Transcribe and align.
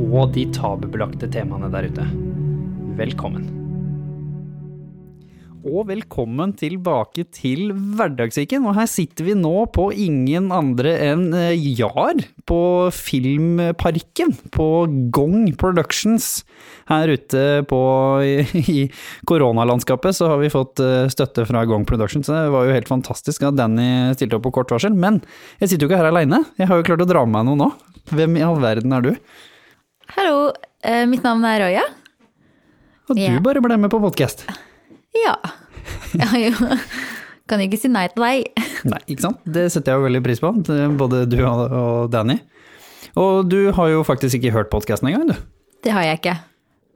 og 0.00 0.32
de 0.36 0.46
tabubelagte 0.54 1.28
temaene 1.32 1.72
der 1.72 1.90
ute. 1.90 2.06
Velkommen. 2.98 3.50
Og 5.62 5.84
velkommen 5.86 6.50
tilbake 6.58 7.22
til 7.30 7.68
Hverdagssyken. 7.70 8.64
Og 8.66 8.74
her 8.74 8.88
sitter 8.90 9.28
vi 9.28 9.36
nå 9.38 9.68
på 9.70 9.92
ingen 9.94 10.48
andre 10.54 10.96
enn 11.06 11.28
eh, 11.38 11.54
Jar 11.78 12.18
på 12.50 12.62
Filmparken. 12.90 14.34
På 14.50 14.66
Gong 15.14 15.52
Productions. 15.60 16.42
Her 16.90 17.14
ute 17.14 17.44
på, 17.70 17.80
i, 18.26 18.64
i 18.74 18.80
koronalandskapet 19.30 20.18
så 20.18 20.32
har 20.32 20.42
vi 20.42 20.50
fått 20.50 20.82
eh, 20.82 21.06
støtte 21.14 21.46
fra 21.46 21.62
Gong 21.70 21.86
Productions. 21.86 22.26
Det 22.26 22.50
var 22.50 22.66
jo 22.66 22.74
helt 22.74 22.90
fantastisk 22.90 23.46
at 23.46 23.60
Danny 23.60 24.10
stilte 24.18 24.40
opp 24.40 24.48
på 24.48 24.56
kort 24.58 24.74
varsel. 24.74 24.98
Men 24.98 25.22
jeg 25.62 25.70
sitter 25.70 25.86
jo 25.86 25.92
ikke 25.92 26.02
her 26.02 26.10
aleine. 26.10 26.42
Jeg 26.58 26.72
har 26.72 26.82
jo 26.82 26.90
klart 26.90 27.06
å 27.06 27.10
dra 27.14 27.22
med 27.22 27.38
meg 27.38 27.52
noe 27.52 27.62
nå. 27.62 27.72
Hvem 28.10 28.34
i 28.40 28.42
all 28.42 28.58
verden 28.58 28.98
er 28.98 29.06
du? 29.06 29.14
Hallo, 30.16 30.52
eh, 30.84 31.06
mitt 31.06 31.22
navn 31.24 31.44
er 31.48 31.60
Roya. 31.62 31.82
Og 33.10 33.16
du 33.18 33.40
bare 33.44 33.62
ble 33.64 33.76
med 33.80 33.90
på 33.92 34.00
podkast. 34.02 34.44
Ja. 35.16 35.34
Jeg 36.14 36.28
har 36.28 36.38
jo 36.40 36.76
Kan 37.50 37.60
ikke 37.64 37.76
si 37.80 37.88
nei 37.90 38.06
til 38.12 38.22
deg. 38.22 38.62
Nei, 38.88 39.00
ikke 39.10 39.24
sant? 39.26 39.40
Det 39.44 39.66
setter 39.74 39.92
jeg 39.92 40.00
jo 40.00 40.06
veldig 40.06 40.20
pris 40.24 40.40
på, 40.40 40.52
både 40.96 41.24
du 41.28 41.36
og 41.44 42.06
Danny. 42.12 42.38
Og 43.18 43.48
du 43.50 43.72
har 43.76 43.90
jo 43.92 44.04
faktisk 44.06 44.38
ikke 44.38 44.52
hørt 44.54 44.70
podkasten 44.72 45.10
engang, 45.10 45.32
du. 45.34 45.34
Det 45.84 45.92
har 45.92 46.06
jeg 46.06 46.20
ikke. 46.22 46.36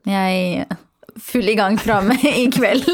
Jeg 0.07 0.39
er 0.63 0.79
full 1.21 1.51
i 1.51 1.57
gang 1.59 1.77
fra 1.83 1.99
meg 2.05 2.23
i 2.25 2.47
kveld. 2.55 2.87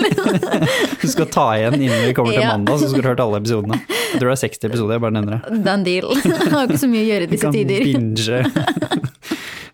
Du 1.02 1.06
skal 1.10 1.28
ta 1.34 1.44
igjen 1.58 1.76
innen 1.76 2.06
vi 2.08 2.14
kommer 2.16 2.32
til 2.34 2.46
mandag, 2.46 2.78
så 2.80 2.88
skal 2.90 3.02
du 3.02 3.08
ha 3.10 3.12
hørt 3.12 3.22
alle 3.24 3.40
episodene. 3.42 3.78
Jeg 3.90 4.20
tror 4.22 4.30
det 4.32 4.34
er 4.38 4.42
60 4.48 4.68
episoder, 4.70 4.96
jeg 4.96 5.02
bare 5.04 5.16
nevner 5.18 5.38
det. 5.38 5.62
Done 5.66 5.86
deal. 5.86 6.12
Jeg 6.24 6.52
har 6.54 6.66
ikke 6.70 6.82
så 6.82 6.90
mye 6.90 7.02
å 7.04 7.08
gjøre 7.10 7.26
i 7.26 7.30
Du 7.32 7.38
kan 7.42 7.54
tider. 7.58 7.88
binge. 7.90 9.10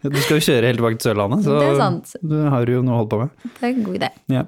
Du 0.03 0.15
skal 0.23 0.39
jo 0.39 0.45
kjøre 0.47 0.69
helt 0.71 0.79
tilbake 0.79 0.99
til 1.01 1.11
Sørlandet, 1.11 1.43
så 1.45 1.57
Det 1.59 1.69
er 1.73 1.79
sant. 1.81 2.13
du 2.23 2.37
har 2.53 2.67
jo 2.71 2.83
noe 2.87 2.95
å 2.95 2.99
holde 3.03 3.11
på 3.11 3.19
med. 3.25 3.31
Det 3.59 3.63
er 3.67 3.73
en 3.73 3.85
god 3.89 3.99
idé. 3.99 4.11
Ja. 4.31 4.45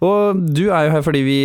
Og 0.00 0.38
du 0.54 0.62
er 0.72 0.86
jo 0.86 0.92
her 0.94 1.02
fordi 1.04 1.20
vi 1.26 1.38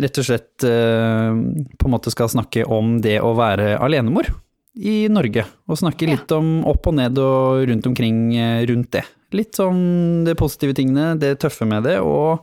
rett 0.00 0.20
og 0.22 0.24
slett 0.24 0.64
eh, 0.64 1.40
på 1.76 1.88
en 1.88 1.92
måte 1.92 2.12
skal 2.14 2.30
snakke 2.32 2.62
om 2.70 2.94
det 3.04 3.18
å 3.20 3.34
være 3.36 3.74
alenemor 3.82 4.30
i 4.78 5.08
Norge. 5.12 5.44
Og 5.68 5.76
snakke 5.82 6.06
Ja. 6.08 6.14
litt 6.14 6.32
om 6.32 6.64
opp 6.64 6.86
og 6.86 6.94
ned 6.96 7.18
og 7.18 7.66
rundt 7.68 7.86
omkring 7.90 8.34
eh, 8.38 8.64
rundt 8.70 8.90
det. 8.94 9.04
Litt 9.36 9.52
sånn 9.58 10.24
de 10.24 10.34
positive 10.34 10.72
tingene, 10.74 11.18
det 11.20 11.38
tøffe 11.42 11.66
med 11.68 11.84
det, 11.84 11.98
og 12.00 12.40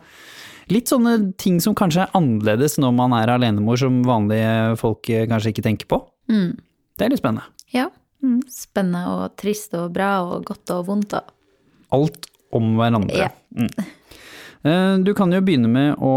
litt 0.69 0.87
sånne 0.87 1.33
ting 1.39 1.57
som 1.63 1.73
kanskje 1.75 2.03
er 2.05 2.13
annerledes 2.15 2.77
når 2.79 2.93
man 2.95 3.15
er 3.17 3.27
alenemor, 3.33 3.79
som 3.79 4.03
vanlige 4.07 4.77
folk 4.79 5.09
eh, 5.09 5.25
kanskje 5.27 5.51
ikke 5.55 5.63
tenker 5.65 5.87
på. 5.87 6.03
Mm. 6.29 6.53
Det 6.99 7.05
er 7.07 7.09
litt 7.15 7.19
spennende. 7.23 7.43
Ja. 7.73 7.87
Mm. 8.23 8.39
Spennende 8.49 9.03
og 9.13 9.35
trist 9.39 9.75
og 9.77 9.91
bra 9.95 10.11
og 10.25 10.47
godt 10.47 10.73
og 10.75 10.87
vondt 10.89 11.17
og 11.19 11.33
Alt 11.95 12.25
om 12.55 12.73
hverandre. 12.75 13.15
Ja. 13.15 13.29
Mm. 13.55 13.69
Eh, 14.67 14.95
Du 15.05 15.13
kan 15.15 15.31
jo 15.31 15.39
begynne 15.45 15.69
med 15.71 16.01
å 16.03 16.15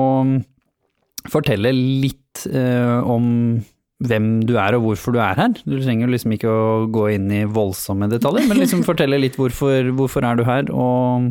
fortelle 1.31 1.70
litt 1.75 2.47
eh, 2.48 2.97
om 3.05 3.61
hvem 4.01 4.29
du 4.48 4.55
er 4.57 4.74
og 4.79 4.86
hvorfor 4.86 5.14
du 5.14 5.20
er 5.20 5.36
her. 5.36 5.55
Du 5.69 5.77
trenger 5.77 6.11
liksom 6.11 6.33
ikke 6.35 6.51
å 6.51 6.86
gå 6.91 7.11
inn 7.14 7.29
i 7.36 7.45
voldsomme 7.45 8.08
detaljer, 8.11 8.48
men 8.48 8.63
liksom 8.63 8.83
fortelle 8.89 9.20
litt 9.20 9.36
hvorfor, 9.39 9.92
hvorfor 9.97 10.27
er 10.27 10.41
du 10.41 10.45
her, 10.48 10.70
og 10.73 11.29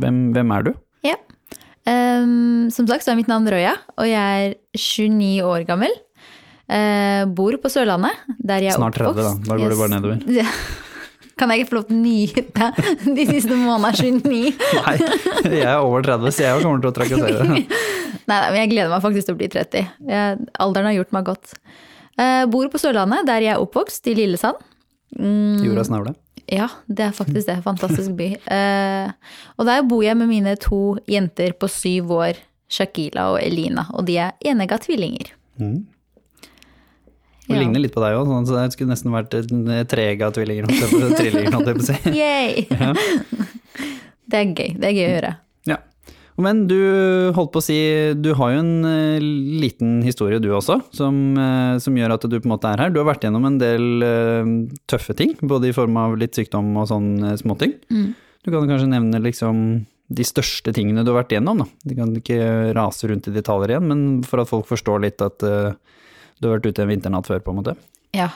hvem, 0.00 0.22
hvem 0.34 0.54
er 0.56 0.66
du? 0.66 0.72
Ja. 1.06 1.16
Um, 1.88 2.68
som 2.74 2.88
sagt 2.90 3.06
så 3.06 3.14
er 3.14 3.20
mitt 3.20 3.30
navn 3.30 3.48
Røya, 3.50 3.76
og 3.96 4.10
jeg 4.10 4.50
er 4.50 4.58
29 4.76 5.46
år 5.46 5.64
gammel. 5.70 5.94
Eh, 6.70 7.24
bor 7.34 7.56
på 7.58 7.70
Sørlandet, 7.72 8.14
der 8.38 8.62
jeg 8.62 8.70
er 8.74 8.78
Snart 8.78 8.94
30 8.94 9.16
da, 9.16 9.32
oppvokst. 9.32 9.48
da 9.48 9.56
går 9.58 9.72
det 9.74 9.78
bare 9.80 9.92
nedover. 9.96 10.22
Ja. 10.40 10.46
Kan 11.40 11.50
jeg 11.54 11.62
ikke 11.62 11.70
få 11.70 11.76
lov 11.78 11.84
til 11.88 11.96
å 11.96 12.00
nyte 12.04 12.66
de 13.16 13.24
siste 13.30 13.56
månedene 13.56 13.94
29? 13.96 14.40
Nei, 14.84 14.96
jeg 15.56 15.64
er 15.64 15.78
over 15.80 16.04
30, 16.04 16.34
så 16.36 16.44
jeg 16.44 16.62
kommer 16.66 16.82
til 16.84 16.90
å 16.90 16.96
trakassere 16.98 17.46
deg. 17.54 17.76
Nei, 18.30 18.40
men 18.52 18.58
jeg 18.60 18.70
gleder 18.74 18.90
meg 18.92 19.02
faktisk 19.02 19.30
til 19.30 19.34
å 19.34 19.38
bli 19.40 19.48
30. 19.50 19.86
Jeg, 20.12 20.42
alderen 20.62 20.90
har 20.90 20.98
gjort 20.98 21.14
meg 21.16 21.24
godt. 21.30 21.54
Eh, 22.20 22.42
bor 22.52 22.68
på 22.70 22.80
Sørlandet, 22.82 23.24
der 23.30 23.46
jeg 23.46 23.54
er 23.56 23.62
oppvokst, 23.64 24.04
i 24.12 24.14
Lillesand. 24.18 24.60
Mm, 25.16 25.64
Jorda 25.64 25.86
snavle? 25.88 26.12
Ja, 26.50 26.68
det 26.90 27.06
er 27.08 27.14
faktisk 27.16 27.48
det. 27.48 27.56
Fantastisk 27.64 28.12
by. 28.18 28.28
Eh, 28.52 29.32
og 29.56 29.66
der 29.70 29.82
bor 29.88 30.04
jeg 30.04 30.18
med 30.20 30.28
mine 30.30 30.54
to 30.60 30.98
jenter 31.10 31.56
på 31.58 31.70
syv 31.72 32.12
år, 32.20 32.38
Shakila 32.70 33.30
og 33.32 33.40
Elina. 33.42 33.88
Og 33.96 34.04
de 34.06 34.20
er 34.28 34.36
enegga 34.52 34.76
tvillinger. 34.84 35.32
Det 37.50 37.56
Ja. 37.58 37.62
ligner 37.64 37.82
litt 37.82 37.94
på 37.96 38.00
deg 38.04 38.14
òg, 38.14 38.28
sånn, 38.30 38.46
så 38.46 38.54
det 38.60 38.72
skulle 38.76 38.92
nesten 38.94 39.10
vært 39.10 39.34
treegga 39.90 40.30
tvillinger. 40.30 40.70
Trillinger. 41.18 42.14
Yay! 42.22 42.66
Det 44.30 44.38
er 44.38 44.50
gøy. 44.54 44.68
Det 44.78 44.86
er 44.86 44.94
gøy 44.94 45.06
å 45.08 45.14
høre. 45.16 45.30
Ja. 45.66 45.76
Men 46.40 46.60
du 46.70 46.76
holdt 47.36 47.50
på 47.52 47.58
å 47.60 47.64
si, 47.66 47.76
du 48.16 48.30
har 48.38 48.52
jo 48.54 48.60
en 48.62 48.84
eh, 48.86 49.18
liten 49.60 49.98
historie 50.06 50.38
du 50.40 50.46
også, 50.54 50.78
som, 50.94 51.18
eh, 51.36 51.74
som 51.82 51.98
gjør 51.98 52.14
at 52.14 52.26
du 52.30 52.36
på 52.38 52.46
en 52.46 52.54
måte 52.54 52.70
er 52.70 52.84
her. 52.84 52.92
Du 52.94 53.00
har 53.02 53.08
vært 53.10 53.26
gjennom 53.26 53.44
en 53.48 53.58
del 53.60 54.06
eh, 54.06 54.52
tøffe 54.88 55.16
ting, 55.18 55.34
både 55.42 55.68
i 55.72 55.74
form 55.76 55.98
av 56.00 56.14
litt 56.20 56.38
sykdom 56.38 56.70
og 56.80 56.86
sånne 56.92 57.34
småting. 57.42 57.74
Mm. 57.90 58.06
Du 58.46 58.52
kan 58.54 58.70
kanskje 58.70 58.88
nevne 58.94 59.20
liksom 59.26 59.64
de 60.10 60.24
største 60.26 60.72
tingene 60.74 61.04
du 61.06 61.10
har 61.12 61.20
vært 61.24 61.34
gjennom, 61.36 61.60
da. 61.64 61.66
Du 61.86 61.92
kan 61.98 62.14
ikke 62.18 62.38
rase 62.78 63.10
rundt 63.10 63.28
i 63.30 63.34
detaljer 63.34 63.74
igjen, 63.76 63.90
men 63.90 64.06
for 64.26 64.42
at 64.42 64.48
folk 64.50 64.66
forstår 64.70 65.02
litt 65.04 65.20
at 65.26 65.42
eh, 65.46 65.74
du 66.40 66.48
har 66.48 66.58
vært 66.58 66.70
ute 66.72 66.82
en 66.84 66.88
vinternatt 66.92 67.28
før, 67.28 67.40
på 67.44 67.52
en 67.54 67.60
måte. 67.62 67.76
Ja. 68.16 68.30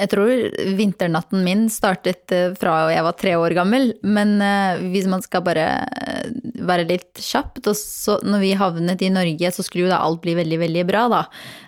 Jeg 0.00 0.08
tror 0.08 0.30
vinternatten 0.78 1.42
min 1.44 1.66
startet 1.70 2.32
eh, 2.32 2.54
fra 2.56 2.86
jeg 2.90 3.02
var 3.04 3.12
tre 3.20 3.34
år 3.36 3.52
gammel, 3.58 3.90
men 4.02 4.38
eh, 4.40 4.80
hvis 4.94 5.04
man 5.12 5.20
skal 5.22 5.42
bare 5.44 5.66
eh, 5.84 6.30
være 6.64 6.86
litt 6.88 7.20
kjapt, 7.20 7.60
og 7.68 7.76
så 7.76 8.16
når 8.24 8.40
vi 8.40 8.54
havnet 8.56 9.04
i 9.04 9.10
Norge, 9.12 9.50
så 9.52 9.62
skulle 9.66 9.84
jo 9.84 9.92
da 9.92 10.00
alt 10.00 10.22
bli 10.24 10.32
veldig, 10.38 10.58
veldig 10.64 10.86
bra, 10.88 11.04
da. 11.12 11.20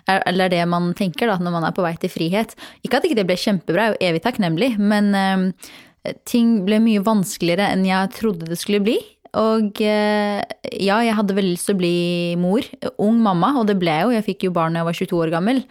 Er- 0.09 0.23
Eller 0.31 0.49
det 0.49 0.63
man 0.71 0.89
tenker 0.97 1.29
da, 1.29 1.37
når 1.37 1.53
man 1.59 1.67
er 1.69 1.75
på 1.77 1.85
vei 1.85 1.93
til 2.01 2.09
frihet. 2.09 2.57
Ikke 2.81 2.97
at 2.97 3.05
ikke 3.05 3.19
det 3.21 3.27
ble 3.29 3.37
kjempebra, 3.37 3.91
jeg 3.91 3.93
er 3.93 3.99
jo 3.99 4.09
evig 4.09 4.23
takknemlig, 4.25 4.71
men 4.81 5.53
ting 6.29 6.59
ble 6.67 6.77
mye 6.81 7.01
vanskeligere 7.05 7.69
enn 7.73 7.85
jeg 7.87 8.11
trodde 8.17 8.45
det 8.49 8.57
skulle 8.61 8.81
bli. 8.85 8.97
Og 9.35 9.81
eh, 9.83 10.39
ja, 10.79 10.99
jeg 11.03 11.15
hadde 11.17 11.35
veldig 11.35 11.53
lyst 11.55 11.67
til 11.69 11.75
å 11.75 11.81
bli 11.81 11.95
mor, 12.39 12.65
ung 13.03 13.19
mamma, 13.23 13.51
og 13.59 13.67
det 13.69 13.77
ble 13.81 13.91
jeg 13.91 14.07
jo, 14.07 14.15
jeg 14.15 14.27
fikk 14.29 14.47
jo 14.47 14.55
barn 14.55 14.75
da 14.75 14.83
jeg 14.83 14.89
var 14.89 14.99
22 15.01 15.21
år 15.25 15.33
gammel. 15.33 15.63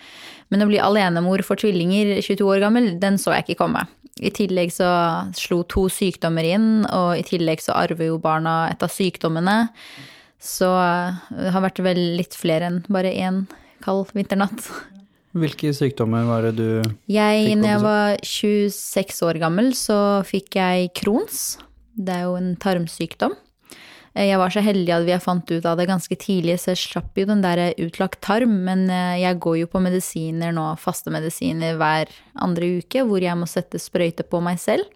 Men 0.52 0.64
å 0.64 0.68
bli 0.68 0.80
alenemor 0.82 1.42
for 1.46 1.60
tvillinger 1.60 2.18
22 2.20 2.44
år 2.44 2.64
gammel, 2.66 2.90
den 3.00 3.16
så 3.20 3.32
jeg 3.36 3.46
ikke 3.46 3.62
komme. 3.64 3.86
I 4.22 4.30
tillegg 4.30 4.70
så 4.70 4.88
slo 5.34 5.62
to 5.66 5.88
sykdommer 5.90 6.46
inn, 6.46 6.68
og 6.86 7.16
i 7.18 7.24
tillegg 7.26 7.64
så 7.64 7.74
arver 7.74 8.12
jo 8.12 8.20
barna 8.22 8.68
et 8.70 8.84
av 8.84 8.92
sykdommene. 8.92 9.56
Så 10.44 10.68
eh, 10.68 11.22
det 11.40 11.54
har 11.54 11.64
vært 11.64 11.80
vel 11.84 12.02
litt 12.18 12.36
flere 12.36 12.68
enn 12.68 12.82
bare 12.92 13.14
én 13.16 13.46
kald 13.84 14.12
vinternatt. 14.16 14.68
Hvilke 15.34 15.72
sykdommer 15.74 16.28
var 16.28 16.44
det 16.46 16.52
du 16.60 16.66
Jeg, 17.10 17.48
Fikk 17.48 17.56
når 17.58 17.72
jeg 17.72 17.82
var 17.82 18.20
26 18.22 19.22
år 19.26 19.40
gammel, 19.42 19.72
så 19.74 19.96
fikk 20.28 20.60
jeg 20.60 20.92
Crohns. 20.94 21.56
Det 21.94 22.14
er 22.14 22.28
jo 22.28 22.36
en 22.38 22.52
tarmsykdom. 22.60 23.34
Eh, 24.14 24.28
Jeg 24.30 24.38
var 24.38 24.50
så 24.54 24.62
heldig 24.64 24.92
at 24.94 25.06
vi 25.08 25.18
fant 25.22 25.50
ut 25.50 25.66
av 25.66 25.78
det 25.78 25.88
ganske 25.90 26.16
tidlig, 26.16 26.58
så 26.62 26.72
jeg 26.72 26.82
slapp 26.84 27.18
jo 27.18 27.26
den 27.26 27.42
der 27.42 27.74
utlagt 27.82 28.20
tarm. 28.24 28.60
Men 28.66 28.86
eh, 28.90 29.20
jeg 29.24 29.40
går 29.42 29.58
jo 29.64 29.70
på 29.72 29.82
medisiner 29.82 30.54
nå, 30.54 30.68
faste 30.80 31.10
medisiner 31.14 31.76
hver 31.80 32.12
andre 32.34 32.76
uke, 32.80 33.04
hvor 33.06 33.22
jeg 33.22 33.36
må 33.38 33.50
sette 33.50 33.80
sprøyte 33.82 34.26
på 34.26 34.40
meg 34.44 34.60
selv. 34.62 34.86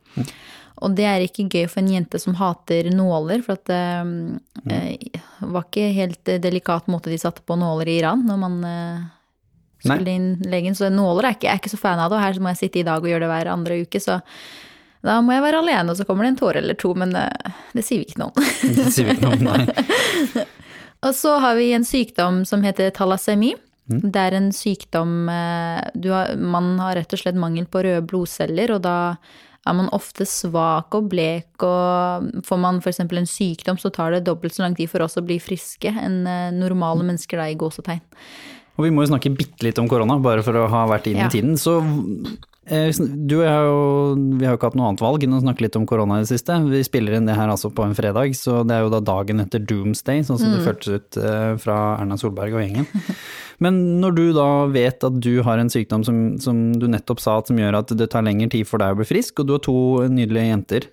Og 0.79 0.95
det 0.95 1.07
er 1.11 1.25
ikke 1.25 1.49
gøy 1.51 1.67
for 1.67 1.83
en 1.83 1.91
jente 1.91 2.21
som 2.23 2.37
hater 2.39 2.87
nåler, 2.95 3.43
for 3.43 3.59
at 3.59 3.67
det 3.67 4.75
eh, 4.75 5.23
var 5.43 5.67
ikke 5.67 5.89
helt 5.97 6.31
eh, 6.31 6.39
delikat 6.43 6.87
måte 6.91 7.11
de 7.11 7.19
satte 7.19 7.43
på 7.43 7.57
nåler 7.59 7.91
i 7.91 7.99
Iran 7.99 8.23
når 8.29 8.39
man 8.45 8.59
eh, 8.69 9.01
skulle 9.83 10.15
inn 10.15 10.31
legen. 10.47 10.79
Så 10.79 10.91
nåler 10.95 11.27
er 11.33 11.35
ikke, 11.37 11.49
jeg 11.49 11.57
er 11.57 11.63
ikke 11.65 11.75
så 11.75 11.81
fan 11.83 11.99
av 11.99 12.13
det, 12.13 12.21
og 12.21 12.23
her 12.23 12.39
må 12.43 12.55
jeg 12.55 12.63
sitte 12.63 12.83
i 12.83 12.87
dag 12.87 13.03
og 13.03 13.11
gjøre 13.11 13.27
det 13.27 13.33
hver 13.33 13.51
andre 13.57 13.81
uke, 13.83 14.03
så 14.03 14.21
da 15.07 15.21
må 15.23 15.33
jeg 15.37 15.45
være 15.45 15.61
alene, 15.63 15.93
og 15.93 15.97
så 15.99 16.05
kommer 16.09 16.27
det 16.27 16.33
en 16.35 16.41
tåre 16.41 16.59
eller 16.63 16.75
to, 16.79 16.91
men 16.99 17.15
eh, 17.17 17.53
det 17.77 17.85
sier 17.87 18.03
vi 18.03 18.09
ikke 18.09 18.23
noen. 18.25 18.49
Det 18.79 18.89
sier 18.93 19.07
vi 19.11 19.15
ikke 19.17 19.29
noen, 19.31 19.47
nei. 19.47 20.47
Og 21.07 21.13
så 21.15 21.37
har 21.39 21.55
vi 21.55 21.69
en 21.77 21.85
sykdom 21.87 22.41
som 22.49 22.65
heter 22.67 22.91
thalassemi. 22.91 23.53
Det 23.89 24.19
er 24.21 24.35
en 24.37 24.49
sykdom 24.53 25.29
eh, 25.33 25.85
du 25.95 26.11
har, 26.13 26.35
Man 26.37 26.75
har 26.83 26.99
rett 26.99 27.15
og 27.15 27.21
slett 27.23 27.39
mangel 27.39 27.69
på 27.71 27.85
røde 27.87 28.03
blodceller, 28.11 28.75
og 28.75 28.83
da 28.85 28.97
er 29.69 29.77
man 29.79 29.89
ofte 29.95 30.27
svak 30.29 30.95
og 30.99 31.07
blek, 31.13 31.49
og 31.63 32.27
får 32.47 32.61
man 32.61 32.83
f.eks. 32.83 33.01
en 33.05 33.29
sykdom, 33.31 33.79
så 33.79 33.93
tar 33.95 34.17
det 34.17 34.25
dobbelt 34.27 34.57
så 34.57 34.65
lang 34.67 34.75
tid 34.79 34.91
for 34.91 35.05
oss 35.07 35.17
å 35.21 35.25
bli 35.25 35.39
friske 35.43 35.93
enn 35.95 36.23
eh, 36.27 36.51
normale 36.57 37.07
mennesker 37.07 37.39
da, 37.41 37.47
i 37.53 37.57
gåsetegn. 37.61 38.03
Og 38.79 38.85
vi 38.87 38.93
må 38.95 39.03
jo 39.07 39.11
snakke 39.13 39.33
bitte 39.35 39.67
litt 39.67 39.79
om 39.83 39.89
korona, 39.91 40.19
bare 40.23 40.43
for 40.47 40.55
å 40.59 40.67
ha 40.71 40.85
vært 40.91 41.09
inn 41.11 41.19
Ja. 41.23 41.27
i 41.31 41.35
tiden. 41.39 41.55
Så 41.59 41.79
du 42.69 43.35
og 43.39 43.45
jeg 43.45 43.51
har 43.51 43.67
jo, 43.67 43.81
vi 44.39 44.47
har 44.47 44.53
jo 44.53 44.59
ikke 44.59 44.69
hatt 44.71 44.79
noe 44.79 44.91
annet 44.91 45.03
valg 45.03 45.25
enn 45.25 45.37
å 45.37 45.41
snakke 45.43 45.65
litt 45.65 45.77
om 45.79 45.87
korona 45.89 46.19
i 46.19 46.25
det 46.25 46.31
siste. 46.31 46.57
Vi 46.69 46.83
spiller 46.87 47.17
inn 47.17 47.29
det 47.29 47.37
her 47.39 47.51
altså 47.51 47.71
på 47.75 47.85
en 47.87 47.97
fredag, 47.97 48.35
så 48.37 48.61
det 48.67 48.77
er 48.77 48.85
jo 48.85 48.93
da 48.93 49.01
dagen 49.05 49.43
etter 49.43 49.63
doomsday, 49.65 50.25
sånn 50.27 50.41
som 50.41 50.53
det 50.55 50.65
føltes 50.67 50.99
ut 50.99 51.19
eh, 51.23 51.53
fra 51.63 51.79
Erna 51.99 52.19
Solberg 52.21 52.59
og 52.59 52.65
gjengen. 52.65 52.89
Men 53.65 53.81
når 54.03 54.15
du 54.15 54.25
da 54.37 54.49
vet 54.71 55.03
at 55.03 55.17
du 55.19 55.41
har 55.47 55.59
en 55.59 55.73
sykdom 55.73 56.05
som, 56.07 56.21
som 56.43 56.61
du 56.79 56.87
nettopp 56.91 57.23
sa, 57.25 57.39
som 57.47 57.59
gjør 57.59 57.81
at 57.81 57.97
det 57.99 58.11
tar 58.13 58.27
lengre 58.27 58.51
tid 58.53 58.69
for 58.71 58.83
deg 58.83 58.95
å 58.95 59.01
bli 59.01 59.09
frisk, 59.09 59.41
og 59.41 59.49
du 59.49 59.57
har 59.57 59.65
to 59.65 59.79
nydelige 60.13 60.53
jenter, 60.53 60.87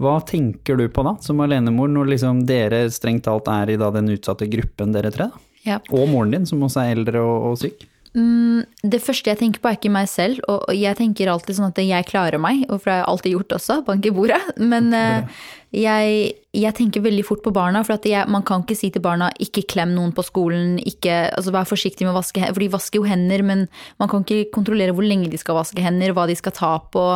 hva 0.00 0.16
tenker 0.26 0.80
du 0.80 0.88
på 0.90 1.04
da, 1.06 1.14
som 1.22 1.44
alenemor, 1.44 1.92
når 1.92 2.14
liksom 2.16 2.42
dere 2.48 2.86
strengt 2.90 3.28
talt 3.28 3.50
er 3.52 3.76
i 3.76 3.78
da 3.80 3.92
den 3.94 4.10
utsatte 4.16 4.50
gruppen 4.50 4.96
dere 4.96 5.12
tre? 5.14 5.30
Ja. 5.66 5.78
Og 5.92 6.08
moren 6.08 6.32
din, 6.34 6.48
som 6.48 6.62
også 6.64 6.82
er 6.82 6.94
eldre 6.96 7.22
og, 7.22 7.50
og 7.50 7.58
syk. 7.60 7.84
Mm, 8.10 8.64
det 8.90 8.98
første 9.04 9.30
jeg 9.30 9.38
tenker 9.38 9.62
på 9.62 9.70
er 9.70 9.76
ikke 9.76 9.92
meg 9.94 10.08
selv, 10.10 10.40
og 10.50 10.64
og 10.66 10.74
jeg 10.74 10.98
tenker 10.98 11.30
alltid 11.30 11.56
sånn 11.56 11.70
at 11.70 11.78
jeg 11.78 12.06
klarer 12.08 12.42
meg, 12.42 12.64
og 12.66 12.80
for 12.80 12.90
det 12.90 12.94
har 12.96 13.00
jeg 13.04 13.10
alltid 13.12 13.34
gjort 13.36 13.54
også, 13.58 13.76
bank 13.86 14.06
i 14.06 14.12
bordet. 14.14 14.40
Men 14.72 14.90
eh, 14.96 15.44
jeg, 15.76 16.16
jeg 16.58 16.76
tenker 16.78 17.04
veldig 17.04 17.24
fort 17.28 17.44
på 17.44 17.54
barna, 17.54 17.84
for 17.86 17.94
at 17.98 18.08
jeg, 18.10 18.26
man 18.30 18.42
kan 18.46 18.64
ikke 18.64 18.78
si 18.78 18.90
til 18.90 19.04
barna 19.04 19.30
ikke 19.38 19.66
klem 19.70 19.94
noen 19.94 20.10
på 20.16 20.26
skolen, 20.26 20.80
ikke, 20.82 21.22
altså 21.36 21.54
vær 21.54 21.70
forsiktig 21.70 22.06
med 22.06 22.14
å 22.16 22.18
vaske 22.18 22.42
hender, 22.42 22.56
for 22.56 22.66
de 22.66 22.74
vasker 22.74 23.00
jo 23.00 23.06
hender, 23.06 23.46
men 23.46 23.64
man 24.02 24.10
kan 24.10 24.26
ikke 24.26 24.50
kontrollere 24.58 24.96
hvor 24.96 25.06
lenge 25.06 25.30
de 25.30 25.38
skal 25.38 25.60
vaske 25.60 25.84
hender, 25.84 26.14
hva 26.16 26.26
de 26.30 26.38
skal 26.38 26.56
ta 26.56 26.72
på. 26.90 27.06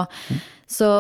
Så 0.70 0.93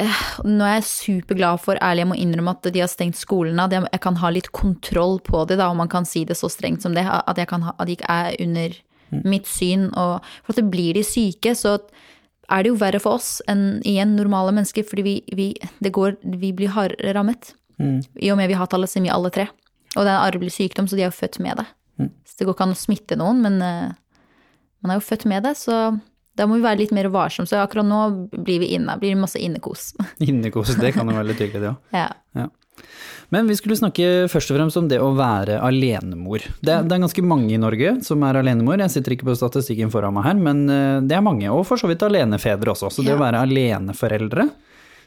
eh, 0.00 0.24
nå 0.48 0.64
er 0.64 0.78
jeg 0.78 0.88
superglad 0.88 1.60
for, 1.60 1.76
ærlig 1.84 2.06
jeg 2.06 2.12
må 2.14 2.18
innrømme 2.24 2.56
at 2.56 2.72
de 2.72 2.80
har 2.80 2.88
stengt 2.92 3.20
skolen, 3.20 3.60
at 3.60 3.76
jeg, 3.76 4.00
kan 4.08 4.16
ha 4.24 4.32
litt 4.32 4.48
kontroll 4.56 5.20
på 5.20 5.44
det, 5.52 5.60
da, 5.60 5.68
om 5.68 5.84
man 5.84 5.92
kan 5.92 6.08
si 6.08 6.24
det 6.24 6.40
så 6.40 6.48
strengt 6.48 6.80
som 6.80 6.96
det, 6.96 7.04
at, 7.04 7.36
jeg 7.36 7.52
kan 7.52 7.68
ha, 7.68 7.76
at 7.76 7.92
de 7.92 8.00
ikke 8.00 8.08
er 8.08 8.40
under 8.40 8.80
mitt 9.22 9.46
syn, 9.50 9.88
og 9.94 10.24
for 10.42 10.54
at 10.54 10.60
det 10.60 10.70
blir 10.72 10.96
de 10.98 11.04
syke, 11.06 11.54
så 11.58 11.78
er 12.52 12.64
det 12.64 12.72
jo 12.72 12.78
verre 12.80 13.00
for 13.00 13.20
oss 13.20 13.38
enn 13.48 13.80
igjen 13.88 14.16
normale 14.18 14.52
mennesker, 14.52 14.84
fordi 14.88 15.04
vi, 15.06 15.14
vi, 15.36 15.46
det 15.84 15.94
går, 15.96 16.18
vi 16.40 16.52
blir 16.56 16.74
hardere 16.74 17.14
rammet. 17.16 17.54
I 17.80 18.30
og 18.30 18.38
med 18.38 18.50
vi 18.50 18.58
har 18.58 18.68
talasemi 18.70 19.10
alle 19.10 19.32
tre. 19.34 19.48
Og 19.94 20.02
det 20.02 20.10
er 20.10 20.16
en 20.16 20.26
arvelig 20.26 20.52
sykdom, 20.56 20.88
så 20.90 20.98
de 20.98 21.04
er 21.04 21.10
jo 21.10 21.16
født 21.16 21.40
med 21.42 21.60
det. 21.62 21.66
Så 22.26 22.38
det 22.38 22.48
går 22.48 22.56
ikke 22.56 22.66
an 22.66 22.74
å 22.74 22.78
smitte 22.78 23.18
noen, 23.18 23.40
men 23.44 23.60
uh, 23.62 23.94
man 24.82 24.92
er 24.92 24.98
jo 24.98 25.06
født 25.06 25.26
med 25.30 25.46
det, 25.46 25.54
så 25.60 25.94
da 26.34 26.48
må 26.50 26.58
vi 26.58 26.66
være 26.66 26.80
litt 26.82 26.94
mer 26.94 27.08
varsomme. 27.14 27.48
Så 27.48 27.60
akkurat 27.62 27.86
nå 27.86 28.00
blir 28.34 28.62
vi 28.64 28.72
inne, 28.74 28.96
blir 28.98 29.14
det 29.14 29.20
masse 29.22 29.38
innekos. 29.38 29.92
Innekos, 30.26 30.74
det 30.80 30.94
kan 30.96 31.08
jo 31.08 31.16
være 31.16 31.30
litt 31.30 31.42
hyggelig, 31.44 31.62
det 31.62 31.72
òg. 31.72 31.96
ja. 32.02 32.10
Ja. 32.34 32.50
Men 33.32 33.48
vi 33.48 33.56
skulle 33.56 33.76
snakke 33.78 34.28
først 34.30 34.50
og 34.52 34.58
fremst 34.58 34.76
om 34.78 34.88
det 34.90 34.98
å 35.02 35.12
være 35.16 35.56
alenemor. 35.64 36.44
Det, 36.60 36.70
er- 36.74 36.84
det 36.86 36.92
er 36.96 37.02
ganske 37.06 37.24
mange 37.24 37.54
i 37.54 37.60
Norge 37.60 37.96
som 38.04 38.22
er 38.28 38.36
alenemor. 38.42 38.78
Jeg 38.84 38.92
sitter 38.94 39.14
ikke 39.16 39.26
på 39.30 39.36
statistikken 39.38 39.90
foran 39.90 40.14
meg 40.14 40.26
her, 40.28 40.34
men 40.44 40.62
eh, 40.70 41.00
det 41.08 41.16
er 41.16 41.24
mange. 41.24 41.48
Og 41.50 41.64
for 41.66 41.80
så 41.80 41.88
vidt 41.90 42.04
alenefedre 42.06 42.74
også. 42.74 42.92
Så 42.92 43.02
det 43.06 43.14
å 43.16 43.20
være 43.22 43.40
aleneforeldre 43.46 44.48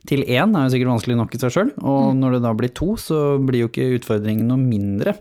til 0.08 0.22
én 0.24 0.54
er 0.56 0.68
jo 0.68 0.74
sikkert 0.74 0.92
vanskelig 0.94 1.16
nok 1.20 1.34
i 1.36 1.40
seg 1.42 1.52
sjøl, 1.56 1.72
og 1.84 2.14
når 2.16 2.38
det 2.38 2.42
da 2.46 2.52
blir 2.56 2.70
to, 2.78 2.94
så 3.02 3.22
blir 3.44 3.66
jo 3.66 3.70
ikke 3.72 3.88
utfordringen 3.98 4.48
noe 4.48 4.62
mindre. 4.62 5.16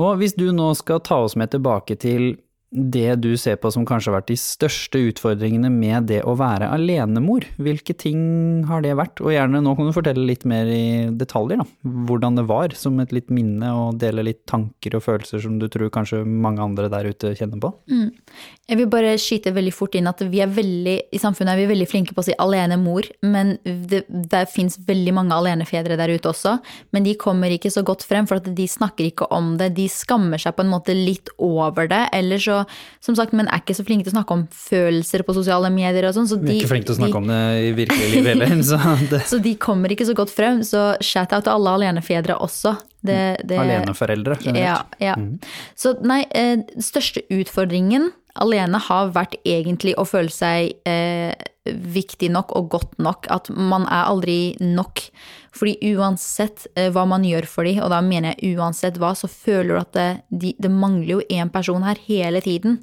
Og 0.00 0.14
hvis 0.20 0.32
du 0.38 0.46
nå 0.56 0.70
skal 0.78 1.02
ta 1.04 1.18
oss 1.26 1.34
med 1.36 1.50
tilbake 1.52 1.98
til 2.00 2.30
det 2.72 3.18
du 3.20 3.30
ser 3.36 3.58
på 3.60 3.70
som 3.72 3.84
kanskje 3.88 4.10
har 4.10 4.18
vært 4.20 4.30
de 4.30 4.38
største 4.40 5.00
utfordringene 5.10 5.68
med 5.72 6.08
det 6.08 6.22
å 6.24 6.32
være 6.40 6.70
alenemor, 6.72 7.44
hvilke 7.60 7.94
ting 7.98 8.64
har 8.68 8.84
det 8.84 8.94
vært? 8.96 9.20
Og 9.20 9.34
gjerne 9.34 9.60
nå 9.60 9.74
kan 9.76 9.90
du 9.90 9.94
fortelle 9.94 10.24
litt 10.24 10.46
mer 10.48 10.68
i 10.72 11.10
detaljer, 11.20 11.60
da. 11.60 11.66
Hvordan 12.08 12.40
det 12.40 12.46
var, 12.48 12.72
som 12.78 12.96
et 13.02 13.12
litt 13.12 13.28
minne, 13.34 13.68
og 13.76 14.00
dele 14.00 14.24
litt 14.24 14.42
tanker 14.48 14.96
og 14.96 15.04
følelser 15.04 15.44
som 15.44 15.58
du 15.60 15.68
tror 15.72 15.92
kanskje 15.92 16.22
mange 16.24 16.64
andre 16.64 16.88
der 16.92 17.10
ute 17.12 17.34
kjenner 17.36 17.60
på. 17.60 17.72
Jeg 18.72 18.78
vil 18.78 18.88
bare 18.88 19.16
skyte 19.20 19.52
veldig 19.52 19.74
fort 19.74 19.96
inn 19.98 20.08
at 20.08 20.22
vi 20.32 20.40
er 20.40 20.48
veldig, 20.48 20.94
i 21.12 21.20
samfunnet 21.20 21.52
er 21.52 21.60
vi 21.60 21.70
veldig 21.74 21.88
flinke 21.90 22.14
på 22.16 22.22
å 22.22 22.26
si 22.30 22.36
alenemor, 22.40 23.08
men 23.26 23.56
det, 23.64 24.04
det 24.08 24.46
fins 24.52 24.78
veldig 24.86 25.12
mange 25.18 25.36
alenefedre 25.36 25.98
der 26.00 26.14
ute 26.14 26.30
også. 26.30 26.54
Men 26.94 27.04
de 27.04 27.12
kommer 27.20 27.52
ikke 27.52 27.72
så 27.74 27.84
godt 27.84 28.06
frem, 28.06 28.28
for 28.30 28.40
at 28.40 28.48
de 28.48 28.68
snakker 28.70 29.10
ikke 29.10 29.28
om 29.34 29.56
det. 29.60 29.74
De 29.76 29.88
skammer 29.92 30.40
seg 30.40 30.56
på 30.56 30.64
en 30.64 30.72
måte 30.72 30.96
litt 30.96 31.28
over 31.42 31.90
det. 31.90 32.06
Eller 32.16 32.40
så, 32.42 32.61
som 33.04 33.16
sagt, 33.18 33.34
men 33.36 33.48
er 33.48 33.62
ikke 33.62 33.76
så 33.76 33.84
flinke 33.86 34.06
til 34.06 34.14
å 34.14 34.18
snakke 34.18 34.36
om 34.36 34.46
følelser 34.56 35.24
på 35.26 35.36
sosiale 35.36 35.70
medier 35.74 36.08
og 36.08 36.16
sånn. 36.16 36.30
Så 36.30 36.38
de, 36.40 36.50
er 36.50 36.60
ikke 36.60 36.72
flinke 36.74 36.90
til 36.90 36.96
å 36.96 37.00
snakke 37.00 37.22
om 37.22 37.28
det 37.32 37.42
i 37.62 37.74
virkelig 37.82 38.08
liv 38.14 38.30
heller, 38.32 38.56
så 38.70 38.80
Så 39.28 39.42
de 39.42 39.54
kommer 39.60 39.92
ikke 39.94 40.08
så 40.08 40.16
godt 40.18 40.32
frem. 40.34 40.62
Så 40.66 40.92
shout-out 41.04 41.46
til 41.46 41.54
alle 41.54 41.76
alenefedre 41.78 42.38
også. 42.42 42.76
Det, 43.02 43.42
det, 43.50 43.56
Aleneforeldre 43.58 44.36
ja, 44.54 44.76
ja. 45.02 45.16
Så 45.74 45.96
nei, 46.06 46.20
eh, 46.38 46.60
største 46.78 47.24
utfordringen 47.34 48.12
alene 48.38 48.78
har 48.86 49.10
vært 49.16 49.34
egentlig 49.42 49.96
å 49.98 50.04
føle 50.08 50.32
seg 50.32 50.76
eh, 50.88 51.32
viktig 51.68 52.30
nok 52.34 52.52
og 52.58 52.68
godt 52.72 52.98
nok. 53.02 53.28
At 53.30 53.50
man 53.54 53.86
er 53.86 54.10
aldri 54.10 54.38
nok. 54.60 55.04
Fordi 55.54 55.76
uansett 55.94 56.66
eh, 56.74 56.90
hva 56.92 57.04
man 57.08 57.26
gjør 57.26 57.48
for 57.48 57.68
dem, 57.68 57.82
og 57.84 57.92
da 57.92 58.00
mener 58.04 58.34
jeg 58.34 58.56
uansett 58.56 58.98
hva, 59.00 59.12
så 59.18 59.28
føler 59.30 59.74
du 59.74 59.80
at 59.82 59.96
det, 59.96 60.10
de, 60.30 60.54
det 60.58 60.70
mangler 60.72 61.18
jo 61.18 61.26
én 61.28 61.52
person 61.52 61.84
her 61.86 62.00
hele 62.08 62.40
tiden. 62.44 62.80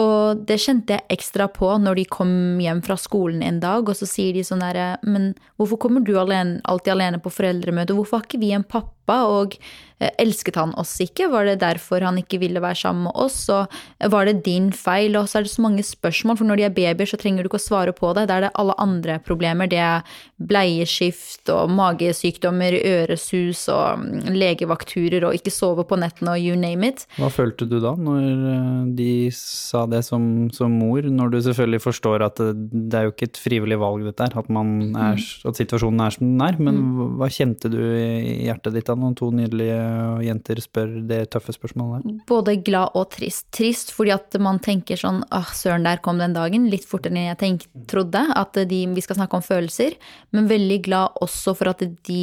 Og 0.00 0.42
det 0.46 0.58
kjente 0.62 0.96
jeg 0.96 1.16
ekstra 1.16 1.46
på 1.50 1.68
når 1.78 2.00
de 2.00 2.06
kom 2.10 2.32
hjem 2.62 2.82
fra 2.86 2.96
skolen 2.98 3.42
en 3.46 3.60
dag, 3.62 3.86
og 3.86 3.96
så 3.98 4.08
sier 4.08 4.34
de 4.34 4.42
sånn 4.46 4.62
derre 4.62 4.96
Men 5.06 5.32
hvorfor 5.58 5.78
kommer 5.86 6.02
du 6.02 6.16
alene, 6.18 6.58
alltid 6.64 6.94
alene 6.96 7.22
på 7.22 7.32
foreldremøte? 7.34 7.94
Hvorfor 7.94 8.20
har 8.20 8.26
ikke 8.26 8.42
vi 8.42 8.54
en 8.56 8.66
pappa? 8.66 8.99
Og 9.30 9.56
eh, 10.00 10.10
elsket 10.22 10.58
han 10.60 10.74
oss 10.80 10.96
ikke? 11.02 11.28
Var 11.32 11.48
det 11.48 11.60
derfor 11.62 12.04
han 12.06 12.18
ikke 12.20 12.40
ville 12.42 12.62
være 12.62 12.78
sammen 12.82 13.08
med 13.08 13.16
oss? 13.20 13.42
Og 13.52 13.66
eh, 13.98 14.10
var 14.12 14.28
det 14.28 14.40
din 14.46 14.70
feil? 14.72 15.16
Og 15.20 15.28
så 15.28 15.40
er 15.40 15.46
det 15.46 15.52
så 15.54 15.64
mange 15.64 15.84
spørsmål, 15.86 16.38
for 16.40 16.48
når 16.48 16.60
de 16.60 16.66
er 16.68 16.76
babyer, 16.76 17.10
så 17.10 17.20
trenger 17.20 17.44
du 17.44 17.50
ikke 17.50 17.60
å 17.60 17.68
svare 17.68 17.94
på 17.96 18.12
det. 18.16 18.28
Da 18.30 18.38
er 18.38 18.46
det 18.48 18.54
alle 18.60 18.76
andre 18.80 19.18
problemer. 19.24 19.70
Det 19.70 19.80
er 19.82 20.06
bleieskift 20.40 21.50
og 21.52 21.72
magesykdommer, 21.76 22.78
øresus 22.80 23.66
og 23.72 24.06
legevakturer 24.32 25.26
og 25.28 25.36
ikke 25.36 25.52
sove 25.52 25.84
på 25.88 25.98
nettene 26.00 26.36
og 26.36 26.40
you 26.40 26.56
name 26.58 26.88
it. 26.88 27.04
Hva 27.20 27.28
følte 27.32 27.68
du 27.68 27.78
da, 27.82 27.92
når 27.98 28.24
eh, 28.24 28.82
de 28.96 29.12
sa 29.36 29.84
det 29.90 30.02
som, 30.06 30.48
som 30.54 30.72
mor, 30.80 31.04
når 31.04 31.34
du 31.34 31.40
selvfølgelig 31.44 31.84
forstår 31.84 32.24
at 32.26 32.40
det, 32.40 32.70
det 32.90 32.98
er 32.98 33.08
jo 33.08 33.14
ikke 33.14 33.28
et 33.30 33.40
frivillig 33.40 33.78
valg 33.80 34.06
dette 34.06 34.26
her, 34.26 34.36
at, 34.40 34.50
er, 34.50 35.24
at 35.50 35.60
situasjonen 35.60 36.04
er 36.04 36.16
som 36.16 36.26
den 36.26 36.44
er, 36.46 36.58
men 36.62 36.80
hva 37.20 37.28
kjente 37.32 37.70
du 37.72 37.78
i 37.80 38.46
hjertet 38.46 38.76
ditt 38.76 38.88
da 38.88 38.96
når 39.00 39.16
to 39.18 39.30
nydelige 39.34 39.80
jenter 40.26 40.60
spør 40.62 40.96
det 41.10 41.22
tøffe 41.34 41.54
spørsmålet 41.56 42.20
både 42.30 42.56
glad 42.64 42.96
og 42.98 43.10
trist. 43.14 43.46
Trist 43.54 43.92
fordi 43.94 44.12
at 44.14 44.36
man 44.42 44.60
tenker 44.62 44.98
sånn 45.00 45.22
åh, 45.34 45.52
søren, 45.56 45.86
der 45.86 46.02
kom 46.04 46.20
den 46.20 46.34
dagen. 46.36 46.68
Litt 46.72 46.86
fortere 46.88 47.14
enn 47.14 47.30
jeg 47.30 47.40
tenk, 47.40 47.66
trodde. 47.90 48.22
At 48.36 48.58
de, 48.70 48.80
vi 48.94 49.04
skal 49.04 49.18
snakke 49.18 49.38
om 49.38 49.44
følelser. 49.44 49.96
Men 50.36 50.50
veldig 50.50 50.80
glad 50.86 51.20
også 51.24 51.56
for 51.58 51.72
at 51.72 51.84
de 52.08 52.22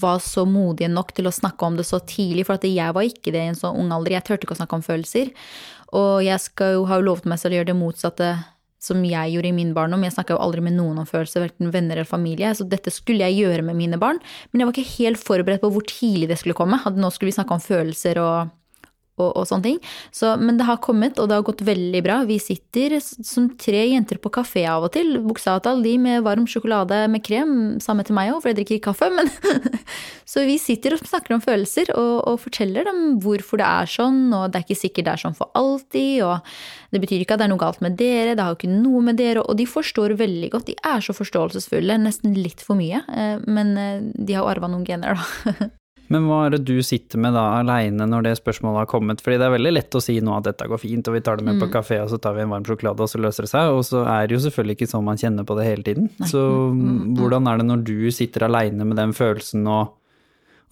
var 0.00 0.20
så 0.24 0.46
modige 0.48 0.90
nok 0.92 1.14
til 1.16 1.28
å 1.28 1.34
snakke 1.34 1.68
om 1.68 1.78
det 1.78 1.86
så 1.88 2.00
tidlig. 2.02 2.46
For 2.48 2.58
at 2.58 2.66
jeg 2.68 2.96
var 2.96 3.08
ikke 3.08 3.34
det 3.34 3.44
i 3.44 3.52
en 3.52 3.60
så 3.60 3.72
ung 3.74 3.92
alder. 3.94 4.16
Jeg 4.16 4.28
turte 4.28 4.48
ikke 4.48 4.56
å 4.56 4.62
snakke 4.62 4.80
om 4.80 4.86
følelser. 4.86 5.32
Og 5.94 6.24
jeg 6.26 6.40
skal 6.42 6.78
jo, 6.78 6.88
har 6.90 7.00
jo 7.00 7.10
lovet 7.10 7.28
meg 7.30 7.40
selv 7.40 7.54
å 7.54 7.60
gjøre 7.60 7.70
det 7.70 7.78
motsatte 7.78 8.32
som 8.84 9.04
jeg 9.08 9.34
gjorde 9.34 9.50
i 9.50 9.56
min 9.56 9.72
barndom. 9.76 10.04
Jeg 10.04 10.16
snakka 10.16 10.36
jo 10.36 10.42
aldri 10.44 10.64
med 10.66 10.76
noen 10.76 11.00
om 11.00 11.08
følelser, 11.08 11.46
verken 11.46 11.72
venner 11.74 11.96
eller 11.96 12.08
familie. 12.08 12.52
Så 12.56 12.66
dette 12.68 12.92
skulle 12.92 13.24
jeg 13.24 13.40
gjøre 13.40 13.64
med 13.64 13.78
mine 13.78 14.00
barn. 14.00 14.20
Men 14.52 14.60
jeg 14.60 14.68
var 14.68 14.76
ikke 14.76 14.96
helt 14.98 15.22
forberedt 15.22 15.64
på 15.64 15.72
hvor 15.72 15.86
tidlig 15.88 16.28
det 16.30 16.40
skulle 16.42 16.58
komme. 16.58 16.82
At 16.84 16.98
nå 16.98 17.10
skulle 17.14 17.32
vi 17.32 17.38
snakke 17.38 17.56
om 17.56 17.64
følelser 17.64 18.20
og 18.22 18.52
og, 19.20 19.30
og 19.30 19.46
sånne 19.48 19.68
ting. 19.68 19.78
Så, 20.14 20.34
men 20.40 20.58
det 20.58 20.66
har 20.68 20.80
kommet, 20.82 21.18
og 21.22 21.30
det 21.30 21.38
har 21.38 21.46
gått 21.46 21.64
veldig 21.66 22.02
bra. 22.04 22.20
Vi 22.28 22.38
sitter 22.42 22.96
som 23.00 23.50
tre 23.60 23.84
jenter 23.92 24.18
på 24.22 24.32
kafé 24.34 24.64
av 24.70 24.88
og 24.88 24.94
til, 24.96 25.16
talt, 25.44 25.84
de 25.84 25.94
med 26.00 26.24
varm 26.26 26.48
sjokolade 26.50 27.04
med 27.12 27.24
krem, 27.26 27.54
samme 27.82 28.04
til 28.06 28.16
meg 28.16 28.32
òg, 28.32 28.42
for 28.42 28.50
jeg 28.50 28.62
drikker 28.62 28.82
kaffe, 28.90 29.10
men 29.14 29.30
Så 30.24 30.42
vi 30.48 30.56
sitter 30.58 30.96
og 30.96 31.04
snakker 31.04 31.36
om 31.36 31.42
følelser, 31.44 31.92
og, 31.94 32.14
og 32.26 32.40
forteller 32.42 32.88
dem 32.88 33.18
hvorfor 33.22 33.60
det 33.60 33.68
er 33.68 33.90
sånn, 33.90 34.22
og 34.34 34.48
det 34.50 34.60
er 34.60 34.66
ikke 34.66 34.80
sikkert 34.80 35.06
det 35.06 35.12
er 35.12 35.22
sånn 35.26 35.36
for 35.36 35.52
alltid, 35.58 36.24
og 36.24 36.94
det 36.94 37.02
betyr 37.04 37.22
ikke 37.22 37.36
at 37.36 37.42
det 37.42 37.48
er 37.48 37.52
noe 37.52 37.60
galt 37.60 37.84
med 37.84 37.98
dere, 38.00 38.32
det 38.34 38.42
har 38.42 38.54
jo 38.54 38.58
ikke 38.58 38.72
noe 38.72 39.04
med 39.04 39.20
dere, 39.20 39.44
og 39.44 39.58
de 39.60 39.68
forstår 39.68 40.16
veldig 40.18 40.50
godt, 40.56 40.72
de 40.72 40.78
er 40.94 41.04
så 41.04 41.14
forståelsesfulle, 41.16 42.00
nesten 42.02 42.34
litt 42.38 42.64
for 42.64 42.80
mye, 42.80 43.04
eh, 43.04 43.36
men 43.44 43.76
eh, 43.78 44.04
de 44.16 44.38
har 44.38 44.48
arva 44.48 44.70
noen 44.72 44.86
gener, 44.88 45.20
da. 45.20 45.70
Men 46.12 46.26
hva 46.28 46.42
er 46.46 46.54
det 46.54 46.64
du 46.68 46.76
sitter 46.84 47.20
med 47.22 47.32
da 47.36 47.44
aleine 47.60 48.06
når 48.10 48.26
det 48.26 48.34
spørsmålet 48.40 48.82
har 48.82 48.90
kommet? 48.90 49.22
Fordi 49.24 49.38
det 49.40 49.46
er 49.46 49.54
veldig 49.54 49.72
lett 49.72 49.96
å 49.96 50.02
si 50.04 50.18
nå 50.20 50.34
at 50.36 50.48
dette 50.50 50.68
går 50.68 50.80
fint, 50.82 51.08
og 51.08 51.16
vi 51.16 51.22
tar 51.24 51.40
det 51.40 51.46
med 51.46 51.62
på 51.62 51.70
kafé, 51.72 52.00
og 52.04 52.10
så 52.12 52.18
tar 52.20 52.36
vi 52.36 52.44
en 52.44 52.52
varm 52.52 52.66
sjokolade, 52.68 53.00
og 53.00 53.10
så 53.10 53.20
løser 53.22 53.46
det 53.46 53.52
seg. 53.54 53.72
Og 53.72 53.84
så 53.88 54.04
er 54.04 54.28
det 54.28 54.36
jo 54.36 54.44
selvfølgelig 54.44 54.78
ikke 54.78 54.90
sånn 54.92 55.06
man 55.06 55.20
kjenner 55.20 55.48
på 55.48 55.56
det 55.58 55.68
hele 55.70 55.86
tiden. 55.86 56.10
Så 56.28 56.42
hvordan 57.16 57.48
er 57.48 57.60
det 57.62 57.68
når 57.70 57.84
du 57.88 57.98
sitter 58.14 58.48
aleine 58.48 58.84
med 58.84 59.00
den 59.00 59.16
følelsen 59.16 59.64
og, 59.64 59.94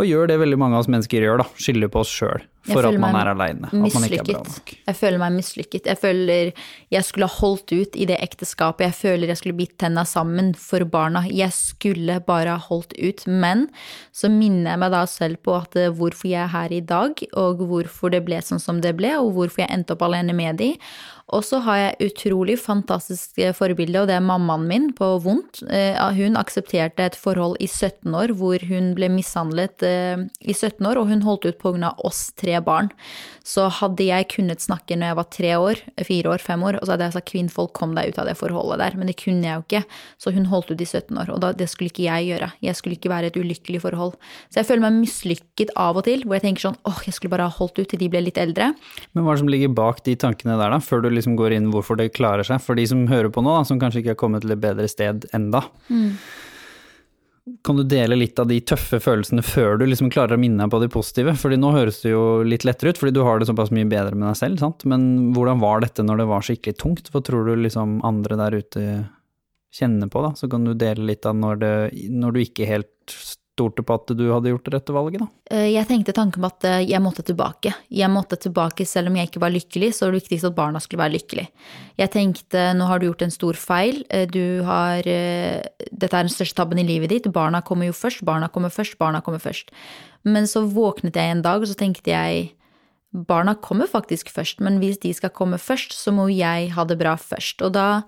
og 0.01 0.09
gjør 0.09 0.31
det 0.31 0.39
veldig 0.41 0.59
mange 0.61 0.79
av 0.79 0.85
oss 0.85 0.91
mennesker 0.91 1.25
gjør, 1.25 1.43
da, 1.43 1.47
skylder 1.61 1.91
på 1.93 2.01
oss 2.03 2.13
sjøl. 2.13 2.49
For 2.63 2.87
at 2.87 2.95
man 3.01 3.17
er 3.19 3.33
aleine. 3.33 3.67
At 3.67 3.95
man 3.97 4.05
ikke 4.07 4.21
er 4.21 4.27
bra 4.29 4.41
nok. 4.47 4.73
Jeg 4.87 4.95
føler 4.95 5.19
meg 5.19 5.35
mislykket. 5.35 5.89
Jeg 5.91 5.99
føler 5.99 6.51
jeg 6.95 7.07
skulle 7.09 7.27
ha 7.27 7.39
holdt 7.41 7.73
ut 7.75 7.99
i 7.99 8.07
det 8.07 8.21
ekteskapet. 8.23 8.85
Jeg 8.87 8.97
føler 9.01 9.33
jeg 9.33 9.41
skulle 9.41 9.59
bitt 9.59 9.75
tenna 9.83 10.05
sammen 10.07 10.53
for 10.59 10.87
barna. 10.87 11.25
Jeg 11.27 11.51
skulle 11.57 12.21
bare 12.23 12.55
ha 12.55 12.69
holdt 12.71 12.95
ut. 13.03 13.25
Men 13.27 13.67
så 14.15 14.31
minner 14.31 14.77
jeg 14.77 14.83
meg 14.85 14.95
da 14.95 15.03
selv 15.11 15.43
på 15.43 15.57
at 15.59 15.75
eh, 15.81 15.91
hvorfor 15.91 16.31
jeg 16.31 16.45
er 16.45 16.55
her 16.55 16.77
i 16.77 16.85
dag, 16.87 17.25
og 17.35 17.67
hvorfor 17.67 18.15
det 18.15 18.23
ble 18.29 18.39
sånn 18.47 18.63
som 18.63 18.79
det 18.85 18.95
ble, 19.01 19.11
og 19.19 19.35
hvorfor 19.35 19.65
jeg 19.65 19.73
endte 19.75 19.97
opp 19.97 20.07
alene 20.07 20.37
med 20.37 20.63
de. 20.63 20.77
Og 21.33 21.45
så 21.47 21.61
har 21.65 21.79
jeg 21.79 22.11
utrolig 22.11 22.59
fantastiske 22.61 23.53
forbilder, 23.57 24.03
og 24.03 24.11
det 24.11 24.17
er 24.19 24.25
mammaen 24.25 24.67
min 24.69 24.89
på 24.97 25.09
vondt. 25.23 25.63
Eh, 25.71 25.97
Hun 26.17 26.37
aksepterte 26.37 27.07
et 27.07 27.17
forhold 27.17 27.57
i 27.63 27.69
17 27.69 28.13
år 28.13 28.35
hvor 28.37 28.59
hun 28.69 28.93
ble 28.99 29.09
mishandlet 29.13 29.83
eh, 29.87 30.25
i 30.43 30.53
17 30.53 30.85
år, 30.87 30.99
og 31.01 31.09
hun 31.09 31.23
holdt 31.23 31.47
ut 31.47 31.59
pga. 31.63 31.95
oss 32.05 32.33
tre 32.37 32.61
barn. 32.61 32.91
Så 33.45 33.69
hadde 33.81 34.05
jeg 34.05 34.29
kunnet 34.35 34.63
snakke 34.63 34.97
når 34.97 35.13
jeg 35.13 35.19
var 35.19 35.29
tre 35.35 35.53
år, 35.59 35.81
fire 36.07 36.35
år, 36.35 36.43
fem 36.43 36.63
år, 36.63 36.79
og 36.79 36.87
så 36.87 36.95
hadde 36.95 37.09
jeg 37.09 37.17
sagt 37.17 37.31
kvinnfolk, 37.31 37.73
kom 37.73 37.95
deg 37.97 38.13
ut 38.13 38.19
av 38.19 38.29
det 38.29 38.37
forholdet 38.39 38.79
der. 38.83 38.99
Men 38.99 39.11
det 39.11 39.17
kunne 39.23 39.47
jeg 39.47 39.57
jo 39.57 39.65
ikke. 39.67 39.83
Så 40.19 40.35
hun 40.35 40.47
holdt 40.51 40.71
ut 40.71 40.81
i 40.81 40.89
17 40.89 41.17
år, 41.19 41.33
og 41.33 41.47
det 41.59 41.69
skulle 41.71 41.91
ikke 41.91 42.07
jeg 42.07 42.29
gjøre. 42.33 42.51
Jeg 42.63 42.79
skulle 42.79 42.99
ikke 42.99 43.13
være 43.13 43.33
et 43.33 43.39
ulykkelig 43.41 43.83
forhold. 43.87 44.19
Så 44.51 44.61
jeg 44.61 44.69
føler 44.69 44.85
meg 44.87 45.01
mislykket 45.01 45.73
av 45.77 45.97
og 45.99 46.07
til, 46.07 46.27
hvor 46.27 46.39
jeg 46.39 46.47
tenker 46.47 46.67
sånn 46.69 46.79
åh, 46.89 47.03
jeg 47.07 47.17
skulle 47.17 47.35
bare 47.35 47.49
ha 47.49 47.57
holdt 47.57 47.81
ut 47.81 47.89
til 47.93 48.01
de 48.03 48.11
ble 48.13 48.25
litt 48.27 48.39
eldre. 48.41 48.73
Men 49.13 49.25
hva 49.25 49.33
er 49.33 49.41
det 49.41 49.45
som 49.45 49.53
ligger 49.53 49.75
bak 49.75 50.03
de 50.07 50.15
tankene 50.19 50.59
der, 50.61 50.75
da? 50.75 50.81
Før 50.83 51.03
du 51.05 51.11
liksom 51.11 51.22
går 51.39 51.57
inn 51.57 51.71
hvorfor 51.73 51.99
det 51.99 52.13
klarer 52.17 52.47
seg? 52.47 52.63
For 52.63 52.79
de 52.79 52.87
som 52.91 53.07
hører 53.11 53.31
på 53.33 53.45
nå, 53.45 53.59
som 53.69 53.81
kanskje 53.81 54.03
ikke 54.03 54.15
har 54.17 54.23
kommet 54.23 54.45
til 54.45 54.55
et 54.55 54.63
bedre 54.63 54.89
sted 54.91 55.27
enda. 55.37 55.65
Kan 57.67 57.79
du 57.79 57.83
dele 57.83 58.15
litt 58.15 58.39
av 58.39 58.47
de 58.47 58.61
tøffe 58.63 59.01
følelsene 59.03 59.43
før 59.43 59.81
du 59.81 59.87
liksom 59.89 60.13
klarer 60.15 60.39
å 60.39 60.43
minne 60.43 60.63
deg 60.63 60.71
på 60.71 60.79
de 60.83 60.89
positive? 60.95 61.35
Fordi 61.39 61.59
nå 61.59 61.73
høres 61.75 61.99
det 62.05 62.13
jo 62.13 62.23
litt 62.47 62.67
lettere 62.69 62.93
ut, 62.93 63.01
fordi 63.01 63.17
du 63.17 63.25
har 63.27 63.41
det 63.41 63.49
såpass 63.49 63.73
mye 63.75 63.89
bedre 63.91 64.15
med 64.15 64.29
deg 64.29 64.39
selv, 64.39 64.61
sant? 64.63 64.87
Men 64.87 65.35
hvordan 65.35 65.63
var 65.63 65.83
dette 65.83 66.05
når 66.07 66.23
det 66.23 66.29
var 66.31 66.47
skikkelig 66.47 66.79
tungt? 66.79 67.11
Hva 67.11 67.23
tror 67.27 67.51
du 67.51 67.57
liksom 67.65 67.99
andre 68.07 68.39
der 68.45 68.59
ute 68.63 68.85
kjenner 69.75 70.11
på, 70.13 70.23
da? 70.23 70.35
Så 70.39 70.47
kan 70.53 70.69
du 70.69 70.75
dele 70.79 71.09
litt 71.09 71.27
av 71.27 71.35
når, 71.39 71.63
det, 71.65 71.75
når 72.15 72.37
du 72.37 72.43
ikke 72.45 72.69
helt 72.69 73.17
stolte 73.53 73.85
på 73.85 73.97
at 73.97 74.13
du 74.17 74.25
hadde 74.33 74.53
gjort 74.53 74.65
det 74.67 74.75
rette 74.77 74.95
valget, 74.95 75.23
da. 75.23 75.29
Eh, 75.51 75.69
Jeg 75.75 75.89
tenkte 75.89 76.15
tanken 76.17 76.43
på 76.43 76.49
at 76.49 76.65
eh, 76.69 76.79
jeg 76.89 77.03
måtte 77.05 77.25
tilbake. 77.27 77.75
Jeg 77.93 78.11
måtte 78.11 78.39
tilbake 78.41 78.87
selv 78.89 79.11
om 79.11 79.19
jeg 79.19 79.29
ikke 79.29 79.43
var 79.43 79.53
lykkelig, 79.53 79.93
så 79.93 80.07
var 80.07 80.13
det 80.13 80.23
viktigste 80.23 80.51
at 80.53 80.57
barna 80.57 80.81
skulle 80.81 81.03
være 81.03 81.17
lykkelige. 81.19 81.49
Jeg 82.01 82.13
tenkte 82.15 82.65
nå 82.79 82.89
har 82.89 82.99
du 82.99 83.09
gjort 83.11 83.27
en 83.27 83.35
stor 83.35 83.59
feil, 83.61 84.03
eh, 84.09 84.27
du 84.27 84.63
har 84.67 85.03
Dette 85.03 86.17
er 86.17 86.25
den 86.25 86.33
største 86.33 86.57
tabben 86.57 86.81
i 86.81 86.87
livet 86.87 87.11
ditt, 87.11 87.29
barna 87.33 87.63
kommer 87.63 87.87
jo 87.89 87.95
først, 87.97 88.25
barna 88.25 88.49
kommer 88.49 88.73
først, 88.73 88.97
barna 88.99 89.21
kommer 89.21 89.41
først. 89.43 89.71
Men 90.25 90.47
så 90.47 90.65
våknet 90.65 91.17
jeg 91.17 91.31
en 91.31 91.43
dag, 91.43 91.61
og 91.61 91.69
så 91.69 91.77
tenkte 91.79 92.13
jeg 92.13 92.53
barna 93.13 93.55
kommer 93.55 93.91
faktisk 93.91 94.31
først, 94.33 94.61
men 94.65 94.79
hvis 94.81 95.01
de 95.03 95.13
skal 95.13 95.33
komme 95.35 95.59
først, 95.61 95.93
så 95.93 96.15
må 96.15 96.31
jeg 96.33 96.71
ha 96.73 96.85
det 96.89 96.99
bra 97.01 97.17
først. 97.21 97.61
Og 97.67 97.75
da 97.75 98.05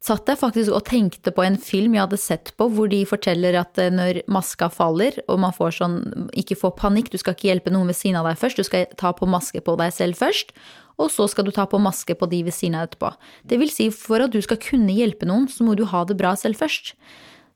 satt 0.00 0.30
jeg 0.32 0.40
faktisk 0.40 0.72
og 0.72 0.84
tenkte 0.88 1.32
på 1.34 1.44
en 1.44 1.58
film 1.60 1.94
jeg 1.96 2.06
hadde 2.06 2.20
sett 2.20 2.52
på, 2.58 2.68
hvor 2.72 2.88
de 2.90 3.02
forteller 3.08 3.58
at 3.60 3.80
eh, 3.80 3.92
når 3.92 4.22
maska 4.32 4.70
faller, 4.72 5.18
og 5.28 5.40
man 5.44 5.54
får 5.56 5.76
sånn 5.80 5.98
Ikke 6.40 6.58
få 6.58 6.72
panikk, 6.76 7.10
du 7.12 7.18
skal 7.20 7.36
ikke 7.36 7.50
hjelpe 7.50 7.72
noen 7.74 7.90
ved 7.90 7.98
siden 7.98 8.20
av 8.20 8.28
deg 8.30 8.40
først, 8.40 8.60
du 8.60 8.66
skal 8.66 8.88
ta 9.00 9.12
på 9.16 9.28
maske 9.28 9.60
på 9.64 9.76
deg 9.80 9.92
selv 9.94 10.20
først, 10.20 10.54
og 11.00 11.12
så 11.12 11.26
skal 11.32 11.48
du 11.48 11.52
ta 11.56 11.66
på 11.68 11.80
maske 11.80 12.16
på 12.16 12.28
de 12.28 12.42
ved 12.48 12.56
siden 12.56 12.78
av 12.78 12.88
etterpå. 12.88 13.12
Det 13.48 13.60
vil 13.60 13.72
si, 13.72 13.88
for 13.94 14.24
at 14.24 14.32
du 14.32 14.40
skal 14.44 14.60
kunne 14.60 14.92
hjelpe 14.92 15.28
noen, 15.28 15.48
så 15.48 15.64
må 15.64 15.76
du 15.76 15.86
ha 15.88 16.04
det 16.08 16.18
bra 16.20 16.34
selv 16.36 16.60
først. 16.60 16.94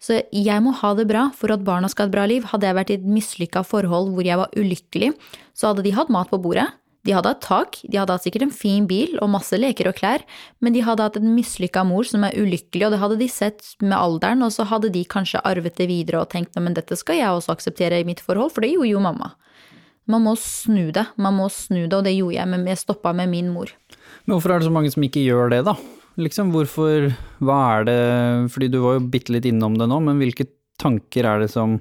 Så 0.04 0.20
jeg 0.32 0.60
må 0.64 0.72
ha 0.80 0.92
det 0.96 1.06
bra 1.08 1.26
for 1.36 1.52
at 1.52 1.64
barna 1.64 1.88
skal 1.88 2.06
ha 2.06 2.10
et 2.10 2.14
bra 2.16 2.24
liv. 2.28 2.46
Hadde 2.50 2.68
jeg 2.68 2.76
vært 2.76 2.90
i 2.92 2.96
et 2.98 3.04
mislykka 3.08 3.62
forhold 3.64 4.10
hvor 4.16 4.26
jeg 4.26 4.40
var 4.40 4.52
ulykkelig, 4.56 5.12
så 5.56 5.70
hadde 5.70 5.84
de 5.86 5.94
hatt 5.96 6.12
mat 6.12 6.32
på 6.32 6.40
bordet. 6.44 6.66
De 7.04 7.12
hadde 7.12 7.28
hatt 7.34 7.42
tak, 7.44 7.78
de 7.84 7.98
hadde 8.00 8.14
hatt 8.16 8.24
sikkert 8.24 8.46
en 8.46 8.54
fin 8.54 8.86
bil 8.88 9.18
og 9.20 9.28
masse 9.34 9.56
leker 9.58 9.90
og 9.90 9.98
klær, 9.98 10.24
men 10.64 10.72
de 10.72 10.84
hadde 10.86 11.04
hatt 11.04 11.18
en 11.20 11.34
mislykka 11.36 11.82
mor 11.84 12.06
som 12.08 12.24
er 12.24 12.36
ulykkelig, 12.40 12.86
og 12.86 12.94
det 12.94 13.00
hadde 13.02 13.18
de 13.20 13.28
sett 13.28 13.74
med 13.84 13.96
alderen, 13.98 14.44
og 14.46 14.54
så 14.54 14.64
hadde 14.70 14.92
de 14.94 15.04
kanskje 15.04 15.42
arvet 15.44 15.76
det 15.76 15.90
videre 15.90 16.22
og 16.22 16.30
tenkt 16.32 16.56
men 16.56 16.76
dette 16.76 16.96
skal 16.96 17.18
jeg 17.20 17.28
også 17.28 17.52
akseptere 17.52 18.00
i 18.00 18.06
mitt 18.08 18.22
forhold, 18.24 18.54
for 18.54 18.64
det 18.64 18.72
gjorde 18.72 18.94
jo 18.94 19.04
mamma. 19.04 19.34
Man 20.08 20.24
må 20.24 20.34
snu 20.40 20.90
det, 20.92 21.06
man 21.20 21.36
må 21.36 21.50
snu 21.52 21.84
det, 21.86 21.96
og 21.96 22.04
det 22.06 22.14
gjorde 22.16 22.38
jeg, 22.38 22.48
men 22.52 22.66
jeg 22.68 22.80
stoppa 22.80 23.12
med 23.16 23.30
min 23.32 23.52
mor. 23.52 23.72
Men 24.24 24.36
hvorfor 24.36 24.54
er 24.54 24.60
det 24.60 24.68
så 24.68 24.74
mange 24.74 24.92
som 24.92 25.04
ikke 25.04 25.24
gjør 25.24 25.52
det, 25.52 25.62
da? 25.68 25.76
Liksom, 26.20 26.52
hvorfor 26.54 27.08
Hva 27.42 27.56
er 27.74 27.86
det 27.88 28.02
Fordi 28.54 28.68
du 28.70 28.76
var 28.84 29.00
jo 29.00 29.08
bitte 29.10 29.32
litt 29.34 29.48
innom 29.48 29.74
det 29.80 29.88
nå, 29.90 29.96
men 30.04 30.20
hvilke 30.20 30.46
tanker 30.78 31.26
er 31.26 31.42
det 31.42 31.48
som 31.50 31.80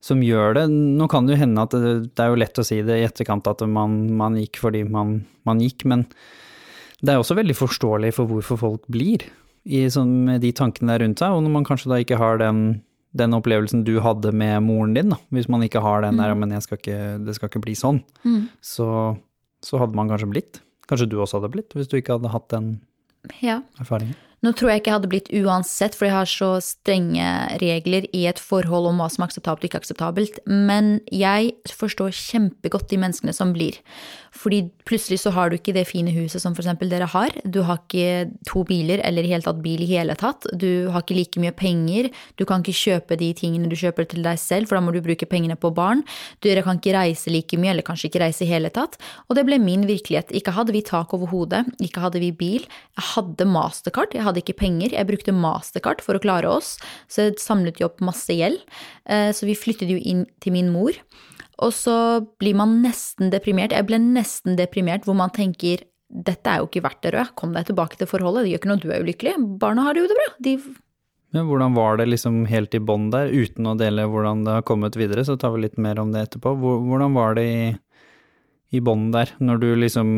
som 0.00 0.22
gjør 0.24 0.54
det. 0.56 0.64
Nå 0.72 1.06
kan 1.12 1.26
det 1.28 1.36
jo 1.36 1.42
hende 1.42 1.64
at 1.66 1.74
det, 1.76 1.94
det 2.16 2.24
er 2.24 2.32
jo 2.32 2.38
lett 2.40 2.60
å 2.60 2.64
si 2.66 2.80
det 2.86 3.00
i 3.00 3.06
etterkant 3.06 3.48
at 3.50 3.64
man, 3.68 3.98
man 4.16 4.38
gikk 4.40 4.60
fordi 4.62 4.84
man, 4.88 5.18
man, 5.48 5.60
gikk, 5.60 5.84
men 5.90 6.06
det 7.04 7.12
er 7.14 7.20
også 7.20 7.36
veldig 7.38 7.56
forståelig 7.56 8.14
for 8.16 8.30
hvorfor 8.30 8.60
folk 8.60 8.86
blir 8.92 9.26
i 9.68 9.82
sånn, 9.92 10.38
de 10.40 10.52
tankene 10.56 10.94
der 10.94 11.04
rundt 11.04 11.20
seg, 11.20 11.34
og 11.36 11.44
når 11.44 11.52
man 11.58 11.66
kanskje 11.68 11.90
da 11.92 11.98
ikke 12.00 12.16
har 12.20 12.40
den, 12.40 12.80
den 13.16 13.36
opplevelsen 13.36 13.84
du 13.84 13.98
hadde 14.00 14.32
med 14.32 14.62
moren 14.64 14.94
din, 14.96 15.12
da. 15.12 15.18
hvis 15.36 15.50
man 15.52 15.64
ikke 15.66 15.82
har 15.84 16.00
den 16.06 16.16
der 16.20 16.32
men 16.38 16.54
jeg 16.56 16.64
skal 16.64 16.80
ikke, 16.80 17.00
det 17.26 17.36
skal 17.36 17.52
ikke 17.52 17.62
bli 17.66 17.76
sånn, 17.76 18.00
så, 18.64 18.88
så 19.64 19.80
hadde 19.82 19.96
man 20.00 20.08
kanskje 20.08 20.30
blitt. 20.32 20.62
Kanskje 20.88 21.10
du 21.12 21.18
også 21.20 21.38
hadde 21.42 21.52
blitt, 21.52 21.76
hvis 21.76 21.92
du 21.92 21.98
ikke 22.00 22.16
hadde 22.16 22.32
hatt 22.32 22.48
den 22.56 22.78
Ja. 23.44 23.60
erfaringen. 23.78 24.16
Nå 24.40 24.54
tror 24.56 24.70
jeg 24.72 24.80
ikke 24.80 24.88
jeg 24.88 24.96
hadde 24.96 25.10
blitt 25.12 25.30
uansett, 25.36 25.96
for 25.96 26.08
jeg 26.08 26.16
har 26.16 26.28
så 26.28 26.54
strenge 26.64 27.24
regler 27.60 28.06
i 28.16 28.22
et 28.30 28.38
forhold 28.40 28.88
om 28.88 29.02
hva 29.02 29.10
som 29.12 29.20
er 29.20 29.28
akseptabelt 29.28 29.66
og 29.66 29.68
ikke 29.68 29.80
akseptabelt, 29.82 30.40
men 30.48 30.94
jeg 31.12 31.52
forstår 31.76 32.14
kjempegodt 32.16 32.88
de 32.88 33.00
menneskene 33.02 33.34
som 33.36 33.52
blir. 33.52 33.76
Fordi 34.32 34.62
plutselig 34.88 35.18
så 35.24 35.32
har 35.34 35.50
du 35.50 35.58
ikke 35.58 35.74
det 35.74 35.84
fine 35.90 36.12
huset 36.14 36.40
som 36.40 36.54
eksempel 36.56 36.88
dere 36.88 37.08
har, 37.10 37.34
du 37.44 37.60
har 37.66 37.82
ikke 37.82 38.30
to 38.48 38.62
biler 38.64 39.02
eller 39.04 39.26
i 39.26 39.32
hele 39.32 39.44
tatt 39.44 39.60
bil 39.60 39.82
i 39.84 39.88
hele 39.90 40.14
tatt, 40.16 40.46
du 40.56 40.88
har 40.94 41.04
ikke 41.04 41.18
like 41.18 41.42
mye 41.42 41.52
penger, 41.52 42.08
du 42.40 42.46
kan 42.48 42.64
ikke 42.64 42.78
kjøpe 42.78 43.18
de 43.20 43.32
tingene 43.36 43.68
du 43.68 43.76
kjøper 43.76 44.08
til 44.08 44.24
deg 44.24 44.40
selv, 44.40 44.70
for 44.70 44.78
da 44.78 44.84
må 44.86 44.94
du 44.94 45.02
bruke 45.04 45.28
pengene 45.28 45.58
på 45.60 45.72
barn, 45.76 46.00
dere 46.46 46.64
kan 46.64 46.80
ikke 46.80 46.94
reise 46.96 47.28
like 47.34 47.58
mye, 47.60 47.74
eller 47.74 47.84
kanskje 47.84 48.08
ikke 48.08 48.22
reise 48.24 48.46
i 48.46 48.50
hele 48.50 48.72
tatt, 48.72 48.96
og 49.28 49.36
det 49.36 49.44
ble 49.48 49.60
min 49.60 49.84
virkelighet. 49.90 50.32
Ikke 50.32 50.54
hadde 50.56 50.72
vi 50.72 50.84
tak 50.86 51.12
over 51.16 51.28
hodet, 51.34 51.66
ikke 51.82 52.06
hadde 52.06 52.22
vi 52.22 52.30
bil, 52.32 52.64
jeg 52.96 53.08
hadde 53.12 53.50
mastercard, 53.50 54.14
jeg 54.14 54.24
hadde 54.24 54.29
ikke 54.38 54.54
penger, 54.60 54.94
jeg 54.94 55.08
brukte 55.08 55.34
mastercard 55.34 56.04
for 56.04 56.14
å 56.14 56.22
klare 56.22 56.46
oss, 56.46 56.76
så 57.10 57.26
jeg 57.26 57.40
samlet 57.42 57.80
jo 57.82 57.88
opp 57.90 57.98
masse 58.04 58.30
gjeld, 58.30 58.62
Eh, 59.10 59.30
så 59.34 59.46
vi 59.48 59.58
flyttet 59.58 59.90
jo 59.90 59.98
inn 59.98 60.24
til 60.42 60.54
min 60.54 60.70
mor. 60.72 60.96
Og 61.60 61.72
så 61.76 61.94
blir 62.40 62.56
man 62.56 62.78
nesten 62.84 63.32
deprimert. 63.32 63.74
Jeg 63.74 63.88
ble 63.88 63.98
nesten 64.00 64.56
deprimert 64.56 65.04
hvor 65.08 65.18
man 65.18 65.32
tenker 65.34 65.84
dette 66.10 66.50
er 66.50 66.62
jo 66.62 66.66
ikke 66.66 66.82
verdt 66.82 67.02
det, 67.04 67.12
røde, 67.14 67.34
Kom 67.38 67.52
deg 67.54 67.68
tilbake 67.68 67.98
til 67.98 68.08
forholdet. 68.10 68.46
Det 68.46 68.52
gjør 68.52 68.62
ikke 68.62 68.70
noe 68.70 68.82
du 68.82 68.88
er 68.90 69.04
ulykkelig. 69.04 69.34
Barna 69.62 69.84
har 69.86 69.94
det 69.94 70.02
jo 70.02 70.08
det 70.10 70.16
bra. 70.18 70.30
De 70.42 70.54
Men 71.30 71.46
hvordan 71.46 71.76
var 71.76 72.00
det 72.00 72.08
liksom 72.08 72.40
helt 72.50 72.74
i 72.74 72.80
bånn 72.82 73.10
der, 73.12 73.30
uten 73.30 73.68
å 73.70 73.76
dele 73.78 74.08
hvordan 74.10 74.42
det 74.46 74.56
har 74.56 74.66
kommet 74.66 74.98
videre, 74.98 75.22
så 75.22 75.36
tar 75.38 75.54
vi 75.54 75.62
litt 75.62 75.78
mer 75.78 76.00
om 76.02 76.10
det 76.10 76.24
etterpå. 76.26 76.56
Hvordan 76.58 77.14
var 77.14 77.36
det 77.38 77.44
i, 77.46 77.60
i 78.74 78.80
bånn 78.82 79.12
der, 79.14 79.30
når 79.38 79.62
du 79.62 79.68
liksom 79.78 80.08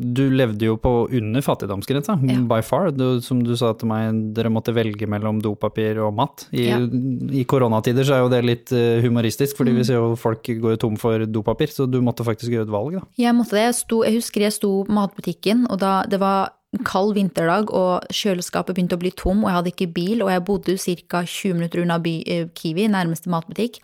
Du 0.00 0.22
levde 0.32 0.64
jo 0.64 0.76
på 0.80 1.08
under 1.12 1.42
fattigdomsgrensa, 1.44 2.14
Ja. 2.24 2.38
by 2.48 2.62
far. 2.64 2.90
Du, 2.90 3.20
som 3.20 3.42
du 3.44 3.54
sa 3.56 3.74
til 3.74 3.86
meg, 3.88 4.32
dere 4.34 4.48
måtte 4.48 4.72
velge 4.72 5.06
mellom 5.06 5.42
dopapir 5.42 5.98
og 6.00 6.14
mat. 6.16 6.46
I, 6.52 6.68
Ja. 6.70 6.78
I 6.80 7.44
koronatider 7.44 8.02
så 8.08 8.14
er 8.16 8.22
jo 8.24 8.30
det 8.32 8.44
litt 8.44 8.72
eh, 8.72 9.02
humoristisk, 9.02 9.56
fordi 9.58 9.72
Mm. 9.72 9.76
vi 9.76 9.84
ser 9.84 9.94
jo 10.00 10.16
folk 10.16 10.42
går 10.42 10.78
tom 10.78 10.96
for 10.96 11.18
dopapir, 11.26 11.68
så 11.68 11.88
du 11.90 12.00
måtte 12.00 12.24
faktisk 12.24 12.48
gjøre 12.50 12.62
et 12.62 12.72
valg, 12.72 12.92
da. 12.92 13.00
Jeg 13.18 13.34
måtte 13.34 13.50
det. 13.50 13.66
Jeg, 13.68 13.74
sto, 13.74 14.02
jeg 14.04 14.14
husker 14.14 14.40
jeg 14.40 14.52
sto 14.52 14.84
på 14.84 14.92
matbutikken, 14.92 15.66
og 15.70 15.78
da 15.80 16.02
det 16.08 16.18
var 16.18 16.50
kald 16.84 17.14
vinterdag, 17.16 17.68
og 17.74 18.04
kjøleskapet 18.08 18.74
begynte 18.76 18.96
å 18.96 19.00
bli 19.00 19.10
tom, 19.10 19.44
og 19.44 19.50
jeg 19.50 19.56
hadde 19.58 19.72
ikke 19.74 19.92
bil, 19.92 20.22
og 20.22 20.30
jeg 20.30 20.44
bodde 20.44 20.78
ca. 21.08 21.22
20 21.26 21.54
minutter 21.54 21.82
unna 21.82 21.98
by, 21.98 22.22
eh, 22.26 22.44
Kiwi, 22.54 22.88
nærmeste 22.88 23.26
matbutikk. 23.28 23.80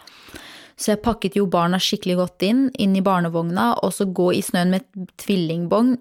Så 0.77 0.93
jeg 0.93 1.01
pakket 1.05 1.39
jo 1.39 1.47
barna 1.49 1.79
skikkelig 1.81 2.19
godt 2.19 2.45
inn, 2.45 2.67
inn 2.77 2.97
i 2.99 3.05
barnevogna, 3.05 3.71
og 3.81 3.95
så 3.97 4.05
gå 4.13 4.29
i 4.37 4.43
snøen 4.45 4.75
med 4.75 4.85
tvillingvogn, 5.23 5.97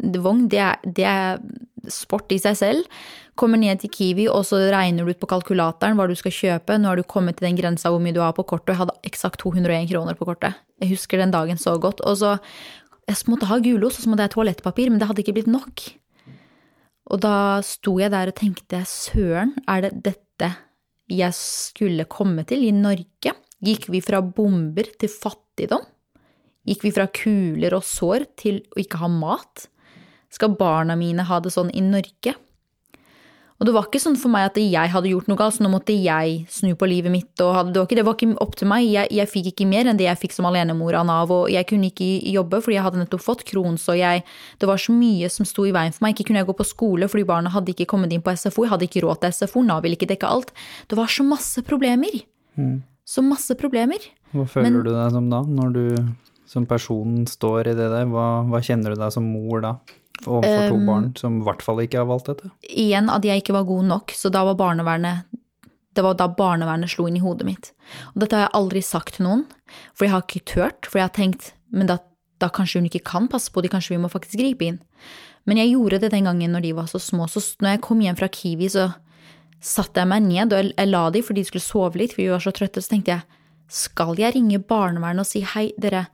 det 0.51 0.59
er, 0.59 0.81
det 0.83 1.05
er 1.07 1.39
sport 1.91 2.33
i 2.35 2.39
seg 2.41 2.57
selv. 2.59 2.99
Kommer 3.39 3.59
ned 3.59 3.79
til 3.81 3.91
Kiwi, 3.93 4.27
og 4.31 4.43
så 4.47 4.59
regner 4.73 5.05
du 5.05 5.13
ut 5.13 5.21
på 5.21 5.29
kalkulatoren 5.31 5.95
hva 5.95 6.07
du 6.11 6.15
skal 6.19 6.33
kjøpe. 6.35 6.75
Nå 6.79 6.91
har 6.91 6.99
du 6.99 7.07
kommet 7.07 7.39
til 7.39 7.47
den 7.47 7.59
grensa 7.59 7.91
hvor 7.91 8.03
mye 8.03 8.15
du 8.15 8.21
har 8.23 8.35
på 8.35 8.45
kortet, 8.47 8.73
og 8.73 8.75
jeg 8.75 8.81
hadde 8.83 9.11
eksakt 9.11 9.43
201 9.43 9.89
kroner 9.91 10.19
på 10.19 10.27
kortet. 10.27 10.59
Jeg 10.83 10.91
husker 10.91 11.23
den 11.23 11.31
dagen 11.35 11.59
så 11.61 11.77
godt. 11.79 12.03
Og 12.03 12.19
så 12.23 12.37
Jeg 13.05 13.29
måtte 13.29 13.45
ha 13.45 13.59
gulost, 13.61 13.99
og 13.99 14.03
så 14.03 14.09
måtte 14.09 14.23
jeg 14.25 14.31
ha 14.31 14.33
toalettpapir, 14.33 14.89
men 14.89 14.97
det 14.97 15.05
hadde 15.05 15.21
ikke 15.21 15.35
blitt 15.35 15.51
nok. 15.51 15.83
Og 17.13 17.19
da 17.21 17.61
sto 17.61 17.99
jeg 18.01 18.09
der 18.09 18.31
og 18.31 18.39
tenkte 18.39 18.79
søren, 18.89 19.53
er 19.69 19.85
det 19.85 19.91
dette 20.07 20.49
jeg 21.05 21.37
skulle 21.37 22.07
komme 22.09 22.41
til 22.49 22.65
i 22.65 22.71
Norge? 22.73 23.35
Gikk 23.63 23.87
vi 23.93 24.01
fra 24.03 24.21
bomber 24.21 24.89
til 24.99 25.11
fattigdom? 25.11 25.85
Gikk 26.65 26.87
vi 26.87 26.93
fra 26.95 27.05
kuler 27.13 27.77
og 27.77 27.85
sår 27.85 28.25
til 28.39 28.63
å 28.73 28.81
ikke 28.81 28.99
ha 29.03 29.09
mat? 29.11 29.67
Skal 30.33 30.57
barna 30.57 30.97
mine 30.99 31.23
ha 31.27 31.39
det 31.39 31.53
sånn 31.53 31.71
i 31.71 31.83
Norge? 31.85 32.35
Og 33.55 33.63
det 33.69 33.71
var 33.71 33.85
ikke 33.87 34.01
sånn 34.03 34.17
for 34.19 34.27
meg 34.33 34.49
at 34.49 34.57
jeg 34.59 34.91
hadde 34.91 35.11
gjort 35.13 35.29
noe 35.31 35.39
galt, 35.39 35.55
så 35.55 35.63
nå 35.63 35.69
måtte 35.71 35.93
jeg 35.95 36.41
snu 36.51 36.73
på 36.75 36.89
livet 36.91 37.13
mitt. 37.13 37.29
Hadde, 37.39 37.71
det, 37.71 37.79
var 37.79 37.87
ikke, 37.87 37.97
det 38.01 38.03
var 38.03 38.17
ikke 38.17 38.39
opp 38.43 38.57
til 38.59 38.67
meg. 38.67 38.87
Jeg, 38.91 39.07
jeg 39.15 39.31
fikk 39.31 39.47
ikke 39.53 39.67
mer 39.69 39.87
enn 39.87 39.99
det 39.99 40.09
jeg 40.09 40.19
fikk 40.25 40.35
som 40.35 40.47
alenemor 40.49 40.97
av 40.99 41.05
Nav. 41.07 41.31
Og 41.31 41.47
jeg 41.53 41.67
kunne 41.69 41.87
ikke 41.87 42.09
jobbe 42.33 42.59
fordi 42.65 42.75
jeg 42.75 42.83
hadde 42.83 42.99
nettopp 42.99 43.23
fått 43.23 43.45
Crohns, 43.47 43.85
og 43.93 43.95
jeg, 43.95 44.25
det 44.59 44.67
var 44.67 44.81
så 44.81 44.95
mye 44.97 45.29
som 45.31 45.47
sto 45.47 45.63
i 45.69 45.71
veien 45.75 45.95
for 45.95 46.03
meg. 46.03 46.17
Ikke 46.17 46.27
kunne 46.27 46.43
jeg 46.43 46.49
gå 46.49 46.57
på 46.59 46.67
skole 46.67 47.07
fordi 47.11 47.23
barna 47.31 47.53
hadde 47.53 47.71
ikke 47.71 47.87
kommet 47.93 48.11
inn 48.11 48.25
på 48.25 48.35
SFO. 48.35 48.65
Jeg 48.65 48.73
hadde 48.73 48.89
ikke 48.89 49.05
råd 49.07 49.23
til 49.23 49.37
SFO. 49.39 49.63
Nav 49.63 49.85
ville 49.87 49.95
ikke 49.95 50.11
dekke 50.11 50.33
alt. 50.35 50.51
Det 50.91 50.99
var 50.99 51.15
så 51.15 51.23
masse 51.23 51.63
problemer. 51.63 52.19
Så 53.05 53.21
masse 53.23 53.53
problemer. 53.59 54.01
Hva 54.33 54.47
føler 54.49 54.71
Men- 54.71 54.83
du 54.83 54.89
deg 54.91 55.11
som 55.11 55.29
da, 55.29 55.41
når 55.43 55.73
du 55.73 56.15
som 56.45 56.65
person 56.65 57.25
står 57.25 57.67
i 57.67 57.73
det 57.77 57.89
der? 57.89 58.05
Hva, 58.05 58.43
hva 58.49 58.59
kjenner 58.61 58.93
du 58.95 58.99
deg 59.01 59.11
som 59.13 59.23
mor 59.31 59.61
da? 59.61 59.75
Overfor 60.25 60.69
to 60.69 60.75
Um, 60.75 60.85
barn 60.87 61.07
som 61.17 61.41
i 61.41 61.43
hvert 61.43 61.61
fall 61.61 61.77
ikke 61.83 61.97
har 61.99 62.05
valgt 62.07 62.25
dette? 62.31 62.49
igjen 62.69 63.09
at 63.11 63.21
jeg 63.23 63.41
ikke 63.43 63.53
var 63.53 63.65
god 63.65 63.83
nok, 63.85 64.07
så 64.15 64.31
da 64.31 64.43
var 64.45 64.55
barnevernet 64.55 65.25
Det 65.93 66.03
var 66.03 66.13
da 66.15 66.27
barnevernet 66.27 66.89
slo 66.89 67.05
inn 67.07 67.15
i 67.15 67.21
hodet 67.23 67.45
mitt. 67.45 67.71
Og 68.15 68.19
dette 68.19 68.33
har 68.35 68.49
jeg 68.49 68.53
aldri 68.59 68.81
sagt 68.83 69.13
til 69.15 69.23
noen, 69.25 69.45
for 69.93 70.03
jeg 70.05 70.11
har 70.11 70.21
ikke 70.23 70.43
turt, 70.45 70.85
for 70.85 70.99
jeg 70.99 71.07
har 71.07 71.13
tenkt 71.15 71.53
men 71.71 71.87
da, 71.87 71.99
da 72.39 72.49
kanskje 72.49 72.81
hun 72.81 72.89
ikke 72.89 73.03
kan 73.05 73.27
passe 73.29 73.49
på 73.49 73.61
de, 73.63 73.69
kanskje 73.69 73.95
vi 73.95 74.01
må 74.03 74.09
faktisk 74.11 74.35
gripe 74.37 74.61
inn. 74.67 74.79
Men 75.45 75.55
jeg 75.57 75.71
gjorde 75.71 76.01
det 76.01 76.11
den 76.11 76.25
gangen 76.25 76.51
når 76.51 76.61
de 76.63 76.73
var 76.73 76.85
så 76.91 76.99
små, 76.99 77.27
så 77.31 77.39
når 77.61 77.75
jeg 77.77 77.81
kom 77.81 77.99
hjem 78.01 78.17
fra 78.17 78.27
Kiwi, 78.27 78.67
så 78.67 78.93
satte 79.65 80.01
jeg 80.01 80.09
meg 80.11 80.25
ned, 80.27 80.53
og 80.53 80.61
jeg, 80.69 80.89
la 80.91 81.07
de 81.13 81.23
fordi 81.25 81.41
de 81.41 81.49
skulle 81.49 81.65
sove 81.65 82.01
litt, 82.01 82.13
for 82.13 82.23
vi 82.23 82.29
var 82.33 82.43
så 82.43 82.53
trøtte, 82.55 82.83
så 82.83 82.93
tenkte 82.93 83.15
jeg, 83.15 83.41
skal 83.71 84.13
jeg 84.21 84.35
ringe 84.35 84.61
barnevernet 84.61 85.25
og 85.25 85.29
si 85.29 85.41
hei, 85.55 85.71
dere, 85.81 86.05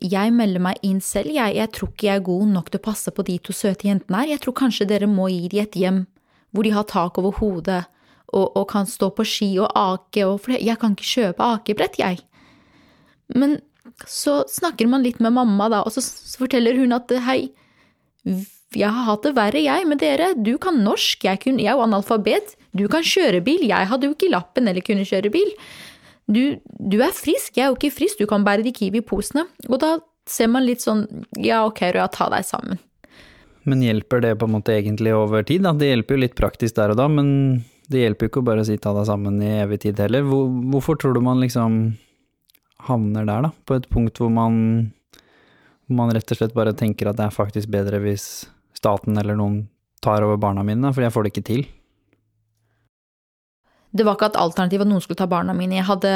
jeg 0.00 0.32
melder 0.32 0.62
meg 0.64 0.80
inn 0.86 1.00
selv, 1.04 1.32
jeg, 1.32 1.56
jeg 1.56 1.72
tror 1.76 1.90
ikke 1.92 2.08
jeg 2.08 2.20
er 2.20 2.26
god 2.28 2.52
nok 2.54 2.68
til 2.70 2.80
å 2.80 2.84
passe 2.84 3.12
på 3.12 3.24
de 3.24 3.38
to 3.44 3.56
søte 3.56 3.88
jentene 3.88 4.22
her, 4.22 4.34
jeg 4.34 4.44
tror 4.44 4.56
kanskje 4.60 4.88
dere 4.88 5.08
må 5.10 5.30
gi 5.32 5.48
de 5.52 5.62
et 5.64 5.80
hjem 5.80 6.04
hvor 6.50 6.66
de 6.66 6.74
har 6.74 6.86
tak 6.90 7.18
over 7.20 7.36
hodet 7.38 7.82
og, 8.34 8.46
og 8.58 8.64
kan 8.70 8.88
stå 8.88 9.10
på 9.14 9.26
ski 9.26 9.50
og 9.62 9.70
ake, 9.76 10.24
og, 10.26 10.38
for 10.44 10.56
jeg 10.56 10.78
kan 10.80 10.94
ikke 10.94 11.08
kjøpe 11.08 11.48
akebrett, 11.56 11.98
jeg. 12.00 12.20
Men 13.34 13.58
så 14.08 14.40
snakker 14.50 14.88
man 14.90 15.04
litt 15.06 15.20
med 15.22 15.34
mamma 15.34 15.68
da, 15.72 15.82
og 15.86 15.94
så 15.94 16.02
forteller 16.38 16.78
hun 16.78 16.94
at 16.96 17.10
hei, 17.26 17.40
jeg 18.24 18.86
har 18.86 19.06
hatt 19.08 19.26
det 19.26 19.34
verre, 19.38 19.62
jeg, 19.62 19.86
med 19.90 19.98
dere. 20.02 20.32
Du 20.38 20.54
kan 20.62 20.78
norsk, 20.84 21.26
jeg, 21.26 21.42
kun, 21.42 21.58
jeg 21.58 21.72
er 21.72 21.78
jo 21.78 21.86
analfabet. 21.86 22.54
Du 22.76 22.84
kan 22.90 23.06
kjøre 23.06 23.40
bil, 23.44 23.64
jeg 23.68 23.88
hadde 23.90 24.06
jo 24.06 24.14
ikke 24.14 24.30
lappen 24.30 24.70
eller 24.70 24.84
kunne 24.86 25.06
kjøre 25.08 25.32
bil. 25.34 25.48
Du, 26.30 26.60
du 26.62 27.00
er 27.02 27.14
frisk, 27.16 27.56
jeg 27.56 27.64
er 27.64 27.72
jo 27.72 27.78
ikke 27.78 27.96
frisk, 27.96 28.20
du 28.20 28.28
kan 28.30 28.44
bære 28.46 28.62
de 28.66 28.72
Kiwi-posene. 28.74 29.46
Og 29.68 29.80
da 29.82 29.96
ser 30.30 30.50
man 30.52 30.66
litt 30.66 30.84
sånn, 30.84 31.06
ja 31.42 31.64
ok, 31.66 31.88
Røya, 31.96 32.06
ta 32.14 32.28
deg 32.30 32.46
sammen. 32.46 32.78
Men 33.68 33.82
hjelper 33.84 34.22
det 34.24 34.36
på 34.40 34.46
en 34.48 34.54
måte 34.54 34.76
egentlig 34.76 35.12
over 35.16 35.42
tid? 35.46 35.64
Da? 35.66 35.74
Det 35.76 35.90
hjelper 35.90 36.16
jo 36.16 36.22
litt 36.22 36.38
praktisk 36.38 36.78
der 36.78 36.94
og 36.94 37.00
da, 37.00 37.08
men 37.10 37.32
det 37.90 38.04
hjelper 38.04 38.26
jo 38.26 38.32
ikke 38.32 38.44
å 38.44 38.46
bare 38.46 38.64
si 38.66 38.78
ta 38.80 38.94
deg 38.96 39.08
sammen 39.08 39.42
i 39.42 39.50
evig 39.64 39.82
tid 39.82 40.00
heller. 40.00 40.24
Hvor, 40.28 40.46
hvorfor 40.72 41.00
tror 41.00 41.16
du 41.16 41.20
man 41.24 41.42
liksom 41.42 41.82
havner 42.86 43.26
der, 43.26 43.48
da? 43.48 43.52
På 43.66 43.76
et 43.76 43.90
punkt 43.90 44.22
hvor 44.22 44.30
man, 44.32 44.54
hvor 45.88 45.98
man 45.98 46.14
rett 46.14 46.30
og 46.30 46.38
slett 46.38 46.56
bare 46.56 46.76
tenker 46.78 47.10
at 47.10 47.18
det 47.18 47.26
er 47.26 47.34
faktisk 47.34 47.72
bedre 47.74 48.00
hvis 48.04 48.30
staten 48.78 49.18
eller 49.20 49.36
noen 49.36 49.64
tar 50.00 50.24
over 50.24 50.38
barna 50.40 50.64
mine, 50.64 50.94
for 50.94 51.04
jeg 51.04 51.12
får 51.12 51.26
det 51.26 51.34
ikke 51.34 51.48
til. 51.50 51.66
Det 53.90 54.06
var 54.06 54.16
ikke 54.16 54.30
et 54.30 54.38
alternativ 54.38 54.84
at 54.84 54.90
noen 54.90 55.02
skulle 55.02 55.18
ta 55.18 55.26
barna 55.30 55.54
mine. 55.56 55.74
Jeg 55.80 55.86
hadde, 55.88 56.12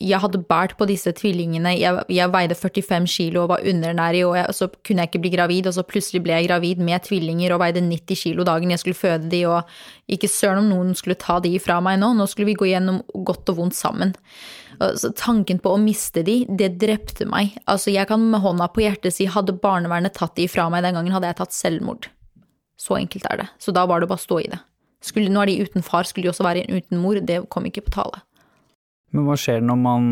jeg 0.00 0.20
hadde 0.22 0.40
båret 0.48 0.72
på 0.78 0.86
disse 0.88 1.12
tvillingene. 1.12 1.74
Jeg, 1.76 2.04
jeg 2.16 2.32
veide 2.32 2.56
45 2.56 3.08
kilo 3.12 3.42
og 3.42 3.50
var 3.52 3.66
underernærig, 3.68 4.22
og 4.24 4.38
jeg, 4.38 4.54
så 4.56 4.70
kunne 4.72 5.04
jeg 5.04 5.10
ikke 5.10 5.22
bli 5.26 5.32
gravid. 5.34 5.68
Og 5.68 5.76
så 5.76 5.84
plutselig 5.84 6.22
ble 6.24 6.38
jeg 6.38 6.48
gravid 6.48 6.80
med 6.84 7.04
tvillinger 7.04 7.52
og 7.52 7.60
veide 7.60 7.84
90 7.84 8.22
kilo 8.22 8.46
dagen 8.48 8.72
jeg 8.72 8.80
skulle 8.80 8.96
føde 8.96 9.28
de, 9.32 9.42
og 9.50 10.16
ikke 10.16 10.30
søren 10.32 10.62
om 10.62 10.70
noen 10.72 10.96
skulle 10.96 11.18
ta 11.20 11.36
de 11.44 11.52
fra 11.60 11.76
meg 11.84 12.00
nå. 12.00 12.14
Nå 12.16 12.28
skulle 12.30 12.48
vi 12.54 12.56
gå 12.62 12.70
gjennom 12.70 13.02
godt 13.28 13.52
og 13.52 13.60
vondt 13.60 13.76
sammen. 13.76 14.16
Så 14.78 15.10
tanken 15.18 15.60
på 15.60 15.74
å 15.74 15.82
miste 15.82 16.22
de, 16.24 16.40
det 16.48 16.76
drepte 16.80 17.26
meg. 17.28 17.58
Altså, 17.68 17.90
jeg 17.92 18.08
kan 18.08 18.22
med 18.30 18.40
hånda 18.44 18.70
på 18.72 18.86
hjertet 18.86 19.16
si 19.16 19.28
hadde 19.28 19.58
barnevernet 19.60 20.16
tatt 20.16 20.38
de 20.38 20.48
fra 20.48 20.70
meg 20.72 20.86
den 20.86 20.96
gangen, 20.96 21.12
hadde 21.12 21.32
jeg 21.32 21.40
tatt 21.42 21.56
selvmord. 21.56 22.08
Så 22.78 22.96
enkelt 22.96 23.26
er 23.28 23.42
det. 23.42 23.48
Så 23.60 23.74
da 23.74 23.84
var 23.90 24.00
det 24.00 24.08
bare 24.08 24.22
å 24.22 24.24
stå 24.24 24.40
i 24.44 24.50
det. 24.54 24.62
Skulle, 25.04 25.30
nå 25.30 25.44
er 25.44 25.52
de 25.52 25.68
uten 25.68 25.84
far, 25.86 26.08
skulle 26.08 26.26
de 26.26 26.32
også 26.32 26.46
være 26.46 26.66
uten 26.72 26.98
mor, 26.98 27.20
det 27.22 27.44
kom 27.52 27.68
ikke 27.68 27.86
på 27.86 27.94
tale. 28.00 28.24
Men 29.14 29.24
hva 29.28 29.38
skjer 29.40 29.62
når 29.64 29.78
man 29.80 30.08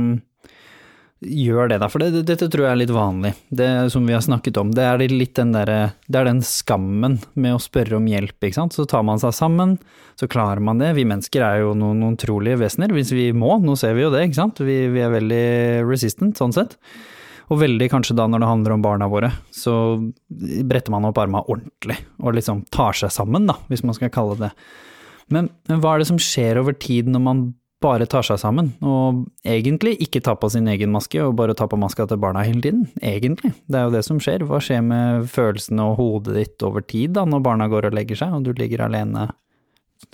gjør 1.27 1.71
det, 1.73 1.79
da? 1.81 1.89
For 1.91 2.03
det, 2.03 2.23
dette 2.29 2.49
tror 2.53 2.67
jeg 2.67 2.75
er 2.75 2.81
litt 2.83 2.93
vanlig, 2.93 3.33
det 3.49 3.69
som 3.93 4.05
vi 4.07 4.15
har 4.15 4.25
snakket 4.25 4.61
om. 4.61 4.71
Det 4.77 4.85
er 4.85 5.05
litt 5.09 5.35
den 5.39 5.55
derre 5.55 5.95
Det 6.07 6.21
er 6.21 6.29
den 6.29 6.43
skammen 6.45 7.19
med 7.35 7.57
å 7.57 7.63
spørre 7.63 7.97
om 7.99 8.07
hjelp, 8.11 8.37
ikke 8.39 8.59
sant. 8.61 8.77
Så 8.77 8.87
tar 8.89 9.05
man 9.07 9.21
seg 9.23 9.35
sammen, 9.37 9.77
så 10.21 10.29
klarer 10.31 10.63
man 10.65 10.81
det. 10.83 10.93
Vi 10.99 11.07
mennesker 11.09 11.45
er 11.45 11.65
jo 11.65 11.75
noen 11.79 12.05
utrolige 12.13 12.61
vesener, 12.61 12.93
hvis 12.95 13.15
vi 13.17 13.31
må. 13.37 13.57
Nå 13.65 13.79
ser 13.81 13.97
vi 13.97 14.05
jo 14.05 14.13
det, 14.13 14.27
ikke 14.29 14.43
sant. 14.43 14.63
Vi, 14.65 14.79
vi 14.93 15.05
er 15.05 15.15
veldig 15.17 15.47
resistant, 15.89 16.37
sånn 16.39 16.55
sett. 16.57 16.77
Og 17.47 17.61
veldig 17.61 17.87
kanskje 17.93 18.17
da 18.19 18.27
når 18.31 18.43
det 18.43 18.51
handler 18.51 18.75
om 18.75 18.83
barna 18.83 19.07
våre, 19.11 19.31
så 19.55 19.75
bretter 20.67 20.95
man 20.95 21.07
opp 21.07 21.21
armene 21.23 21.45
ordentlig, 21.47 21.99
og 22.19 22.35
liksom 22.35 22.65
tar 22.75 22.97
seg 22.99 23.13
sammen, 23.15 23.47
da, 23.51 23.55
hvis 23.71 23.85
man 23.87 23.95
skal 23.97 24.11
kalle 24.15 24.39
det. 24.41 24.51
Men, 25.31 25.51
men 25.71 25.83
hva 25.83 25.95
er 25.95 26.03
det 26.03 26.11
som 26.11 26.19
skjer 26.23 26.59
over 26.61 26.75
tid 26.79 27.11
når 27.11 27.23
man 27.23 27.47
bare 27.85 28.07
tar 28.09 28.25
seg 28.25 28.41
sammen, 28.41 28.73
og 28.83 29.27
egentlig 29.47 29.95
ikke 30.03 30.23
tar 30.25 30.39
på 30.41 30.51
sin 30.51 30.67
egen 30.73 30.91
maske, 30.95 31.21
og 31.23 31.37
bare 31.39 31.55
tar 31.57 31.69
på 31.71 31.79
maska 31.79 32.09
til 32.09 32.21
barna 32.23 32.43
hele 32.47 32.63
tiden? 32.65 32.87
Egentlig. 32.99 33.53
Det 33.69 33.79
er 33.79 33.87
jo 33.87 33.95
det 33.95 34.03
som 34.07 34.21
skjer. 34.23 34.47
Hva 34.49 34.61
skjer 34.65 34.83
med 34.87 35.29
følelsene 35.31 35.91
og 35.91 36.01
hodet 36.01 36.39
ditt 36.39 36.67
over 36.67 36.83
tid, 36.83 37.15
da, 37.19 37.27
når 37.29 37.45
barna 37.47 37.69
går 37.71 37.91
og 37.91 37.99
legger 37.99 38.23
seg, 38.25 38.35
og 38.35 38.49
du 38.49 38.57
ligger 38.57 38.87
alene 38.89 39.29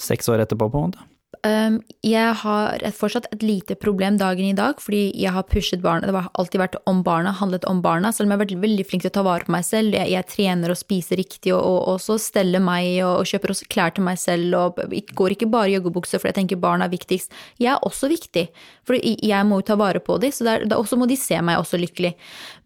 seks 0.00 0.28
år 0.32 0.44
etterpå, 0.44 0.68
på 0.68 0.80
en 0.80 0.92
måte? 0.92 1.08
Um, 1.42 1.80
jeg 2.04 2.34
har 2.38 2.82
fortsatt 2.94 3.24
et 3.32 3.42
lite 3.42 3.74
problem 3.80 4.18
dagen 4.20 4.46
i 4.46 4.54
dag, 4.54 4.76
fordi 4.78 5.08
jeg 5.18 5.32
har 5.34 5.46
pushet 5.48 5.80
barna. 5.82 6.06
Det 6.06 6.14
har 6.14 6.28
alltid 6.38 6.60
vært 6.60 6.76
om 6.86 7.00
barna, 7.02 7.32
handlet 7.34 7.64
om 7.66 7.80
barna. 7.82 8.12
Selv 8.12 8.28
om 8.28 8.34
jeg 8.34 8.38
har 8.38 8.42
vært 8.44 8.62
veldig 8.62 8.84
flink 8.86 9.02
til 9.02 9.10
å 9.10 9.16
ta 9.16 9.24
vare 9.26 9.48
på 9.48 9.54
meg 9.54 9.64
selv. 9.66 9.96
Jeg, 9.96 10.12
jeg 10.12 10.28
trener 10.30 10.70
og 10.70 10.78
spiser 10.78 11.18
riktig, 11.18 11.54
og, 11.56 11.64
og 11.64 11.96
også 11.96 12.18
steller 12.22 12.62
meg, 12.62 13.00
og, 13.02 13.22
og 13.22 13.30
kjøper 13.32 13.54
også 13.56 13.70
klær 13.72 13.96
til 13.96 14.06
meg 14.06 14.20
selv, 14.22 14.54
og 14.54 14.78
går 15.18 15.34
ikke 15.34 15.48
bare 15.50 15.72
i 15.72 15.74
joggebukse, 15.78 16.20
for 16.20 16.30
jeg 16.30 16.38
tenker 16.38 16.60
barna 16.62 16.86
er 16.86 16.94
viktigst. 16.94 17.34
Jeg 17.58 17.72
er 17.74 17.88
også 17.90 18.12
viktig, 18.12 18.46
for 18.86 19.00
jeg 19.02 19.48
må 19.48 19.62
jo 19.62 19.66
ta 19.72 19.78
vare 19.80 20.04
på 20.04 20.20
dem, 20.22 20.34
så 20.36 20.46
det 20.46 20.54
er, 20.54 20.68
da 20.70 20.78
også 20.78 21.00
må 21.00 21.10
de 21.10 21.18
se 21.18 21.40
meg 21.42 21.58
også 21.58 21.80
lykkelig. 21.80 22.12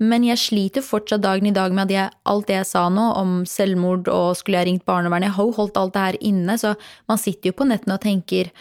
Men 0.05 0.27
jeg 0.27 0.43
sliter 0.43 0.85
fortsatt 0.85 1.25
dagen 1.25 1.49
i 1.49 1.55
dag 1.57 1.73
med 1.73 1.87
at 1.87 1.97
jeg, 1.97 2.17
alt 2.29 2.51
det 2.51 2.59
jeg 2.59 2.71
sa 2.75 2.87
nå 2.93 3.09
om 3.23 3.39
selvmord 3.49 4.11
og 4.13 4.35
skulle 4.37 4.61
jeg 4.61 4.73
ringt 4.73 4.89
barnevernet, 4.89 5.31
jeg 5.31 5.39
har 5.39 5.49
jo 5.49 5.57
holdt 5.63 5.81
alt 5.81 5.97
det 5.97 6.07
her 6.11 6.23
inne, 6.33 6.61
så 6.61 6.77
man 7.09 7.21
sitter 7.21 7.55
jo 7.55 7.61
på 7.63 7.71
nettene 7.71 7.97
og 7.97 8.05
tenker 8.05 8.53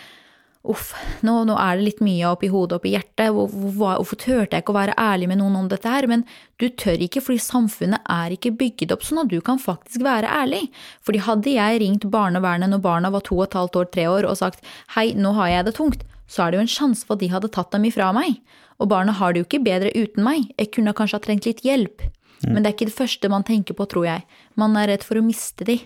uff, 0.65 0.93
nå, 1.25 1.36
nå 1.45 1.55
er 1.62 1.77
det 1.77 1.86
litt 1.86 2.01
mye 2.03 2.31
oppi 2.31 2.49
hodet 2.49 2.79
oppi 2.79 2.93
hjertet, 2.95 3.29
hvor, 3.36 3.51
hvor, 3.51 3.99
hvorfor 3.99 4.19
turte 4.21 4.58
jeg 4.58 4.63
ikke 4.63 4.73
å 4.73 4.77
være 4.79 4.97
ærlig 5.01 5.29
med 5.29 5.39
noen 5.41 5.60
om 5.60 5.69
dette 5.69 5.91
her? 5.91 6.08
Men 6.10 6.25
du 6.62 6.67
tør 6.69 7.03
ikke 7.05 7.21
fordi 7.23 7.43
samfunnet 7.43 8.10
er 8.12 8.34
ikke 8.34 8.55
bygget 8.58 8.95
opp 8.95 9.05
sånn 9.05 9.21
at 9.25 9.31
du 9.31 9.38
kan 9.45 9.62
faktisk 9.62 10.05
være 10.05 10.31
ærlig. 10.31 10.65
Fordi 11.05 11.23
hadde 11.27 11.55
jeg 11.55 11.81
ringt 11.84 12.10
barnevernet 12.13 12.71
når 12.73 12.84
barna 12.86 13.13
var 13.13 13.25
to 13.27 13.38
og 13.39 13.47
et 13.47 13.58
halvt 13.60 13.79
år, 13.81 13.89
tre 13.93 14.10
år 14.12 14.29
og 14.29 14.39
sagt 14.41 14.65
hei, 14.97 15.12
nå 15.13 15.36
har 15.38 15.53
jeg 15.53 15.69
det 15.69 15.77
tungt, 15.77 16.05
så 16.25 16.45
er 16.45 16.51
det 16.51 16.60
jo 16.60 16.65
en 16.65 16.75
sjanse 16.75 17.05
for 17.05 17.17
at 17.17 17.25
de 17.25 17.34
hadde 17.34 17.53
tatt 17.53 17.73
dem 17.75 17.86
ifra 17.88 18.10
meg. 18.15 18.39
Og 18.81 18.89
barna 18.91 19.13
har 19.15 19.34
det 19.34 19.43
jo 19.43 19.49
ikke 19.49 19.65
bedre 19.65 19.93
uten 19.95 20.25
meg, 20.25 20.49
jeg 20.58 20.73
kunne 20.75 20.95
kanskje 20.97 21.19
ha 21.19 21.27
trengt 21.27 21.47
litt 21.47 21.63
hjelp. 21.65 22.08
Men 22.45 22.62
det 22.62 22.69
er 22.69 22.75
ikke 22.75 22.89
det 22.89 22.97
første 22.97 23.29
man 23.31 23.45
tenker 23.47 23.77
på, 23.77 23.88
tror 23.89 24.05
jeg. 24.05 24.25
Man 24.60 24.75
er 24.77 24.91
redd 24.91 25.05
for 25.05 25.17
å 25.17 25.23
miste 25.25 25.65
de. 25.65 25.79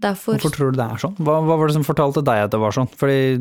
Derfor 0.00 0.38
Hvorfor 0.38 0.54
tror 0.54 0.72
du 0.72 0.78
det 0.80 0.86
er 0.86 1.00
sånn? 1.02 1.16
Hva, 1.20 1.36
hva 1.44 1.56
var 1.60 1.68
det 1.68 1.74
som 1.76 1.84
fortalte 1.84 2.22
deg 2.24 2.46
at 2.46 2.52
det 2.54 2.60
var 2.62 2.72
sånn? 2.72 2.88
Fordi 3.00 3.36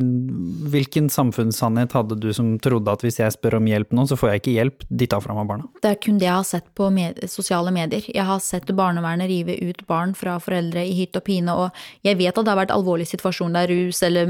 hvilken 0.74 1.08
samfunnssannhet 1.14 1.96
hadde 1.96 2.18
du 2.20 2.28
som 2.36 2.52
trodde 2.60 2.92
at 2.92 3.06
hvis 3.06 3.22
jeg 3.22 3.36
spør 3.36 3.60
om 3.62 3.70
hjelp 3.70 3.96
nå, 3.96 4.06
så 4.10 4.18
får 4.20 4.34
jeg 4.34 4.42
ikke 4.42 4.56
hjelp, 4.58 4.86
de 4.90 5.08
tar 5.12 5.24
fra 5.24 5.38
meg 5.38 5.48
barna? 5.50 5.70
Det 5.80 5.94
er 5.94 6.00
kun 6.04 6.20
det 6.20 6.28
jeg 6.28 6.36
har 6.36 6.48
sett 6.50 6.68
på 6.76 6.90
med 6.94 7.22
sosiale 7.32 7.72
medier. 7.76 8.04
Jeg 8.12 8.28
har 8.28 8.44
sett 8.44 8.68
barnevernet 8.76 9.32
rive 9.32 9.56
ut 9.70 9.86
barn 9.90 10.12
fra 10.18 10.36
foreldre 10.44 10.84
i 10.84 10.96
hytt 11.00 11.16
og 11.20 11.26
pine, 11.30 11.56
og 11.56 12.08
jeg 12.08 12.20
vet 12.20 12.36
at 12.36 12.44
det 12.44 12.54
har 12.54 12.62
vært 12.64 12.76
alvorlig 12.76 13.08
situasjon 13.08 13.56
der, 13.56 13.72
rus 13.72 14.04
eller 14.06 14.30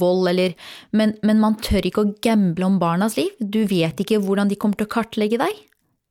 vold 0.00 0.32
eller 0.32 0.56
men, 0.96 1.16
men 1.26 1.42
man 1.42 1.58
tør 1.60 1.84
ikke 1.86 2.06
å 2.06 2.12
gamble 2.24 2.66
om 2.66 2.80
barnas 2.80 3.18
liv. 3.20 3.32
Du 3.40 3.64
vet 3.68 4.00
ikke 4.00 4.22
hvordan 4.22 4.48
de 4.48 4.58
kommer 4.60 4.80
til 4.80 4.88
å 4.88 4.94
kartlegge 4.96 5.40
deg. 5.42 5.64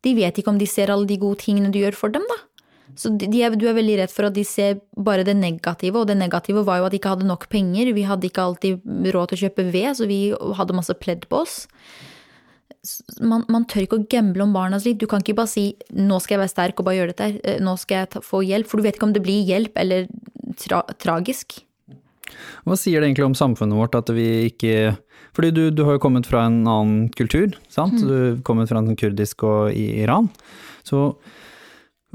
De 0.06 0.14
vet 0.14 0.38
ikke 0.38 0.54
om 0.54 0.60
de 0.62 0.70
ser 0.70 0.94
alle 0.94 1.10
de 1.10 1.18
gode 1.18 1.42
tingene 1.42 1.72
du 1.74 1.80
gjør 1.82 1.98
for 1.98 2.14
dem, 2.14 2.26
da. 2.30 2.44
Så 2.96 3.12
de, 3.20 3.28
de 3.32 3.44
er, 3.44 3.56
du 3.60 3.68
er 3.68 3.76
veldig 3.78 4.00
redd 4.00 4.14
for 4.14 4.30
at 4.30 4.36
de 4.38 4.44
ser 4.48 4.80
bare 4.96 5.26
det 5.28 5.36
negative, 5.38 6.00
og 6.02 6.10
det 6.10 6.18
negative 6.20 6.64
var 6.68 6.80
jo 6.80 6.88
at 6.88 6.96
de 6.96 7.00
ikke 7.02 7.12
hadde 7.16 7.28
nok 7.28 7.48
penger. 7.52 7.92
Vi 7.96 8.08
hadde 8.08 8.30
ikke 8.30 8.46
alltid 8.48 9.14
råd 9.16 9.32
til 9.32 9.38
å 9.38 9.44
kjøpe 9.46 9.68
ved, 9.74 9.90
så 10.00 10.08
vi 10.10 10.20
hadde 10.60 10.78
masse 10.78 10.96
pledd 11.02 11.28
på 11.32 11.44
oss. 11.44 11.58
Man, 13.20 13.44
man 13.52 13.66
tør 13.68 13.84
ikke 13.84 14.00
å 14.00 14.08
gamble 14.10 14.46
om 14.46 14.54
barnas 14.56 14.86
liv. 14.86 14.98
Du 15.02 15.08
kan 15.10 15.24
ikke 15.24 15.38
bare 15.38 15.50
si 15.50 15.66
'nå 15.90 16.20
skal 16.22 16.36
jeg 16.36 16.44
være 16.44 16.54
sterk 16.54 16.80
og 16.80 16.88
bare 16.88 17.00
gjøre 17.00 17.14
dette', 17.14 17.30
her. 17.34 17.62
nå 17.66 17.76
skal 17.82 18.04
jeg 18.04 18.10
ta, 18.14 18.22
få 18.22 18.44
hjelp, 18.46 18.70
for 18.70 18.78
du 18.78 18.86
vet 18.86 19.00
ikke 19.00 19.10
om 19.10 19.16
det 19.16 19.26
blir 19.26 19.42
hjelp 19.44 19.78
eller 19.82 20.08
tra 20.62 20.84
tragisk. 21.02 21.60
Hva 22.66 22.78
sier 22.78 23.02
det 23.02 23.10
egentlig 23.10 23.26
om 23.28 23.38
samfunnet 23.38 23.78
vårt 23.78 23.96
at 23.98 24.10
vi 24.10 24.48
ikke 24.50 24.96
Fordi 25.36 25.52
du, 25.52 25.64
du 25.70 25.84
har 25.84 25.98
jo 25.98 26.02
kommet 26.02 26.26
fra 26.26 26.46
en 26.48 26.62
annen 26.64 27.10
kultur, 27.12 27.52
sant? 27.68 28.00
Du 28.00 28.14
har 28.14 28.38
kommet 28.48 28.70
fra 28.72 28.80
en 28.80 28.96
kurdisk 28.96 29.44
og 29.44 29.74
i 29.76 30.00
Iran. 30.00 30.30
Så 30.88 31.18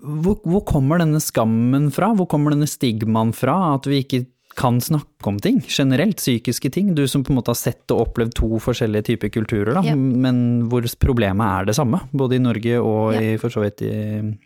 hvor, 0.01 0.41
hvor 0.45 0.65
kommer 0.69 0.99
denne 1.03 1.21
skammen 1.23 1.91
fra? 1.95 2.13
Hvor 2.17 2.29
kommer 2.31 2.55
denne 2.55 2.69
stigmaen 2.71 3.33
fra? 3.37 3.75
At 3.77 3.87
vi 3.91 4.03
ikke 4.05 4.25
kan 4.59 4.81
snakke 4.83 5.29
om 5.31 5.39
ting 5.39 5.61
generelt, 5.71 6.17
psykiske 6.19 6.73
ting. 6.75 6.95
Du 6.95 7.07
som 7.09 7.23
på 7.25 7.31
en 7.33 7.39
måte 7.39 7.53
har 7.53 7.59
sett 7.61 7.93
og 7.95 8.09
opplevd 8.09 8.35
to 8.41 8.49
forskjellige 8.61 9.13
typer 9.13 9.31
kulturer, 9.31 9.75
da, 9.79 9.83
Ja. 9.87 9.95
men 9.95 10.69
hvor 10.69 10.83
problemet 10.99 11.47
er 11.61 11.65
det 11.71 11.77
samme, 11.77 12.01
både 12.13 12.37
i 12.37 12.43
Norge 12.43 12.81
og 12.83 13.15
Ja. 13.15 13.21
i 13.21 13.37
for 13.37 13.49
så 13.49 13.63
vidt 13.63 13.83
i 13.83 14.37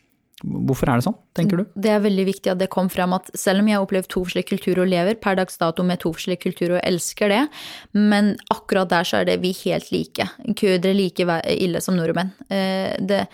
Hvorfor 0.44 0.88
er 0.90 0.98
det 0.98 1.04
sånn, 1.06 1.16
tenker 1.32 1.56
du? 1.56 1.64
Det 1.78 1.90
er 1.90 2.00
veldig 2.00 2.24
viktig 2.26 2.50
at 2.50 2.58
det 2.58 2.68
kom 2.68 2.88
frem 2.90 3.14
at 3.14 3.30
selv 3.38 3.60
om 3.60 3.66
jeg 3.66 3.76
har 3.78 3.86
opplevd 3.86 4.08
to 4.08 4.24
forskjellige 4.26 4.50
kulturer 4.50 4.82
og 4.82 4.88
lever 4.90 5.14
per 5.14 5.36
dags 5.36 5.56
dato 5.56 5.82
med 5.82 6.00
to 6.00 6.12
forskjellige 6.12 6.42
kulturer 6.42 6.74
og 6.76 6.84
elsker 6.84 7.28
det, 7.32 7.48
men 7.94 8.36
akkurat 8.52 8.90
der 8.90 9.04
så 9.04 9.20
er 9.22 9.24
det 9.24 9.40
vi 9.40 9.52
helt 9.64 9.90
like. 9.94 10.28
Kurdere 10.54 10.90
er 10.90 10.98
like 10.98 11.40
ille 11.54 11.80
som 11.80 11.96
nordmenn. 11.96 12.32
Eh, 12.50 12.96
Det, 13.00 13.26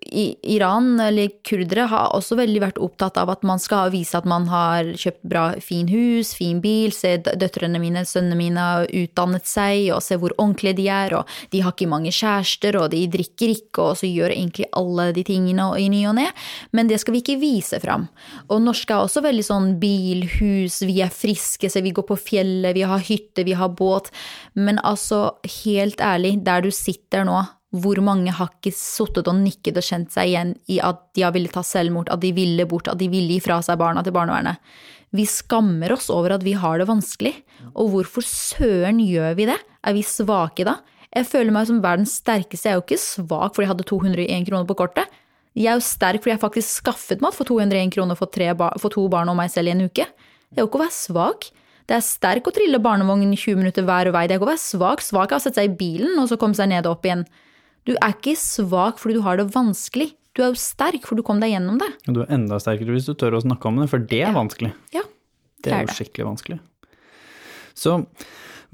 i 0.00 0.36
Iran, 0.54 1.00
eller 1.00 1.30
kurdere, 1.46 1.86
har 1.90 2.12
også 2.16 2.38
veldig 2.38 2.60
vært 2.62 2.80
opptatt 2.82 3.18
av 3.20 3.30
at 3.32 3.44
man 3.46 3.60
skal 3.62 3.90
vise 3.94 4.16
at 4.18 4.26
man 4.28 4.46
har 4.50 4.92
kjøpt 4.98 5.24
bra, 5.26 5.44
fin 5.62 5.88
hus, 5.90 6.32
fin 6.36 6.60
bil, 6.64 6.92
se 6.94 7.16
døtrene 7.24 7.80
mine, 7.82 8.04
sønnene 8.06 8.38
mine 8.38 8.66
har 8.66 8.86
utdannet 8.90 9.48
seg, 9.48 9.88
og 9.94 10.04
se 10.04 10.18
hvor 10.20 10.34
ordentlige 10.36 10.76
de 10.80 10.88
er, 10.92 11.16
og 11.18 11.36
de 11.52 11.62
har 11.64 11.74
ikke 11.74 11.90
mange 11.90 12.12
kjærester, 12.14 12.78
og 12.80 12.90
de 12.94 13.02
drikker 13.12 13.54
ikke, 13.54 13.88
og 13.88 14.00
så 14.00 14.10
gjør 14.10 14.34
egentlig 14.36 14.70
alle 14.76 15.10
de 15.16 15.26
tingene 15.26 15.68
i 15.80 15.88
ny 15.92 16.04
og 16.10 16.16
ne, 16.20 16.28
men 16.76 16.90
det 16.90 17.00
skal 17.02 17.16
vi 17.16 17.24
ikke 17.24 17.40
vise 17.42 17.80
fram. 17.82 18.08
Og 18.50 18.62
norske 18.64 18.94
er 18.94 19.04
også 19.06 19.24
veldig 19.24 19.46
sånn 19.46 19.72
bil, 19.82 20.26
hus, 20.38 20.80
vi 20.86 21.00
er 21.04 21.12
friske, 21.12 21.70
så 21.72 21.82
vi 21.84 21.94
går 21.96 22.06
på 22.08 22.18
fjellet, 22.20 22.76
vi 22.76 22.86
har 22.86 23.04
hytte, 23.06 23.46
vi 23.46 23.56
har 23.58 23.74
båt, 23.76 24.12
men 24.54 24.80
altså, 24.86 25.38
helt 25.64 26.02
ærlig, 26.04 26.36
der 26.46 26.64
du 26.66 26.72
sitter 26.74 27.26
nå, 27.26 27.42
hvor 27.74 27.98
mange 28.04 28.32
har 28.32 28.50
ikke 28.52 28.72
sittet 28.74 29.26
og 29.26 29.40
nikket 29.40 29.78
og 29.80 29.84
kjent 29.84 30.12
seg 30.14 30.30
igjen 30.30 30.52
i 30.70 30.78
at 30.84 31.00
de 31.16 31.24
har 31.26 31.34
villet 31.34 31.52
ta 31.52 31.64
selvmord, 31.66 32.10
at 32.12 32.22
de 32.22 32.30
ville 32.36 32.66
bort, 32.68 32.88
at 32.88 33.00
de 33.00 33.08
ville 33.12 33.36
gi 33.36 33.42
fra 33.42 33.58
seg 33.64 33.80
barna 33.80 34.04
til 34.06 34.14
barnevernet? 34.16 34.62
Vi 35.16 35.26
skammer 35.28 35.94
oss 35.94 36.08
over 36.12 36.36
at 36.36 36.44
vi 36.46 36.54
har 36.58 36.80
det 36.80 36.88
vanskelig. 36.88 37.32
Og 37.74 37.92
hvorfor 37.92 38.24
søren 38.26 39.00
gjør 39.02 39.36
vi 39.38 39.48
det? 39.50 39.58
Er 39.86 39.96
vi 39.96 40.04
svake 40.06 40.66
da? 40.66 40.78
Jeg 41.16 41.28
føler 41.30 41.54
meg 41.54 41.68
som 41.68 41.78
verdens 41.82 42.16
sterkeste. 42.20 42.68
Jeg 42.68 42.74
er 42.74 42.80
jo 42.80 42.84
ikke 42.84 43.00
svak 43.00 43.54
fordi 43.54 43.64
jeg 43.64 43.72
hadde 43.72 43.88
201 43.88 44.48
kroner 44.48 44.68
på 44.68 44.78
kortet. 44.82 45.14
Jeg 45.56 45.70
er 45.72 45.78
jo 45.78 45.86
sterk 45.86 46.20
fordi 46.20 46.34
jeg 46.34 46.42
faktisk 46.42 46.82
skaffet 46.82 47.22
mat 47.24 47.36
for 47.36 47.48
201 47.48 47.94
kroner 47.94 48.18
for, 48.18 48.28
bar 48.58 48.76
for 48.82 48.92
to 48.92 49.06
barn 49.08 49.30
og 49.32 49.38
meg 49.38 49.52
selv 49.52 49.70
i 49.70 49.76
en 49.76 49.86
uke. 49.86 50.04
Det 50.04 50.60
er 50.60 50.66
jo 50.66 50.68
ikke 50.68 50.82
å 50.82 50.84
være 50.84 50.98
svak. 50.98 51.48
Det 51.86 51.94
er 51.96 52.04
sterk 52.04 52.48
å 52.50 52.52
trille 52.52 52.82
barnevogn 52.82 53.30
20 53.30 53.62
minutter 53.62 53.86
hver 53.86 54.10
vei. 54.12 54.26
Det 54.26 54.36
er 54.36 54.40
ikke 54.40 54.48
å 54.48 54.52
være 54.52 54.64
svak. 54.66 55.04
Svak 55.06 55.32
er 55.32 55.38
å 55.38 55.44
sette 55.44 55.62
seg 55.62 55.70
i 55.70 55.78
bilen 55.78 56.18
og 56.20 56.28
så 56.28 56.38
komme 56.40 56.58
seg 56.58 56.68
ned 56.74 56.84
og 56.84 56.98
opp 56.98 57.08
igjen. 57.08 57.24
Du 57.86 57.94
er 57.94 58.14
ikke 58.16 58.34
svak 58.38 58.98
fordi 59.02 59.18
du 59.18 59.24
har 59.26 59.38
det 59.40 59.48
vanskelig. 59.54 60.10
Du 60.36 60.42
er 60.44 60.50
jo 60.52 60.60
sterk 60.60 61.06
for 61.08 61.16
du 61.16 61.24
kom 61.26 61.38
deg 61.40 61.54
gjennom 61.54 61.78
det. 61.80 61.88
Og 62.10 62.18
du 62.18 62.24
er 62.24 62.32
enda 62.36 62.58
sterkere 62.60 62.92
hvis 62.96 63.06
du 63.08 63.14
tør 63.16 63.38
å 63.38 63.44
snakke 63.44 63.70
om 63.70 63.78
det, 63.80 63.86
for 63.92 64.02
det 64.02 64.24
er 64.26 64.34
vanskelig. 64.36 64.72
Ja, 64.94 65.04
Det 65.62 65.70
det 65.70 65.72
er 65.72 65.78
er 65.78 65.86
jo 65.86 65.96
skikkelig 66.00 66.26
vanskelig. 66.34 66.58
Så 67.76 68.00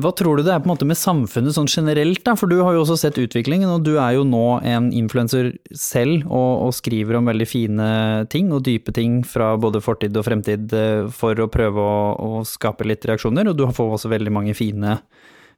hva 0.01 0.11
tror 0.17 0.39
du 0.39 0.43
det 0.47 0.55
er 0.55 0.63
på 0.63 0.67
en 0.67 0.73
måte 0.73 0.87
med 0.89 0.97
samfunnet 0.99 1.55
sånn 1.55 1.69
generelt, 1.71 2.23
da? 2.25 2.33
For 2.39 2.51
du 2.51 2.57
har 2.65 2.75
jo 2.75 2.81
også 2.83 2.97
sett 2.99 3.19
utviklingen, 3.21 3.69
og 3.69 3.85
du 3.85 3.93
er 4.01 4.17
jo 4.17 4.25
nå 4.27 4.63
en 4.67 4.89
influenser 4.97 5.53
selv 5.77 6.25
og, 6.27 6.65
og 6.67 6.73
skriver 6.75 7.19
om 7.19 7.29
veldig 7.29 7.47
fine 7.47 7.91
ting 8.33 8.49
og 8.57 8.65
dype 8.67 8.95
ting 8.97 9.21
fra 9.29 9.53
både 9.61 9.83
fortid 9.85 10.17
og 10.17 10.25
fremtid 10.27 10.73
eh, 10.75 11.05
for 11.13 11.39
å 11.39 11.51
prøve 11.53 11.85
å, 11.85 12.01
å 12.17 12.43
skape 12.49 12.89
litt 12.89 13.05
reaksjoner, 13.07 13.53
og 13.53 13.61
du 13.61 13.67
får 13.69 13.95
også 13.99 14.11
veldig 14.15 14.33
mange 14.35 14.57
fine, 14.59 14.97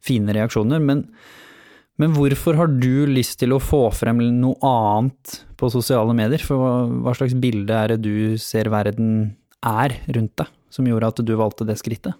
fine 0.04 0.36
reaksjoner. 0.36 0.82
Men, 0.82 1.06
men 2.02 2.14
hvorfor 2.16 2.58
har 2.58 2.72
du 2.72 3.06
lyst 3.06 3.38
til 3.42 3.54
å 3.54 3.62
få 3.62 3.86
frem 3.94 4.18
noe 4.40 4.58
annet 4.66 5.38
på 5.60 5.70
sosiale 5.70 6.14
medier? 6.16 6.42
For 6.42 6.58
hva, 6.58 6.72
hva 7.06 7.14
slags 7.14 7.36
bilde 7.38 7.70
er 7.70 7.94
det 7.94 8.02
du 8.02 8.38
ser 8.42 8.70
verden 8.72 9.36
er 9.64 9.94
rundt 10.16 10.34
deg, 10.40 10.50
som 10.74 10.88
gjorde 10.90 11.12
at 11.12 11.22
du 11.22 11.34
valgte 11.38 11.66
det 11.68 11.78
skrittet? 11.78 12.18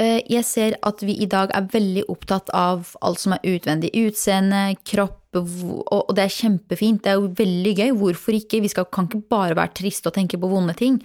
Eh, 0.00 0.22
Jeg 0.28 0.44
ser 0.44 0.76
at 0.82 1.02
vi 1.04 1.16
i 1.20 1.28
dag 1.28 1.50
er 1.54 1.68
veldig 1.72 2.06
opptatt 2.08 2.48
av 2.56 2.94
alt 3.02 3.20
som 3.20 3.34
er 3.36 3.44
utvendig. 3.44 3.92
Utseende, 3.92 4.72
kropp, 4.88 5.18
og 5.32 6.10
det 6.16 6.24
er 6.26 6.32
kjempefint. 6.32 7.02
Det 7.04 7.12
er 7.12 7.20
jo 7.20 7.30
veldig 7.36 7.72
gøy. 7.76 7.92
Hvorfor 7.96 8.36
ikke? 8.36 8.60
Vi 8.60 8.68
skal, 8.68 8.84
kan 8.92 9.08
ikke 9.08 9.22
bare 9.32 9.56
være 9.56 9.72
triste 9.78 10.10
og 10.10 10.16
tenke 10.16 10.40
på 10.40 10.50
vonde 10.50 10.74
ting. 10.76 10.98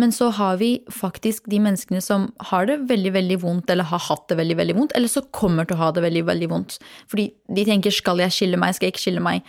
Men 0.00 0.12
så 0.12 0.30
har 0.32 0.56
vi 0.60 0.78
faktisk 0.92 1.50
de 1.52 1.60
menneskene 1.60 2.00
som 2.04 2.30
har 2.50 2.66
det 2.66 2.78
veldig, 2.88 3.12
veldig 3.16 3.40
vondt, 3.42 3.68
eller 3.70 3.84
har 3.84 4.00
hatt 4.08 4.28
det 4.28 4.38
veldig, 4.40 4.56
veldig 4.56 4.78
vondt, 4.78 4.96
eller 4.96 5.12
så 5.12 5.24
kommer 5.32 5.68
til 5.68 5.76
å 5.76 5.82
ha 5.84 5.92
det 5.92 6.04
veldig, 6.04 6.24
veldig 6.30 6.50
vondt. 6.52 6.78
Fordi 7.12 7.28
de 7.52 7.64
tenker 7.68 7.92
skal 7.92 8.24
jeg 8.24 8.32
skille 8.32 8.60
meg, 8.60 8.76
skal 8.76 8.88
jeg 8.88 8.96
ikke 8.96 9.04
skille 9.04 9.24
meg? 9.24 9.44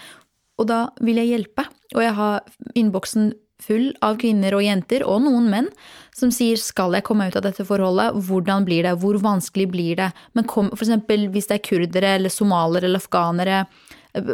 Og 0.59 0.67
da 0.67 0.85
vil 1.03 1.19
jeg 1.19 1.31
hjelpe. 1.31 1.67
Og 1.95 2.03
jeg 2.03 2.15
har 2.19 2.43
innboksen 2.75 3.33
full 3.63 3.93
av 4.03 4.17
kvinner 4.19 4.55
og 4.57 4.65
jenter, 4.65 5.05
og 5.07 5.23
noen 5.23 5.47
menn, 5.51 5.71
som 6.15 6.31
sier 6.31 6.55
skal 6.61 6.95
jeg 6.95 7.03
komme 7.07 7.25
ut 7.27 7.35
av 7.35 7.43
dette 7.43 7.65
forholdet, 7.67 8.15
hvordan 8.27 8.63
blir 8.67 8.85
det, 8.87 8.93
hvor 9.01 9.17
vanskelig 9.19 9.67
blir 9.73 9.97
det? 9.99 10.09
Men 10.37 10.47
kom, 10.47 10.69
for 10.71 10.85
eksempel 10.85 11.27
hvis 11.33 11.49
det 11.51 11.57
er 11.59 11.65
kurdere 11.67 12.13
eller 12.15 12.31
somalere 12.31 12.87
eller 12.87 13.03
afghanere, 13.03 13.65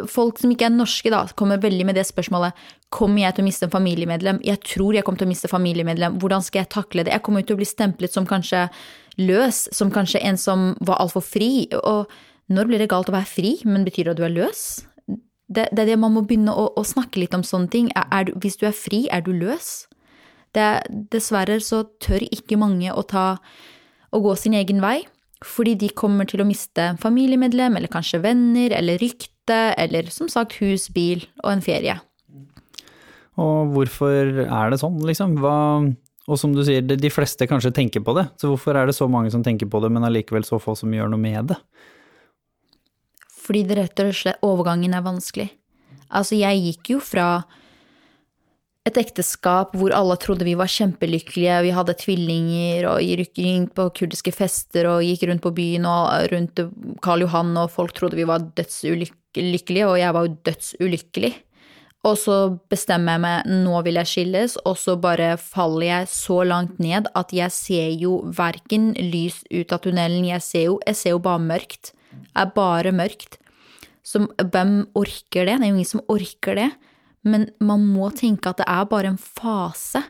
folk 0.06 0.38
som 0.38 0.52
ikke 0.54 0.68
er 0.68 0.74
norske 0.76 1.10
da, 1.10 1.24
kommer 1.34 1.58
veldig 1.58 1.88
med 1.88 1.96
det 1.98 2.04
spørsmålet, 2.06 2.54
kommer 2.94 3.24
jeg 3.24 3.34
til 3.34 3.42
å 3.42 3.46
miste 3.48 3.66
en 3.66 3.72
familiemedlem? 3.74 4.38
Jeg 4.46 4.60
tror 4.62 4.94
jeg 4.94 5.02
kommer 5.02 5.18
til 5.24 5.26
å 5.26 5.32
miste 5.32 5.50
familiemedlem, 5.50 6.20
hvordan 6.22 6.44
skal 6.46 6.62
jeg 6.62 6.70
takle 6.70 7.02
det? 7.02 7.16
Jeg 7.16 7.24
kommer 7.26 7.42
til 7.42 7.56
å 7.56 7.62
bli 7.64 7.66
stemplet 7.66 8.14
som 8.14 8.28
kanskje 8.30 8.68
løs, 9.18 9.64
som 9.74 9.90
kanskje 9.90 10.22
en 10.22 10.38
som 10.38 10.68
var 10.86 11.02
altfor 11.02 11.24
fri, 11.26 11.66
og 11.82 12.06
når 12.52 12.70
blir 12.70 12.82
det 12.84 12.90
galt 12.92 13.10
å 13.10 13.16
være 13.16 13.26
fri, 13.26 13.56
men 13.66 13.82
betyr 13.88 14.06
det 14.06 14.14
at 14.14 14.20
du 14.22 14.26
er 14.28 14.36
løs? 14.38 14.62
Det, 15.52 15.66
det 15.74 15.82
er 15.82 15.90
det 15.90 15.98
man 16.00 16.14
må 16.14 16.22
begynne 16.24 16.54
å, 16.54 16.68
å 16.78 16.84
snakke 16.86 17.18
litt 17.20 17.34
om 17.36 17.42
sånne 17.44 17.68
ting. 17.74 17.90
Er, 17.98 18.06
er, 18.14 18.28
du- 18.30 18.38
hvis 18.40 18.56
du 18.60 18.68
er 18.70 18.76
fri, 18.76 19.02
er 19.12 19.24
du 19.26 19.32
løs? 19.36 19.88
Det, 20.52 20.60
er- 20.62 20.84
dessverre 21.12 21.58
så 21.64 21.82
tør 22.02 22.24
ikke 22.28 22.58
mange 22.60 22.92
å 22.92 23.02
ta 23.08 23.38
å 24.12 24.20
gå 24.20 24.34
sin 24.36 24.54
egen 24.58 24.82
vei, 24.84 24.98
fordi 25.42 25.74
de 25.80 25.88
kommer 25.88 26.28
til 26.28 26.42
å 26.42 26.46
miste 26.46 26.92
familiemedlem, 27.02 27.76
eller 27.76 27.88
kanskje 27.90 28.20
venner, 28.22 28.70
eller 28.76 29.00
rykte, 29.00 29.74
eller 29.80 30.10
som 30.12 30.28
sagt 30.28 30.58
hus, 30.60 30.88
bil 30.92 31.24
og 31.42 31.54
en 31.54 31.64
ferie. 31.64 31.96
Og 33.40 33.72
hvorfor 33.72 34.42
er 34.44 34.70
det 34.70 34.78
sånn, 34.82 35.00
liksom? 35.08 35.38
Hva, 35.40 35.56
og 36.28 36.38
som 36.38 36.52
du 36.54 36.60
sier, 36.66 36.84
de 36.84 37.10
fleste 37.10 37.48
kanskje 37.48 37.72
tenker 37.74 38.04
på 38.04 38.14
det, 38.18 38.26
så 38.38 38.52
hvorfor 38.52 38.76
er 38.76 38.86
det 38.86 38.94
så 38.94 39.08
mange 39.10 39.32
som 39.32 39.42
tenker 39.42 39.66
på 39.72 39.80
det, 39.82 39.90
men 39.90 40.04
allikevel 40.04 40.44
så 40.46 40.60
få 40.62 40.76
som 40.78 40.92
gjør 40.92 41.08
noe 41.10 41.22
med 41.22 41.48
det? 41.54 41.58
Fordi 43.42 43.64
det 43.66 43.80
rett 43.80 44.04
og 44.04 44.12
slett 44.14 44.44
overgangen 44.46 44.94
er 44.94 45.02
vanskelig. 45.02 45.48
Altså, 46.12 46.36
jeg 46.38 46.60
gikk 46.68 46.92
jo 46.94 47.00
fra 47.02 47.26
et 48.88 48.98
ekteskap 48.98 49.76
hvor 49.78 49.94
alle 49.94 50.16
trodde 50.18 50.46
vi 50.46 50.56
var 50.58 50.70
kjempelykkelige, 50.70 51.60
vi 51.62 51.74
hadde 51.74 51.94
tvillinger 52.00 52.88
og 52.90 53.04
gikk 53.06 53.70
på 53.76 53.86
kurdiske 54.00 54.32
fester 54.34 54.88
og 54.90 55.04
gikk 55.06 55.28
rundt 55.30 55.44
på 55.44 55.54
byen 55.54 55.86
og 55.86 56.32
rundt 56.32 56.64
Karl 57.04 57.22
Johan, 57.22 57.54
og 57.62 57.70
folk 57.70 57.94
trodde 57.94 58.18
vi 58.18 58.26
var 58.26 58.42
dødsulykkelige, 58.58 59.86
og 59.86 59.96
jeg 60.02 60.16
var 60.16 60.26
jo 60.26 60.36
dødsulykkelig. 60.50 61.32
Og 62.02 62.16
så 62.18 62.36
bestemmer 62.66 63.14
jeg 63.14 63.22
meg, 63.22 63.50
nå 63.62 63.78
vil 63.86 64.00
jeg 64.00 64.10
skilles, 64.10 64.56
og 64.66 64.74
så 64.80 64.96
bare 64.98 65.36
faller 65.38 65.86
jeg 65.86 66.08
så 66.10 66.40
langt 66.42 66.80
ned 66.82 67.06
at 67.14 67.30
jeg 67.30 67.54
ser 67.54 67.92
jo 67.94 68.16
verken 68.34 68.90
lys 68.98 69.44
ut 69.52 69.70
av 69.70 69.84
tunnelen, 69.84 70.26
jeg 70.26 70.42
ser 70.42 70.66
jo, 70.66 70.80
jeg 70.82 70.98
ser 70.98 71.14
jo 71.14 71.22
bare 71.22 71.44
mørkt. 71.44 71.92
Er 72.34 72.50
bare 72.50 72.90
mørkt. 72.90 73.38
Så 74.02 74.26
hvem 74.26 74.80
orker 74.98 75.46
det? 75.46 75.60
Det 75.60 75.62
er 75.62 75.70
jo 75.70 75.76
ingen 75.76 75.92
som 75.92 76.02
orker 76.10 76.58
det. 76.58 76.72
Men 77.24 77.48
man 77.62 77.84
må 77.86 78.10
tenke 78.18 78.50
at 78.50 78.58
det 78.58 78.66
er 78.66 78.84
bare 78.90 79.12
en 79.12 79.20
fase. 79.20 80.02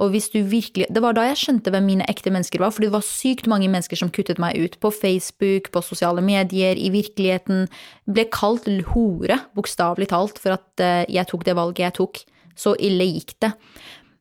Og 0.00 0.14
hvis 0.14 0.30
du 0.32 0.38
virkelig 0.46 0.86
Det 0.88 1.02
var 1.02 1.12
da 1.12 1.26
jeg 1.26 1.36
skjønte 1.36 1.72
hvem 1.74 1.84
mine 1.84 2.06
ekte 2.08 2.30
mennesker 2.32 2.62
var, 2.62 2.70
fordi 2.72 2.88
det 2.88 2.94
var 2.94 3.04
sykt 3.04 3.48
mange 3.50 3.68
mennesker 3.68 3.98
som 3.98 4.10
kuttet 4.10 4.38
meg 4.40 4.56
ut 4.56 4.78
på 4.80 4.92
Facebook, 4.94 5.70
på 5.74 5.82
sosiale 5.84 6.22
medier, 6.24 6.78
i 6.78 6.88
virkeligheten. 6.94 7.66
Ble 8.06 8.24
kalt 8.32 8.68
hore, 8.94 9.40
bokstavelig 9.54 10.08
talt, 10.14 10.38
for 10.38 10.56
at 10.56 10.80
eh, 10.80 11.04
jeg 11.10 11.26
tok 11.26 11.44
det 11.44 11.56
valget 11.58 11.84
jeg 11.90 11.98
tok. 12.00 12.22
Så 12.56 12.76
ille 12.78 13.04
gikk 13.04 13.36
det. 13.40 13.52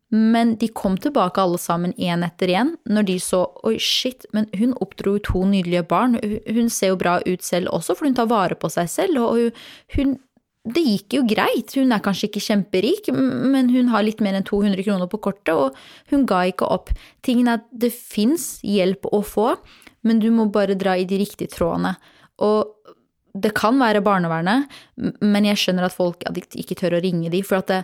Men 0.10 0.56
de 0.58 0.68
kom 0.74 0.96
tilbake 0.98 1.38
alle 1.38 1.60
sammen 1.62 1.94
én 1.94 2.24
etter 2.26 2.50
én, 2.50 2.72
når 2.90 3.06
de 3.06 3.18
så 3.22 3.44
oi, 3.68 3.76
shit, 3.78 4.26
men 4.34 4.48
hun 4.58 4.74
oppdro 4.82 5.20
to 5.22 5.44
nydelige 5.46 5.86
barn, 5.88 6.18
Hun- 6.48 6.70
ser 6.70 6.88
jo 6.90 6.96
bra 6.96 7.20
ut 7.26 7.44
selv 7.44 7.70
også, 7.70 7.96
for 7.96 8.06
hun 8.06 8.16
tar 8.16 8.26
vare 8.26 8.56
på 8.56 8.70
seg 8.72 8.90
selv, 8.90 9.18
og 9.18 9.52
hun 9.96 10.18
det 10.68 10.82
gikk 10.84 11.16
jo 11.16 11.22
greit, 11.28 11.72
hun 11.80 11.94
er 11.96 12.02
kanskje 12.04 12.28
ikke 12.28 12.44
kjemperik, 12.44 13.08
men 13.16 13.70
hun 13.72 13.92
har 13.94 14.04
litt 14.04 14.20
mer 14.24 14.36
enn 14.36 14.48
200 14.48 14.84
kroner 14.84 15.08
på 15.10 15.22
kortet, 15.30 15.54
og 15.56 16.12
hun 16.12 16.26
ga 16.30 16.44
ikke 16.50 16.68
opp. 16.68 16.92
Tingen 17.26 17.48
er 17.48 17.62
at 17.62 17.70
det 17.72 17.94
fins 17.96 18.58
hjelp 18.66 19.08
å 19.08 19.22
få, 19.24 19.54
men 20.04 20.20
du 20.20 20.28
må 20.36 20.50
bare 20.52 20.78
dra 20.80 20.98
i 21.00 21.08
de 21.08 21.22
riktige 21.22 21.52
trådene. 21.56 21.96
Og 22.44 22.76
det 23.40 23.54
kan 23.56 23.80
være 23.80 24.04
barnevernet, 24.04 24.68
men 25.24 25.48
jeg 25.48 25.64
skjønner 25.64 25.88
at 25.88 25.96
folk 25.96 26.28
ikke 26.28 26.78
tør 26.78 26.98
å 26.98 27.02
ringe 27.04 27.32
de, 27.32 27.44
for 27.46 27.62
at 27.62 27.72
det, 27.72 27.82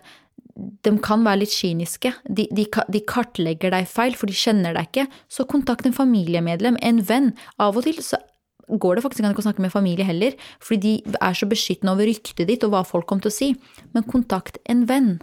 de 0.56 0.94
kan 1.04 1.24
være 1.26 1.44
litt 1.44 1.56
kyniske. 1.56 2.12
De, 2.28 2.48
de, 2.56 2.68
de 2.68 3.02
kartlegger 3.08 3.74
deg 3.76 3.90
feil, 3.92 4.16
for 4.20 4.32
de 4.32 4.36
kjenner 4.36 4.76
deg 4.76 4.88
ikke. 4.90 5.10
Så 5.32 5.48
kontakt 5.48 5.88
en 5.88 5.96
familiemedlem, 5.96 6.80
en 6.84 7.02
venn. 7.08 7.34
Av 7.60 7.76
og 7.76 7.88
til 7.88 8.00
så 8.04 8.20
går 8.70 8.98
det 8.98 9.06
faktisk 9.06 9.26
ikke 9.26 9.44
å 9.44 9.48
snakke 9.48 9.64
med 9.64 9.74
familie 9.74 10.08
heller, 10.08 10.36
fordi 10.64 10.98
de 11.06 11.20
er 11.20 11.38
så 11.38 11.48
beskyttende 11.50 11.94
over 11.94 12.10
ryktet 12.10 12.50
ditt 12.50 12.66
og 12.66 12.74
hva 12.74 12.84
folk 12.88 13.08
kommer 13.10 13.28
til 13.28 13.34
å 13.34 13.38
si. 13.38 13.50
Men 13.94 14.08
kontakt 14.10 14.62
en 14.70 14.86
venn. 14.90 15.16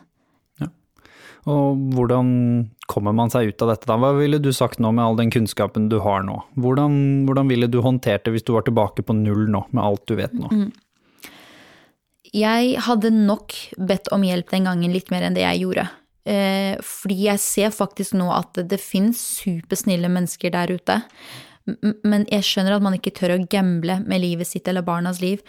Og 1.50 1.78
hvordan 1.96 2.28
kommer 2.86 3.14
man 3.16 3.32
seg 3.32 3.50
ut 3.50 3.64
av 3.64 3.72
dette 3.72 3.88
da? 3.90 3.96
Hva 3.98 4.12
ville 4.14 4.38
du 4.38 4.52
sagt 4.54 4.78
nå 4.82 4.92
med 4.94 5.02
all 5.02 5.18
den 5.18 5.32
kunnskapen 5.34 5.88
du 5.90 5.98
har 6.04 6.22
nå? 6.26 6.36
Hvordan, 6.54 7.24
hvordan 7.26 7.50
ville 7.50 7.66
du 7.70 7.80
håndtert 7.82 8.26
det 8.26 8.36
hvis 8.36 8.46
du 8.46 8.52
var 8.54 8.66
tilbake 8.68 9.02
på 9.02 9.16
null 9.18 9.48
nå, 9.50 9.64
med 9.74 9.82
alt 9.82 10.04
du 10.06 10.14
vet 10.20 10.36
nå? 10.38 10.52
Jeg 12.32 12.76
hadde 12.86 13.10
nok 13.12 13.56
bedt 13.76 14.12
om 14.14 14.22
hjelp 14.24 14.54
den 14.54 14.70
gangen 14.70 14.94
litt 14.94 15.10
mer 15.12 15.26
enn 15.26 15.34
det 15.36 15.42
jeg 15.42 15.64
gjorde. 15.64 15.88
Eh, 16.22 16.78
fordi 16.86 17.24
jeg 17.26 17.42
ser 17.42 17.74
faktisk 17.74 18.14
nå 18.14 18.28
at 18.30 18.54
det, 18.54 18.68
det 18.70 18.80
finnes 18.80 19.18
supersnille 19.42 20.08
mennesker 20.12 20.54
der 20.54 20.70
ute. 20.78 21.00
Men 21.66 22.24
jeg 22.30 22.46
skjønner 22.46 22.76
at 22.76 22.84
man 22.84 22.96
ikke 22.96 23.14
tør 23.14 23.36
å 23.36 23.42
gamble 23.50 24.00
med 24.06 24.22
livet 24.22 24.48
sitt 24.48 24.68
eller 24.68 24.84
barnas 24.86 25.20
liv. 25.22 25.42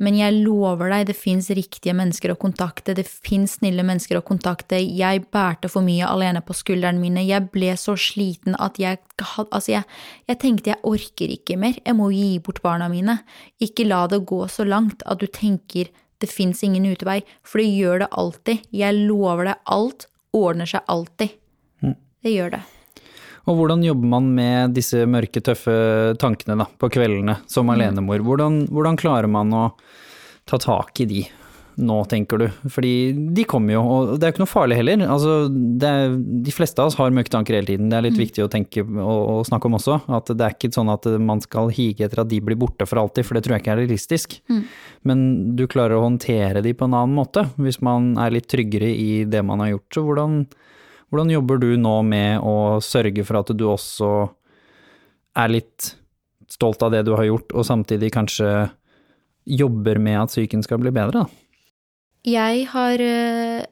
Men 0.00 0.16
jeg 0.16 0.38
lover 0.46 0.88
deg, 0.88 1.10
det 1.10 1.16
fins 1.18 1.50
riktige 1.52 1.92
mennesker 1.92 2.32
å 2.32 2.38
kontakte, 2.40 2.94
det 2.96 3.04
fins 3.04 3.58
snille 3.58 3.84
mennesker 3.84 4.16
å 4.16 4.24
kontakte. 4.24 4.78
Jeg 4.80 5.26
bærte 5.28 5.68
for 5.68 5.84
mye 5.84 6.08
alene 6.08 6.40
på 6.40 6.56
skuldrene 6.56 7.02
mine, 7.02 7.26
jeg 7.28 7.50
ble 7.52 7.74
så 7.76 7.98
sliten 8.00 8.56
at 8.58 8.80
jeg 8.80 9.00
Altså, 9.20 9.74
jeg, 9.74 9.84
jeg 10.30 10.38
tenkte 10.40 10.70
jeg 10.70 10.80
orker 10.88 11.32
ikke 11.34 11.58
mer, 11.60 11.74
jeg 11.84 11.92
må 11.98 12.06
gi 12.14 12.38
bort 12.40 12.62
barna 12.64 12.86
mine. 12.88 13.18
Ikke 13.60 13.84
la 13.84 14.06
det 14.08 14.22
gå 14.24 14.38
så 14.48 14.64
langt 14.64 15.04
at 15.04 15.20
du 15.20 15.26
tenker 15.28 15.90
det 16.24 16.30
fins 16.32 16.64
ingen 16.64 16.88
utvei, 16.88 17.20
for 17.44 17.60
det 17.60 17.68
gjør 17.68 18.06
det 18.06 18.08
alltid. 18.22 18.64
Jeg 18.72 18.96
lover 19.04 19.50
deg, 19.50 19.60
alt 19.76 20.08
ordner 20.32 20.72
seg 20.72 20.88
alltid. 20.88 21.36
Det 22.24 22.32
gjør 22.32 22.56
det. 22.56 22.62
Og 23.48 23.56
hvordan 23.56 23.84
jobber 23.86 24.12
man 24.12 24.30
med 24.36 24.76
disse 24.76 25.06
mørke, 25.08 25.42
tøffe 25.44 25.74
tankene 26.20 26.58
da, 26.60 26.68
på 26.80 26.90
kveldene 26.92 27.40
som 27.50 27.70
alenemor? 27.72 28.22
Hvordan, 28.26 28.64
hvordan 28.70 28.98
klarer 29.00 29.30
man 29.30 29.52
å 29.56 29.66
ta 30.50 30.60
tak 30.60 31.00
i 31.04 31.08
de 31.08 31.22
nå, 31.80 31.96
tenker 32.10 32.40
du? 32.42 32.46
Fordi 32.68 32.92
de 33.32 33.44
kommer 33.48 33.76
jo, 33.76 33.80
og 33.80 34.10
det 34.12 34.26
er 34.26 34.30
jo 34.30 34.34
ikke 34.34 34.42
noe 34.42 34.50
farlig 34.50 34.76
heller. 34.76 35.04
Altså, 35.08 35.36
det 35.48 35.88
er, 35.88 36.16
de 36.44 36.52
fleste 36.52 36.82
av 36.82 36.90
oss 36.90 36.98
har 36.98 37.14
mørke 37.16 37.32
tanker 37.32 37.56
hele 37.56 37.70
tiden. 37.70 37.88
Det 37.88 37.96
er 37.96 38.04
litt 38.04 38.18
viktig 38.20 38.44
å 38.44 38.50
tenke 38.52 38.84
og, 38.84 39.00
og 39.00 39.40
snakke 39.48 39.70
om 39.70 39.78
også. 39.78 39.96
At 40.12 40.32
det 40.34 40.44
er 40.44 40.56
ikke 40.56 40.72
sånn 40.76 40.92
at 40.92 41.08
man 41.24 41.40
skal 41.44 41.72
hige 41.72 42.04
etter 42.06 42.24
at 42.24 42.30
de 42.32 42.42
blir 42.44 42.58
borte 42.60 42.84
for 42.88 43.00
alltid, 43.00 43.24
for 43.26 43.38
det 43.38 43.46
tror 43.46 43.56
jeg 43.56 43.64
ikke 43.64 43.74
er 43.76 43.80
realistisk. 43.84 44.36
Men 45.08 45.24
du 45.56 45.64
klarer 45.70 45.96
å 45.96 46.04
håndtere 46.04 46.64
de 46.66 46.74
på 46.76 46.90
en 46.90 46.98
annen 46.98 47.16
måte, 47.16 47.46
hvis 47.56 47.80
man 47.86 48.12
er 48.20 48.36
litt 48.36 48.50
tryggere 48.52 48.90
i 48.92 49.24
det 49.24 49.40
man 49.46 49.64
har 49.64 49.72
gjort. 49.72 49.88
Så 49.96 50.04
hvordan, 50.04 50.42
hvordan 51.10 51.32
jobber 51.34 51.60
du 51.62 51.72
nå 51.78 51.96
med 52.06 52.42
å 52.46 52.78
sørge 52.84 53.24
for 53.26 53.40
at 53.40 53.50
du 53.56 53.66
også 53.68 54.10
er 55.40 55.52
litt 55.52 55.94
stolt 56.50 56.82
av 56.82 56.94
det 56.94 57.04
du 57.06 57.14
har 57.14 57.26
gjort, 57.26 57.52
og 57.54 57.66
samtidig 57.66 58.12
kanskje 58.14 58.70
jobber 59.50 59.98
med 60.02 60.18
at 60.22 60.32
psyken 60.32 60.62
skal 60.66 60.80
bli 60.82 60.92
bedre, 60.94 61.24
da? 61.24 61.26
Jeg 62.26 62.66
har 62.72 63.00
eh, 63.00 63.62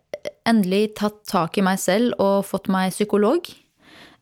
endelig 0.48 0.94
tatt 0.98 1.20
tak 1.28 1.58
i 1.60 1.64
meg 1.64 1.80
selv 1.82 2.16
og 2.22 2.46
fått 2.48 2.70
meg 2.72 2.94
psykolog. 2.94 3.50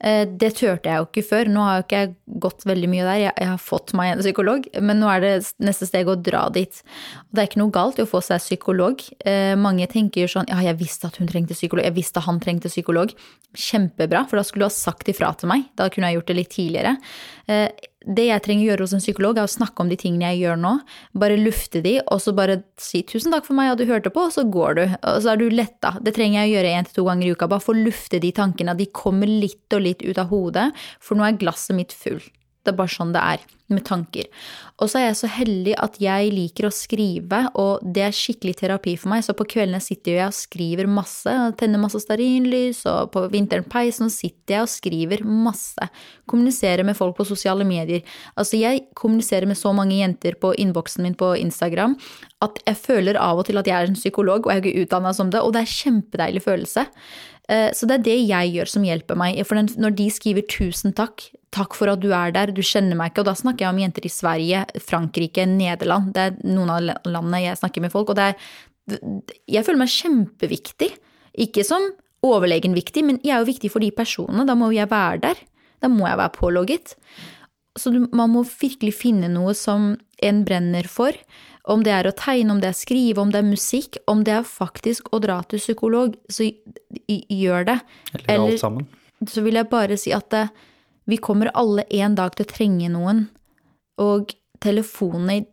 Eh, 0.01 0.27
Det 0.29 0.53
turte 0.59 0.91
jeg 0.91 1.01
jo 1.01 1.07
ikke 1.09 1.25
før. 1.25 1.49
Nå 1.49 1.63
har 1.65 1.79
jo 1.79 1.85
ikke 1.87 2.01
jeg 2.03 2.15
gått 2.43 2.67
veldig 2.69 2.89
mye 2.93 3.07
der, 3.07 3.21
jeg 3.25 3.49
har 3.49 3.63
fått 3.63 3.95
meg 3.97 4.13
en 4.13 4.21
psykolog, 4.21 4.67
men 4.83 5.01
nå 5.01 5.09
er 5.09 5.21
det 5.25 5.33
neste 5.63 5.89
steg 5.89 6.07
å 6.07 6.19
dra 6.21 6.49
dit. 6.53 6.83
Det 7.33 7.43
er 7.43 7.49
ikke 7.49 7.63
noe 7.63 7.73
galt 7.75 7.99
i 7.99 8.05
å 8.05 8.11
få 8.11 8.21
seg 8.25 8.43
psykolog. 8.45 9.01
Eh, 9.25 9.55
Mange 9.57 9.87
tenker 9.89 10.27
jo 10.27 10.29
sånn 10.29 10.49
ja, 10.53 10.61
jeg 10.61 10.79
visste 10.79 11.09
at 11.09 11.17
hun 11.17 11.29
trengte 11.29 11.57
psykolog, 11.57 11.85
jeg 11.85 11.97
visste 11.97 12.21
at 12.21 12.29
han 12.29 12.41
trengte 12.41 12.69
psykolog. 12.69 13.15
Kjempebra, 13.57 14.27
for 14.29 14.37
da 14.37 14.45
skulle 14.45 14.67
du 14.67 14.71
ha 14.71 14.75
sagt 14.75 15.09
ifra 15.09 15.33
til 15.39 15.49
meg. 15.49 15.65
Da 15.77 15.89
kunne 15.89 16.11
jeg 16.11 16.21
gjort 16.21 16.27
det 16.33 16.37
litt 16.37 16.53
tidligere. 16.53 16.97
Det 18.07 18.29
jeg 18.29 18.43
trenger 18.45 18.63
å 18.63 18.69
gjøre 18.71 18.87
hos 18.87 18.95
en 18.95 19.03
psykolog, 19.03 19.39
er 19.39 19.49
å 19.49 19.51
snakke 19.51 19.83
om 19.83 19.89
de 19.91 19.99
tingene 19.99 20.29
jeg 20.31 20.45
gjør 20.45 20.61
nå. 20.63 20.73
Bare 21.19 21.39
lufte 21.41 21.83
de, 21.83 21.97
og 22.07 22.23
så 22.23 22.35
bare 22.37 22.61
si 22.79 23.03
'tusen 23.03 23.35
takk 23.35 23.45
for 23.49 23.59
meg 23.59 23.73
at 23.73 23.79
du 23.83 23.87
hørte 23.87 24.15
på', 24.15 24.29
og 24.31 24.33
så 24.33 24.47
går 24.47 24.79
du. 24.79 24.85
Og 25.03 25.19
så 25.23 25.33
er 25.33 25.43
du 25.43 25.51
letta. 25.51 25.99
Det 26.01 26.15
trenger 26.15 26.45
jeg 26.45 26.51
å 26.51 26.55
gjøre 26.55 26.75
én 26.79 26.87
til 26.87 26.95
to 26.95 27.05
ganger 27.11 27.27
i 27.27 27.35
uka. 27.35 27.49
Bare 27.51 27.67
få 27.67 27.75
lufte 27.75 28.21
de 28.23 28.31
tankene. 28.31 28.77
De 28.79 28.87
kommer 28.87 29.27
litt 29.27 29.75
og 29.75 29.83
litt 29.83 30.03
ut 30.07 30.19
av 30.19 30.31
hodet, 30.31 30.71
for 31.01 31.19
nå 31.19 31.27
er 31.27 31.41
glasset 31.41 31.75
mitt 31.75 31.93
full. 31.93 32.23
Det 32.67 32.75
er 32.75 32.81
bare 32.83 32.97
sånn 32.99 33.15
det 33.15 33.23
er 33.23 33.45
med 33.73 33.83
tanker. 33.83 34.29
Og 34.79 34.91
så 34.91 35.01
er 35.01 35.05
jeg 35.09 35.17
så 35.19 35.29
heldig 35.33 35.73
at 35.83 35.97
jeg 35.99 36.31
liker 36.31 36.69
å 36.69 36.75
skrive, 36.75 37.41
og 37.59 37.83
det 37.83 38.05
er 38.07 38.15
skikkelig 38.15 38.55
terapi 38.61 38.95
for 39.01 39.11
meg. 39.11 39.25
Så 39.27 39.35
på 39.35 39.47
kveldene 39.57 39.81
sitter 39.83 40.21
jeg 40.21 40.31
og 40.31 40.37
skriver 40.37 40.91
masse, 40.91 41.33
tenner 41.59 41.83
masse 41.83 41.99
stearinlys, 42.05 42.85
og 42.91 43.11
på 43.15 43.25
vinteren 43.33 43.67
peisen 43.67 44.13
sitter 44.13 44.59
jeg 44.59 44.67
og 44.69 44.71
skriver 44.71 45.25
masse. 45.27 45.91
Kommuniserer 46.31 46.87
med 46.87 46.99
folk 46.99 47.17
på 47.19 47.27
sosiale 47.27 47.67
medier. 47.67 48.05
Altså, 48.37 48.61
jeg 48.61 48.87
kommuniserer 48.99 49.49
med 49.51 49.59
så 49.59 49.75
mange 49.75 49.99
jenter 49.99 50.39
på 50.39 50.55
innboksen 50.63 51.07
min 51.07 51.19
på 51.19 51.33
Instagram 51.41 51.97
at 52.45 52.61
jeg 52.69 52.79
føler 52.79 53.19
av 53.19 53.41
og 53.41 53.49
til 53.49 53.59
at 53.59 53.67
jeg 53.67 53.75
er 53.75 53.91
en 53.91 53.99
psykolog, 53.99 54.47
og 54.47 54.53
jeg 54.53 54.61
er 54.61 54.69
ikke 54.69 54.85
utdanna 54.87 55.15
som 55.17 55.33
det, 55.33 55.41
og 55.43 55.57
det 55.57 55.65
er 55.65 55.71
en 55.71 55.79
kjempedeilig 55.81 56.45
følelse. 56.45 56.87
Eh, 57.49 57.71
Så 57.73 57.87
det 57.89 57.99
er 57.99 58.07
det 58.07 58.29
jeg 58.29 58.55
gjør 58.55 58.69
som 58.69 58.87
hjelper 58.87 59.17
meg. 59.17 59.41
For 59.47 59.57
når 59.57 59.97
de 59.97 60.11
skriver 60.11 60.43
'tusen 60.43 60.93
takk', 60.93 61.33
'takk 61.57 61.77
for 61.79 61.91
at 61.93 62.01
du 62.01 62.13
er 62.13 62.33
der', 62.33 62.53
'du 62.53 62.63
kjenner 62.63 62.97
meg 62.97 63.13
ikke', 63.13 63.25
og 63.25 63.31
da 63.31 63.35
snakker 63.35 63.65
jeg 63.65 63.73
om 63.73 63.81
jenter 63.81 64.07
i 64.07 64.13
Sverige, 64.13 64.65
Frankrike, 64.81 65.47
Nederland. 65.49 66.13
Det 66.13 66.23
er 66.23 66.37
noen 66.45 66.71
av 66.71 66.81
landene 67.05 67.43
jeg 67.43 67.61
snakker 67.61 67.81
med 67.81 67.93
folk, 67.93 68.11
og 68.11 68.17
det 68.17 68.35
er 68.35 68.35
Jeg 69.51 69.65
føler 69.67 69.83
meg 69.83 69.91
kjempeviktig. 69.91 70.93
Ikke 71.43 71.65
som 71.67 71.91
overlegen 72.23 72.73
viktig, 72.73 73.03
men 73.03 73.19
jeg 73.25 73.35
er 73.35 73.41
jo 73.43 73.51
viktig 73.51 73.71
for 73.73 73.81
de 73.83 73.91
personene. 73.91 74.47
Da 74.47 74.55
må 74.55 74.71
jeg 74.71 74.87
være 74.89 75.19
der. 75.25 75.41
Da 75.83 75.89
må 75.89 76.07
jeg 76.07 76.17
være 76.17 76.37
pålogget. 76.37 76.95
Så 77.77 77.91
man 77.91 78.31
må 78.31 78.45
virkelig 78.47 78.95
finne 78.95 79.29
noe 79.29 79.55
som 79.55 79.97
en 80.23 80.45
brenner 80.45 80.87
for. 80.87 81.13
Om 81.67 81.83
det 81.83 81.93
er 81.93 82.07
å 82.07 82.15
tegne, 82.15 82.53
om 82.53 82.61
det 82.63 82.71
er 82.71 82.79
skrive, 82.79 83.21
om 83.21 83.33
det 83.35 83.43
er 83.43 83.51
musikk, 83.51 83.99
om 84.07 84.23
det 84.23 84.37
er 84.39 84.47
faktisk 84.47 85.11
å 85.11 85.19
dra 85.19 85.41
til 85.51 85.59
psykolog, 85.59 86.15
så 86.31 86.47
gjør 86.47 87.67
det. 87.67 87.81
Eller, 88.29 88.39
alt 88.39 88.63
sammen? 88.63 88.87
så 89.25 89.43
vil 89.43 89.57
jeg 89.57 89.69
bare 89.73 89.97
si 89.99 90.13
at 90.15 90.29
det, 90.31 90.47
vi 91.07 91.17
kommer 91.23 91.51
alle 91.55 91.87
en 91.95 92.17
dag 92.19 92.35
til 92.35 92.47
å 92.47 92.51
trenge 92.51 92.91
noen. 92.91 93.27
Og 94.03 94.35
telefonene 94.63 95.45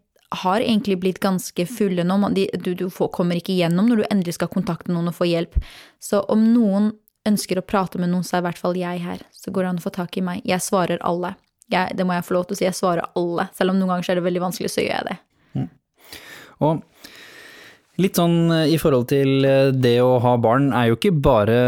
har 0.43 0.63
egentlig 0.63 0.97
blitt 1.03 1.21
ganske 1.21 1.65
fulle 1.69 2.05
nå. 2.07 2.17
Du, 2.33 2.87
kommer 3.13 3.37
ikke 3.37 3.53
igjennom 3.53 3.89
når 3.89 4.01
du 4.01 4.05
endelig 4.09 4.37
skal 4.39 4.49
kontakte 4.51 4.93
noen 4.93 5.11
og 5.11 5.17
få 5.19 5.29
hjelp. 5.29 5.59
Så 6.01 6.23
om 6.33 6.47
noen 6.55 6.91
ønsker 7.29 7.61
å 7.61 7.65
prate 7.65 8.01
med 8.01 8.11
noen, 8.11 8.25
så 8.25 8.37
er 8.37 8.43
i 8.43 8.47
hvert 8.49 8.59
fall 8.59 8.79
jeg 8.79 9.03
her. 9.05 9.21
Så 9.31 9.53
går 9.53 9.63
det 9.63 9.73
an 9.73 9.83
å 9.83 9.85
få 9.85 9.93
tak 9.93 10.17
i 10.17 10.25
meg. 10.25 10.41
Jeg 10.47 10.65
svarer 10.65 11.01
alle. 11.05 11.35
Jeg, 11.71 11.93
det 11.97 12.05
må 12.05 12.17
jeg 12.17 12.25
få 12.27 12.35
lov 12.39 12.49
til 12.49 12.57
å 12.57 12.59
si. 12.59 12.67
Jeg 12.67 12.79
svarer 12.79 13.05
alle. 13.19 13.47
Selv 13.55 13.75
om 13.75 13.79
noen 13.79 13.93
ganger 13.93 14.09
er 14.11 14.19
det 14.19 14.25
veldig 14.25 14.43
vanskelig, 14.49 14.73
så 14.73 14.83
gjør 14.83 14.97
jeg 14.97 15.11
det. 15.11 15.19
Og 16.63 16.81
litt 18.01 18.17
sånn 18.17 18.37
eh, 18.53 18.71
i 18.73 18.79
forhold 18.81 19.09
til 19.11 19.45
eh, 19.47 19.73
det 19.73 19.99
å 20.01 20.17
ha 20.23 20.37
barn 20.41 20.71
er 20.73 20.91
jo 20.91 20.99
ikke 20.99 21.13
bare 21.23 21.59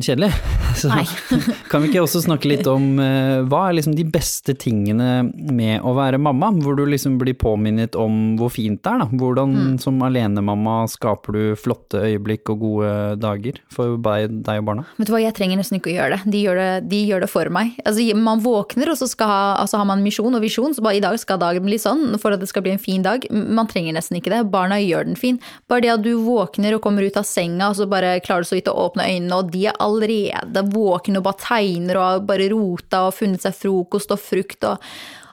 kjedelig. 0.00 0.32
Så 0.76 0.90
kan 1.70 1.82
vi 1.82 1.90
ikke 1.90 2.02
også 2.04 2.22
snakke 2.24 2.50
litt 2.50 2.66
om 2.70 2.98
eh, 3.02 3.42
hva 3.48 3.66
er 3.68 3.78
liksom 3.78 3.94
de 3.96 4.04
beste 4.12 4.54
tingene 4.60 5.26
med 5.32 5.84
å 5.86 5.94
være 5.96 6.20
mamma? 6.20 6.50
Hvor 6.62 6.76
du 6.78 6.84
liksom 6.88 7.16
blir 7.20 7.36
påminnet 7.38 7.96
om 7.98 8.36
hvor 8.38 8.52
fint 8.52 8.82
det 8.84 8.92
er, 8.92 9.02
da. 9.04 9.08
Hvordan 9.16 9.54
Mm. 9.56 9.76
som 9.80 10.00
alenemamma 10.02 10.88
skaper 10.90 11.32
du 11.32 11.42
flotte 11.58 12.00
øyeblikk 12.02 12.50
og 12.52 12.60
gode 12.60 12.90
dager 13.22 13.60
for 13.72 13.96
deg, 14.02 14.34
deg 14.44 14.60
og 14.60 14.66
barna? 14.68 14.84
Vet 14.98 15.08
du 15.08 15.12
hva, 15.14 15.20
jeg 15.22 15.34
trenger 15.36 15.60
nesten 15.60 15.78
ikke 15.78 15.92
å 15.92 15.96
gjøre 15.96 16.16
det. 16.18 16.32
De 16.34 16.42
gjør 16.44 16.60
det, 16.60 16.88
de 16.90 17.00
gjør 17.08 17.24
det 17.24 17.30
for 17.32 17.50
meg. 17.54 17.72
Altså, 17.86 18.04
man 18.18 18.42
våkner, 18.44 18.90
og 18.92 18.98
så 19.00 19.08
ha, 19.24 19.38
altså, 19.62 19.80
har 19.80 19.88
man 19.88 20.04
misjon 20.04 20.34
og 20.36 20.44
visjon, 20.44 20.74
så 20.76 20.84
bare 20.84 20.98
i 21.00 21.04
dag 21.04 21.16
skal 21.22 21.40
dagen 21.40 21.64
bli 21.66 21.78
sånn 21.80 22.18
for 22.22 22.36
at 22.36 22.42
det 22.42 22.50
skal 22.50 22.66
bli 22.66 22.74
en 22.74 22.82
fin 22.82 23.04
dag. 23.06 23.24
Man 23.30 23.70
trenger 23.70 23.96
nesten 23.96 24.18
ikke 24.20 24.34
det. 24.34 24.42
Barna 24.52 24.78
gjør 24.82 25.08
den 25.08 25.16
fin. 25.18 25.40
Bare 25.70 25.84
det 25.86 25.94
at 25.94 26.04
du 26.04 26.12
våkner 26.26 26.76
og 26.76 26.82
kommer 26.84 27.06
ut 27.06 27.16
av 27.16 27.26
senga, 27.28 27.70
og 27.70 27.78
så 27.80 27.88
bare 27.90 28.16
klarer 28.26 28.44
du 28.44 28.50
så 28.50 28.58
vidt 28.58 28.70
å 28.72 28.76
åpne 28.86 29.06
øynene, 29.08 29.40
og 29.40 29.52
de 29.54 29.66
er 29.70 29.80
allerede 29.82 30.65
våkne 30.72 31.20
og 31.20 31.28
bare 31.28 31.42
tegner 31.42 32.00
og 32.00 32.06
har 32.06 32.26
bare 32.28 32.50
rota 32.52 33.06
og 33.08 33.14
funnet 33.16 33.44
seg 33.44 33.56
frokost 33.56 34.12
og 34.14 34.22
frukt 34.22 34.68
og 34.68 34.82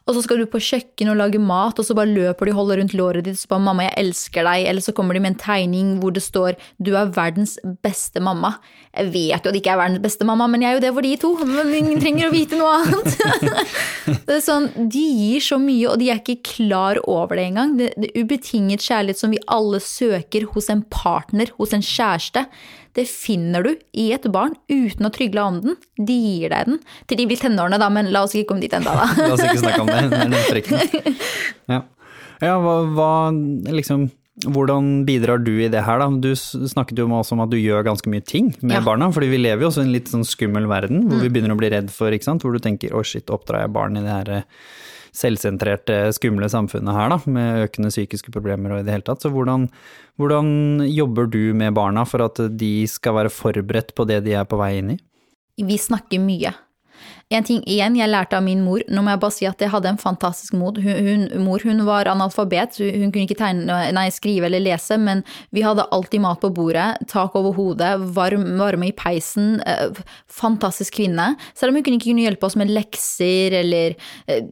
og 0.03 0.17
så 0.17 0.23
skal 0.25 0.41
du 0.41 0.49
på 0.51 0.59
kjøkken 0.59 1.13
og 1.13 1.15
lage 1.15 1.39
mat, 1.39 1.77
og 1.79 1.85
så 1.87 1.95
bare 1.95 2.11
løper 2.11 2.49
de 2.49 2.51
og 2.51 2.57
holder 2.59 2.81
rundt 2.81 2.95
låret 2.99 3.23
ditt 3.23 3.37
og 3.37 3.39
så 3.39 3.51
bare 3.53 3.63
'mamma, 3.63 3.83
jeg 3.87 3.95
elsker 4.03 4.43
deg', 4.43 4.67
eller 4.67 4.83
så 4.83 4.91
kommer 4.91 5.13
de 5.13 5.21
med 5.23 5.31
en 5.31 5.39
tegning 5.39 5.99
hvor 5.99 6.11
det 6.11 6.23
står 6.23 6.57
'du 6.83 6.91
er 6.99 7.13
verdens 7.15 7.57
beste 7.81 8.19
mamma'. 8.19 8.59
Jeg 8.93 9.13
vet 9.13 9.39
jo 9.45 9.49
at 9.49 9.55
jeg 9.55 9.63
ikke 9.63 9.71
er 9.71 9.79
verdens 9.79 10.03
beste 10.03 10.25
mamma, 10.25 10.47
men 10.47 10.61
jeg 10.61 10.71
er 10.71 10.73
jo 10.73 10.83
det 10.83 10.93
for 10.93 11.01
de 11.01 11.15
to. 11.15 11.45
Men 11.45 11.73
ingen 11.73 12.01
trenger 12.01 12.27
å 12.27 12.33
vite 12.33 12.57
noe 12.59 12.83
annet. 12.83 13.17
det 14.27 14.35
er 14.35 14.43
sånn, 14.43 14.67
De 14.91 14.99
gir 14.99 15.39
så 15.39 15.57
mye, 15.57 15.87
og 15.87 15.97
de 15.99 16.09
er 16.11 16.19
ikke 16.19 16.43
klar 16.43 16.99
over 17.07 17.35
det 17.35 17.47
engang. 17.47 17.77
Det, 17.77 17.93
det 17.95 18.11
ubetinget 18.13 18.83
kjærlighet 18.83 19.17
som 19.17 19.31
vi 19.31 19.39
alle 19.47 19.79
søker 19.79 20.51
hos 20.51 20.69
en 20.69 20.83
partner, 20.83 21.47
hos 21.57 21.71
en 21.71 21.81
kjæreste. 21.81 22.45
Det 22.93 23.05
finner 23.09 23.65
du 23.65 23.71
i 23.97 24.09
et 24.13 24.25
barn 24.33 24.53
uten 24.69 25.07
å 25.07 25.11
trygle 25.13 25.43
om 25.43 25.59
den. 25.63 25.77
De 25.97 26.13
gir 26.13 26.53
deg 26.53 26.69
den. 26.69 26.81
Til 27.09 27.19
de 27.19 27.27
blir 27.29 27.41
tenårene, 27.41 27.79
da, 27.81 27.89
men 27.93 28.11
la 28.13 28.25
oss 28.27 28.35
ikke 28.37 28.51
komme 28.53 28.65
dit 28.65 28.73
ennå, 28.77 28.93
da. 28.93 29.07
La 29.27 29.33
oss 29.33 29.45
ikke 29.45 29.63
snakke 29.63 29.85
om 29.85 29.89
det, 29.89 30.03
det 30.11 30.43
er 30.43 30.59
den. 30.59 31.15
Ja, 31.73 31.79
ja 32.43 32.57
hva, 32.61 32.75
hva 32.93 33.11
liksom 33.73 34.09
hvordan 34.41 35.05
bidrar 35.05 35.43
du 35.45 35.51
i 35.61 35.67
det 35.69 35.83
her, 35.85 35.99
da? 36.01 36.07
Du 36.09 36.31
snakket 36.33 36.97
jo 36.97 37.07
med 37.07 37.19
oss 37.21 37.31
om 37.35 37.43
at 37.43 37.51
du 37.51 37.57
gjør 37.59 37.83
ganske 37.85 38.09
mye 38.09 38.23
ting 38.25 38.47
med 38.61 38.77
Ja. 38.77 38.79
Mm. 38.81 38.85
barna, 38.87 39.11
fordi 39.13 39.29
vi 39.29 39.37
lever 39.37 39.61
jo 39.61 39.69
også 39.69 39.83
i 39.83 39.85
en 39.85 39.93
litt 39.93 40.09
sånn 40.09 40.25
skummel 40.25 40.65
verden, 40.67 41.03
hvor 41.07 41.21
vi 41.21 41.29
begynner 41.29 41.53
å 41.53 41.59
bli 41.59 41.69
redd 41.69 41.91
for, 41.93 42.09
ikke 42.11 42.23
sant, 42.31 42.41
hvor 42.41 42.51
du 42.53 42.59
tenker 42.59 42.93
å 42.97 43.03
shit, 43.05 43.29
oppdrar 43.29 43.61
jeg 43.67 43.73
barn 43.73 43.97
i 43.97 44.01
det 44.01 44.09
her 44.09 44.29
eh, 44.39 44.43
selvsentrerte, 45.13 45.97
skumle 46.17 46.49
samfunnet 46.49 46.95
her, 46.97 47.09
da, 47.13 47.19
med 47.29 47.67
økende 47.69 47.91
psykiske 47.93 48.31
problemer 48.33 48.73
og 48.73 48.79
i 48.81 48.87
det 48.87 48.95
hele 48.95 49.05
tatt. 49.05 49.21
Så 49.21 49.29
hvordan, 49.29 49.67
hvordan 50.17 50.81
jobber 50.89 51.29
du 51.29 51.53
med 51.53 51.75
barna 51.77 52.03
for 52.09 52.25
at 52.25 52.41
de 52.57 52.73
skal 52.89 53.13
være 53.19 53.29
forberedt 53.33 53.93
på 53.93 54.07
det 54.09 54.23
de 54.25 54.33
er 54.33 54.45
på 54.49 54.57
vei 54.57 54.79
inn 54.79 54.95
i? 54.95 54.99
Vi 55.61 55.77
snakker 55.77 56.17
mye. 56.19 56.55
En 57.33 57.45
ting 57.45 57.63
igjen 57.69 57.95
jeg 57.97 58.11
lærte 58.11 58.37
av 58.37 58.43
min 58.45 58.61
mor, 58.65 58.83
nå 58.91 59.03
må 59.03 59.13
jeg 59.13 59.21
bare 59.23 59.35
si 59.35 59.47
at 59.49 59.61
jeg 59.63 59.71
hadde 59.73 59.89
en 59.93 60.01
fantastisk 60.01 60.55
mod. 60.57 60.77
Hun, 60.83 61.25
mor 61.41 61.63
hun 61.65 61.81
var 61.87 62.09
analfabet, 62.11 62.77
hun 62.83 63.13
kunne 63.13 63.25
ikke 63.25 63.39
tegne, 63.39 63.79
nei, 63.95 64.05
skrive 64.13 64.49
eller 64.49 64.63
lese, 64.63 64.99
men 65.01 65.23
vi 65.55 65.63
hadde 65.65 65.87
alltid 65.95 66.23
mat 66.23 66.41
på 66.43 66.51
bordet, 66.53 66.89
tak 67.09 67.35
over 67.39 67.55
hodet, 67.57 67.95
varm, 68.15 68.45
varme 68.59 68.91
i 68.91 68.95
peisen. 68.97 69.57
Eh, 69.65 70.03
fantastisk 70.29 70.99
kvinne. 70.99 71.33
Selv 71.57 71.73
om 71.73 71.79
hun 71.79 71.83
ikke 71.85 72.05
kunne 72.09 72.27
hjelpe 72.27 72.47
oss 72.49 72.59
med 72.59 72.71
lekser 72.73 73.57
eller 73.63 73.97
eh, 74.27 74.45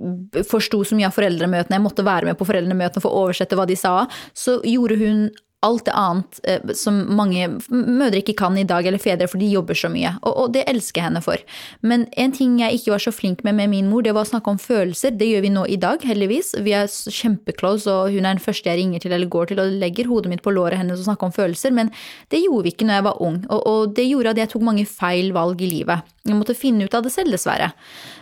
forsto 0.47 0.81
så 0.87 0.97
mye 0.97 1.11
av 1.11 1.15
foreldremøtene, 1.17 1.77
jeg 1.77 1.85
måtte 1.85 2.07
være 2.07 2.31
med 2.31 2.39
på 2.39 2.49
foreldremøtene 2.49 3.03
for 3.03 3.11
å 3.11 3.27
oversette 3.27 3.59
hva 3.59 3.69
de 3.69 3.77
sa, 3.79 3.95
så 4.37 4.59
gjorde 4.67 4.99
hun 5.01 5.25
alt 5.65 5.85
det 5.85 5.93
annet 5.97 6.39
eh, 6.43 6.73
som 6.77 6.95
mange 7.15 7.45
mødre 7.69 8.21
ikke 8.21 8.35
kan 8.39 8.57
i 8.57 8.65
dag, 8.67 8.85
eller 8.87 9.01
fedre, 9.01 9.27
for 9.29 9.41
de 9.41 9.49
jobber 9.51 9.77
så 9.77 9.91
mye. 9.93 10.15
Og, 10.21 10.33
og, 10.33 10.53
det 10.55 10.63
elsker 10.69 11.01
jeg 11.01 11.07
henne 11.09 11.21
for. 11.25 11.41
Men 11.85 12.07
en 12.19 12.33
ting 12.35 12.57
jeg 12.61 12.79
ikke 12.79 12.95
var 12.95 13.03
så 13.05 13.13
flink 13.13 13.43
med 13.45 13.59
med 13.59 13.71
min 13.73 13.89
mor, 13.91 14.01
det 14.05 14.15
var 14.17 14.25
å 14.25 14.31
snakke 14.31 14.53
om 14.53 14.61
følelser. 14.61 15.13
Det 15.17 15.29
gjør 15.29 15.45
vi 15.45 15.53
nå 15.53 15.65
i 15.69 15.77
dag, 15.81 16.01
heldigvis. 16.07 16.55
Vi 16.65 16.73
er 16.77 16.89
kjempeclose, 16.89 17.91
og 17.91 18.15
hun 18.15 18.25
er 18.25 18.35
den 18.35 18.43
første 18.43 18.71
jeg 18.71 18.81
ringer 18.81 19.03
til 19.03 19.13
eller 19.13 19.29
går 19.31 19.51
til 19.51 19.61
og 19.61 19.77
legger 19.81 20.09
hodet 20.09 20.33
mitt 20.33 20.45
på 20.45 20.53
låret 20.55 20.81
hennes 20.81 20.99
og 20.99 21.09
snakker 21.09 21.29
om 21.29 21.35
følelser. 21.35 21.75
Men 21.77 21.93
det 22.33 22.41
gjorde 22.41 22.65
vi 22.65 22.73
ikke 22.75 22.89
når 22.89 22.99
jeg 22.99 23.07
var 23.11 23.21
ung, 23.27 23.37
og, 23.49 23.61
og 23.61 23.93
det 23.97 24.07
gjorde 24.09 24.33
at 24.33 24.41
jeg 24.41 24.53
tok 24.55 24.65
mange 24.65 24.87
feil 24.89 25.29
valg 25.35 25.61
i 25.61 25.69
livet. 25.69 26.09
Jeg 26.25 26.37
måtte 26.37 26.57
finne 26.57 26.85
ut 26.85 26.97
av 26.97 27.05
det 27.05 27.13
selv, 27.13 27.33
dessverre. 27.33 27.71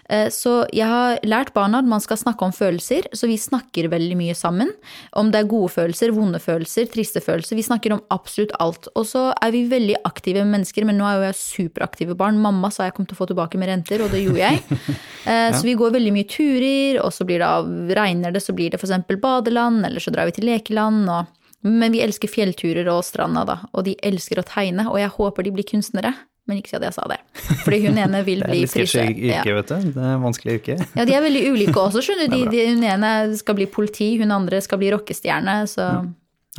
Eh, 0.10 0.28
så 0.32 0.64
jeg 0.76 0.88
har 0.88 1.20
lært 1.28 1.52
barna 1.56 1.82
at 1.84 1.88
man 1.88 2.04
skal 2.04 2.20
snakke 2.20 2.48
om 2.48 2.56
følelser, 2.56 3.10
så 3.16 3.28
vi 3.28 3.40
snakker 3.40 3.92
veldig 3.92 4.16
mye 4.20 4.36
sammen. 4.38 4.72
Om 5.20 5.32
det 5.34 5.44
er 5.44 5.52
gode 5.52 5.72
følelser, 5.74 6.16
vonde 6.16 6.40
følelser, 6.44 6.88
triste 6.92 7.20
følelser. 7.20 7.29
Vi 7.50 7.66
snakker 7.66 7.96
om 7.96 8.02
absolutt 8.14 8.54
alt. 8.60 8.90
Og 9.00 9.08
så 9.08 9.30
er 9.32 9.54
vi 9.56 9.64
veldig 9.72 10.00
aktive 10.08 10.46
mennesker, 10.48 10.88
men 10.88 11.00
nå 11.00 11.08
er 11.08 11.18
jo 11.18 11.28
jeg 11.30 11.40
superaktive 11.40 12.18
barn. 12.20 12.40
Mamma 12.42 12.72
sa 12.74 12.88
jeg 12.88 12.96
kom 12.98 13.08
til 13.10 13.18
å 13.18 13.22
få 13.22 13.30
tilbake 13.32 13.62
med 13.62 13.72
renter, 13.72 14.04
og 14.06 14.14
det 14.14 14.24
gjorde 14.24 14.46
jeg. 14.46 14.80
ja. 15.26 15.52
så 15.56 15.64
vi 15.66 15.78
går 15.80 15.96
veldig 15.98 16.16
mye 16.16 16.30
turer, 16.30 17.02
og 17.04 17.14
så 17.16 17.28
blir 17.28 17.44
det 17.44 17.50
av, 17.50 17.70
regner 18.00 18.36
det, 18.36 18.44
så 18.46 18.56
blir 18.58 18.74
det 18.74 18.82
f.eks. 18.82 19.06
badeland, 19.22 19.84
eller 19.88 20.04
så 20.04 20.14
drar 20.16 20.30
vi 20.30 20.40
til 20.40 20.50
lekeland. 20.52 21.06
og 21.10 21.36
men 21.60 21.92
vi 21.92 22.00
elsker 22.00 22.32
fjellturer 22.32 22.88
og 22.88 23.02
stranda, 23.04 23.42
da, 23.44 23.58
og 23.76 23.84
de 23.84 23.92
elsker 24.08 24.40
å 24.40 24.46
tegne, 24.48 24.86
og 24.88 24.96
jeg 24.96 25.12
håper 25.12 25.44
de 25.44 25.52
blir 25.58 25.68
kunstnere 25.68 26.14
men 26.50 26.60
ikke 26.60 26.72
si 26.72 26.78
at 26.80 26.86
jeg 26.88 26.96
sa 26.96 27.04
det. 27.12 27.20
Fordi 27.62 27.80
hun 27.86 28.00
ene 28.02 28.24
vil 28.26 28.42
bli 28.50 28.64
frisør. 28.70 29.04
Det 29.04 29.06
er 29.06 29.12
litt 29.12 29.20
yrke, 29.30 29.52
ja. 29.52 29.58
vet 29.60 29.70
du. 29.70 29.92
Det 29.94 30.08
er 30.12 30.24
vanskelig 30.24 30.56
yrke. 30.58 30.78
Ja, 30.98 31.06
de 31.06 31.16
er 31.16 31.26
veldig 31.26 31.44
ulike 31.54 31.84
også, 31.84 32.02
skjønner 32.06 32.32
du. 32.32 32.40
Hun 32.58 32.88
ene 32.90 33.12
skal 33.38 33.60
bli 33.60 33.70
politi, 33.70 34.10
hun 34.22 34.34
andre 34.34 34.62
skal 34.66 34.82
bli 34.82 34.90
rockestjerne, 34.96 35.60
så 35.70 35.92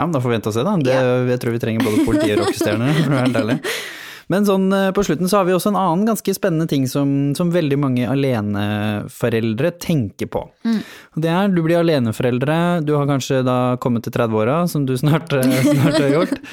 Ja, 0.00 0.06
men 0.06 0.16
da 0.16 0.20
får 0.24 0.32
vi 0.32 0.36
vente 0.38 0.48
og 0.48 0.56
se, 0.56 0.62
da. 0.64 0.76
Det, 0.80 0.98
jeg 1.28 1.40
tror 1.42 1.52
vi 1.52 1.60
trenger 1.60 1.84
både 1.84 2.04
politi 2.06 2.30
og 2.32 2.46
rockestjerner, 2.46 2.94
for 2.96 3.10
å 3.10 3.16
være 3.18 3.26
helt 3.26 3.42
ærlig. 3.44 3.58
Men 4.30 4.46
sånn 4.46 4.68
eh, 4.70 4.90
på 4.94 5.02
slutten 5.02 5.26
så 5.26 5.40
har 5.40 5.46
vi 5.48 5.54
også 5.56 5.72
en 5.72 5.78
annen 5.80 6.06
ganske 6.06 6.32
spennende 6.36 6.70
ting 6.70 6.84
som, 6.86 7.32
som 7.34 7.50
veldig 7.50 7.78
mange 7.82 8.06
aleneforeldre 8.06 9.72
tenker 9.82 10.30
på. 10.30 10.44
Mm. 10.62 10.76
Det 11.24 11.32
er 11.34 11.50
du 11.50 11.58
blir 11.66 11.80
aleneforeldre, 11.80 12.58
du 12.86 12.94
har 12.94 13.10
kanskje 13.10 13.40
da 13.46 13.58
kommet 13.82 14.06
til 14.06 14.14
30-åra, 14.14 14.62
som 14.70 14.86
du 14.86 14.94
snart, 15.00 15.34
eh, 15.34 15.56
snart 15.72 15.98
har 15.98 16.14
gjort. 16.20 16.38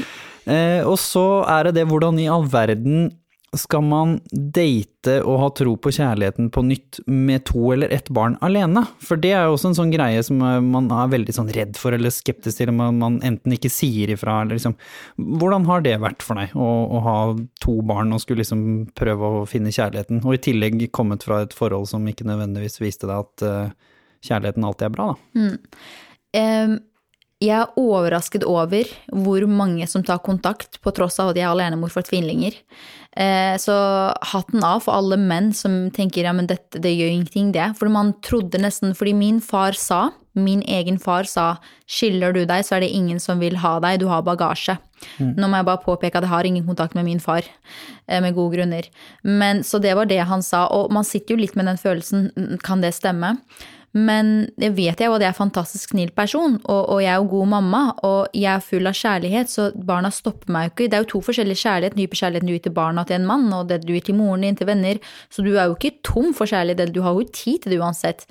Eh, 0.48 0.80
og 0.88 0.94
så 0.96 1.42
er 1.52 1.68
det 1.68 1.74
det 1.76 1.84
hvordan 1.90 2.22
i 2.24 2.30
all 2.32 2.46
verden 2.48 3.10
skal 3.56 3.84
man 3.86 4.18
date 4.32 5.14
og 5.24 5.38
ha 5.40 5.48
tro 5.56 5.76
på 5.80 5.92
kjærligheten 5.96 6.50
på 6.52 6.64
nytt 6.68 7.00
med 7.08 7.46
to 7.48 7.70
eller 7.72 7.94
ett 7.96 8.10
barn 8.12 8.36
alene? 8.44 8.84
For 9.00 9.20
det 9.20 9.32
er 9.38 9.46
jo 9.48 9.56
også 9.56 9.72
en 9.72 9.78
sånn 9.78 9.94
greie 9.94 10.24
som 10.26 10.42
man 10.42 10.90
er 10.92 11.14
veldig 11.14 11.36
sånn 11.38 11.52
redd 11.56 11.80
for 11.80 11.96
eller 11.96 12.12
skeptisk 12.12 12.60
til, 12.60 12.74
om 12.74 13.00
man 13.00 13.20
enten 13.26 13.56
ikke 13.56 13.72
sier 13.72 14.12
ifra 14.12 14.42
eller 14.42 14.60
liksom 14.60 14.76
Hvordan 15.16 15.68
har 15.70 15.86
det 15.86 15.96
vært 16.04 16.26
for 16.26 16.40
deg 16.40 16.58
å, 16.60 16.68
å, 16.68 17.02
ha 17.06 17.18
to 17.64 17.78
barn 17.88 18.12
og 18.16 18.22
skulle 18.24 18.44
liksom 18.44 18.66
prøve 18.98 19.32
å 19.40 19.46
finne 19.50 19.72
kjærligheten, 19.72 20.22
og 20.26 20.36
i 20.36 20.44
tillegg 20.50 20.84
kommet 20.96 21.24
fra 21.28 21.46
et 21.46 21.56
forhold 21.56 21.88
som 21.90 22.06
ikke 22.08 22.28
nødvendigvis 22.28 22.82
viste 22.84 23.08
deg 23.08 23.24
at 23.24 23.48
uh, 23.48 23.96
kjærligheten 24.28 24.68
alltid 24.68 24.90
er 24.90 24.94
bra, 24.98 25.10
da? 25.14 25.40
Mm. 25.40 25.58
Um 26.38 26.78
jeg 27.44 27.54
er 27.54 27.74
overrasket 27.78 28.46
over 28.50 28.88
hvor 29.14 29.44
mange 29.50 29.86
som 29.90 30.04
tar 30.06 30.24
kontakt, 30.26 30.80
på 30.82 30.94
tross 30.96 31.20
av 31.22 31.32
at 31.32 31.38
jeg 31.38 31.46
er 31.46 31.54
alenemor 31.54 31.92
for 31.94 32.06
tvillinger. 32.06 32.56
Eh, 33.18 33.56
så 33.62 33.76
hatten 34.32 34.66
av 34.66 34.84
for 34.86 34.98
alle 34.98 35.20
menn 35.22 35.52
som 35.58 35.88
tenker 35.94 36.26
ja, 36.26 36.34
men 36.38 36.50
dette 36.50 36.82
det 36.82 36.96
gjør 36.96 37.14
ingenting, 37.14 37.52
det. 37.54 37.72
For 37.78 37.94
man 37.94 38.16
trodde 38.26 38.62
nesten 38.62 38.96
Fordi 38.98 39.14
min 39.18 39.40
far 39.42 39.78
sa, 39.78 40.08
min 40.38 40.62
egen 40.66 40.98
far 41.02 41.30
sa, 41.30 41.56
skiller 41.90 42.34
du 42.34 42.44
deg, 42.46 42.66
så 42.66 42.78
er 42.78 42.86
det 42.86 42.94
ingen 42.94 43.22
som 43.22 43.42
vil 43.42 43.58
ha 43.62 43.78
deg, 43.86 44.02
du 44.02 44.10
har 44.10 44.26
bagasje. 44.26 44.78
Mm. 45.22 45.36
Nå 45.38 45.50
må 45.50 45.62
jeg 45.62 45.70
bare 45.70 45.86
påpeke 45.86 46.18
at 46.18 46.26
jeg 46.26 46.34
har 46.34 46.50
ingen 46.50 46.66
kontakt 46.66 46.98
med 46.98 47.06
min 47.06 47.22
far, 47.22 47.46
eh, 48.08 48.22
med 48.22 48.34
gode 48.34 48.58
grunner. 48.58 48.90
Men 49.24 49.62
Så 49.64 49.82
det 49.82 49.96
var 49.96 50.06
det 50.06 50.24
han 50.26 50.42
sa, 50.42 50.68
og 50.74 50.92
man 50.92 51.06
sitter 51.06 51.36
jo 51.36 51.42
litt 51.42 51.56
med 51.56 51.70
den 51.70 51.78
følelsen, 51.78 52.60
kan 52.64 52.82
det 52.82 52.96
stemme? 52.98 53.38
Men 53.98 54.32
det 54.60 54.70
vet 54.78 55.00
jeg 55.00 55.10
jo 55.10 55.16
at 55.16 55.24
jeg 55.24 55.30
er 55.32 55.34
en 55.34 55.40
fantastisk 55.40 55.94
snill 55.94 56.12
person, 56.16 56.58
og, 56.66 56.82
og, 56.92 57.00
jeg 57.02 57.10
er 57.14 57.22
jo 57.22 57.30
god 57.32 57.50
mamma, 57.56 57.82
og 58.06 58.36
jeg 58.36 58.52
er 58.52 58.66
full 58.66 58.90
av 58.90 58.98
kjærlighet, 59.00 59.50
så 59.50 59.70
barna 59.90 60.12
stopper 60.14 60.54
meg 60.54 60.68
jo 60.68 60.74
ikke. 60.74 60.90
Det 60.92 61.00
er 61.00 61.06
jo 61.06 61.12
to 61.16 61.24
forskjellige 61.26 61.64
kjærlighet, 61.64 61.96
den 61.96 62.04
dype 62.04 62.20
kjærligheten 62.20 62.52
du 62.52 62.54
gir 62.54 62.64
til 62.68 62.76
barna 62.78 63.08
til 63.08 63.18
en 63.18 63.28
mann, 63.30 63.50
og 63.56 63.72
det 63.72 63.82
du 63.88 63.94
gir 63.96 64.06
til 64.06 64.20
moren 64.20 64.46
din, 64.46 64.60
til 64.60 64.70
venner, 64.70 65.02
så 65.34 65.46
du 65.46 65.54
er 65.56 65.72
jo 65.72 65.78
ikke 65.80 65.96
tom 66.06 66.30
for 66.38 66.50
kjærlighet, 66.52 66.94
du 66.94 67.02
har 67.06 67.18
jo 67.18 67.26
tid 67.32 67.64
til 67.64 67.74
det 67.74 67.82
uansett. 67.82 68.28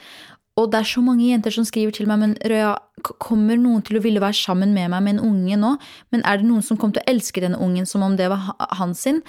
Og 0.56 0.70
det 0.72 0.78
er 0.80 0.88
så 0.88 1.02
mange 1.04 1.26
jenter 1.26 1.52
som 1.52 1.66
skriver 1.68 1.92
til 1.92 2.08
meg, 2.08 2.22
men 2.22 2.36
Røya, 2.40 2.76
kommer 3.20 3.58
noen 3.60 3.82
til 3.84 3.98
å 3.98 4.04
ville 4.04 4.22
være 4.22 4.38
sammen 4.38 4.72
med 4.72 4.88
meg 4.92 5.04
med 5.04 5.16
en 5.16 5.24
unge 5.26 5.58
nå? 5.60 5.74
Men 6.14 6.24
er 6.24 6.40
det 6.40 6.48
noen 6.48 6.64
som 6.64 6.78
kommer 6.80 6.96
til 6.96 7.04
å 7.04 7.12
elske 7.12 7.42
denne 7.44 7.60
ungen 7.60 7.88
som 7.88 8.04
om 8.06 8.16
det 8.16 8.30
var 8.32 8.54
han 8.78 8.94
sin? 8.96 9.20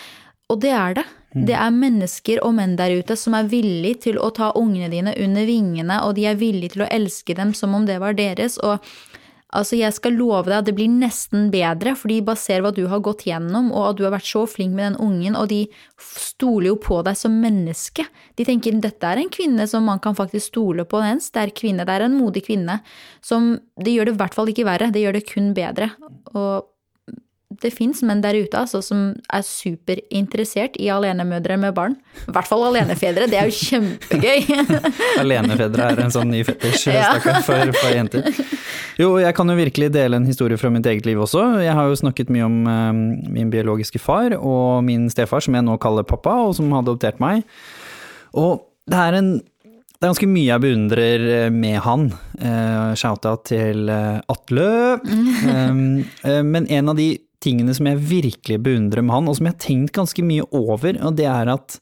Og 0.47 0.61
det 0.63 0.71
er 0.71 1.01
det. 1.01 1.03
Mm. 1.35 1.43
Det 1.49 1.57
er 1.59 1.75
mennesker 1.75 2.41
og 2.45 2.55
menn 2.57 2.77
der 2.79 2.95
ute 3.01 3.17
som 3.19 3.35
er 3.35 3.49
villig 3.51 3.97
til 4.05 4.19
å 4.21 4.31
ta 4.35 4.53
ungene 4.55 4.89
dine 4.93 5.13
under 5.19 5.47
vingene, 5.47 6.01
og 6.05 6.15
de 6.15 6.27
er 6.29 6.39
villige 6.39 6.77
til 6.77 6.85
å 6.85 6.91
elske 6.93 7.35
dem 7.37 7.53
som 7.57 7.75
om 7.75 7.87
det 7.87 7.99
var 8.03 8.15
deres. 8.15 8.55
Og 8.63 8.79
altså, 9.51 9.75
jeg 9.75 9.91
skal 9.97 10.15
love 10.15 10.47
deg 10.47 10.61
at 10.61 10.69
det 10.69 10.75
blir 10.77 10.91
nesten 10.91 11.49
bedre, 11.51 11.97
for 11.99 12.13
de 12.13 12.21
baserer 12.25 12.63
hva 12.63 12.71
du 12.75 12.85
har 12.87 13.03
gått 13.03 13.25
gjennom, 13.27 13.73
og 13.75 13.89
at 13.89 13.99
du 13.99 14.05
har 14.07 14.15
vært 14.15 14.29
så 14.29 14.45
flink 14.47 14.71
med 14.77 14.93
den 14.93 15.01
ungen, 15.03 15.35
og 15.35 15.51
de 15.51 15.65
stoler 15.99 16.71
jo 16.71 16.79
på 16.87 17.01
deg 17.07 17.19
som 17.19 17.35
menneske. 17.43 18.07
De 18.39 18.47
tenker 18.47 18.79
dette 18.79 19.11
er 19.11 19.19
en 19.19 19.33
kvinne 19.33 19.67
som 19.67 19.83
man 19.89 19.99
kan 20.03 20.15
faktisk 20.15 20.53
stole 20.53 20.87
på, 20.87 21.03
en 21.03 21.21
sterk 21.23 21.59
kvinne, 21.59 21.83
det 21.83 21.97
er 21.97 22.07
en 22.07 22.17
modig 22.21 22.47
kvinne. 22.47 22.79
Som 23.25 23.57
Det 23.75 23.91
gjør 23.93 24.07
det 24.07 24.15
i 24.15 24.19
hvert 24.23 24.33
fall 24.33 24.49
ikke 24.49 24.65
verre, 24.65 24.91
det 24.95 25.03
gjør 25.03 25.19
det 25.19 25.27
kun 25.27 25.53
bedre. 25.57 25.91
Og 26.33 26.71
det 27.63 27.71
fins 27.73 28.03
menn 28.05 28.21
der 28.23 28.37
ute 28.37 28.59
altså, 28.59 28.81
som 28.85 29.09
er 29.33 29.43
superinteressert 29.45 30.77
i 30.81 30.89
alenemødre 30.93 31.57
med 31.61 31.73
barn. 31.77 31.97
I 32.27 32.35
hvert 32.35 32.49
fall 32.49 32.65
alenefedre, 32.67 33.27
det 33.31 33.39
er 33.39 33.49
jo 33.49 33.57
kjempegøy. 33.57 34.45
alenefedre 35.23 35.89
er 35.91 36.03
en 36.05 36.13
sånn 36.13 36.31
ny 36.33 36.43
fetisj 36.47 36.91
ja. 36.93 37.15
for, 37.45 37.73
for, 37.73 37.89
jenter. 37.93 38.29
Jo, 39.01 39.15
jeg 39.21 39.33
kan 39.37 39.49
jo 39.49 39.57
virkelig 39.57 39.91
dele 39.95 40.21
en 40.21 40.29
historie 40.29 40.59
fra 40.59 40.71
mitt 40.73 40.87
eget 40.89 41.09
liv 41.09 41.19
også. 41.23 41.43
Jeg 41.65 41.75
har 41.77 41.89
jo 41.89 41.99
snakket 41.99 42.31
mye 42.33 42.47
om 42.47 42.57
um, 42.65 43.03
min 43.33 43.51
biologiske 43.53 44.01
far 44.01 44.37
og 44.37 44.85
min 44.87 45.09
stefar, 45.13 45.43
som 45.43 45.57
jeg 45.57 45.65
nå 45.65 45.77
kaller 45.81 46.07
pappa, 46.07 46.35
og 46.47 46.55
som 46.57 46.71
har 46.73 46.85
adoptert 46.85 47.21
meg. 47.23 47.45
Og 48.37 48.65
det 48.87 49.03
er 49.03 49.21
en 49.21 49.37
det 49.97 50.05
er 50.05 50.11
ganske 50.11 50.27
mye 50.29 50.45
jeg 50.45 50.61
beundrer 50.61 51.23
eh, 51.25 51.47
med 51.49 51.79
han. 51.81 52.03
Uh, 52.37 52.93
Shout-out 52.93 53.47
til 53.49 53.89
uh, 53.89 54.19
Atle. 54.29 54.67
Um, 55.01 55.79
uh, 56.21 56.43
men 56.45 56.67
en 56.69 56.91
av 56.93 56.99
de 56.99 57.15
tingene 57.43 57.73
som 57.77 57.87
jeg 57.89 58.01
virkelig 58.09 58.59
beundrer 58.65 59.05
med 59.05 59.13
han, 59.13 59.27
og 59.29 59.37
som 59.37 59.47
jeg 59.47 59.55
har 59.55 59.63
tenkt 59.63 59.95
ganske 59.97 60.23
mye 60.25 60.45
over, 60.55 60.97
og 61.05 61.17
det 61.19 61.27
er 61.29 61.51
at 61.53 61.77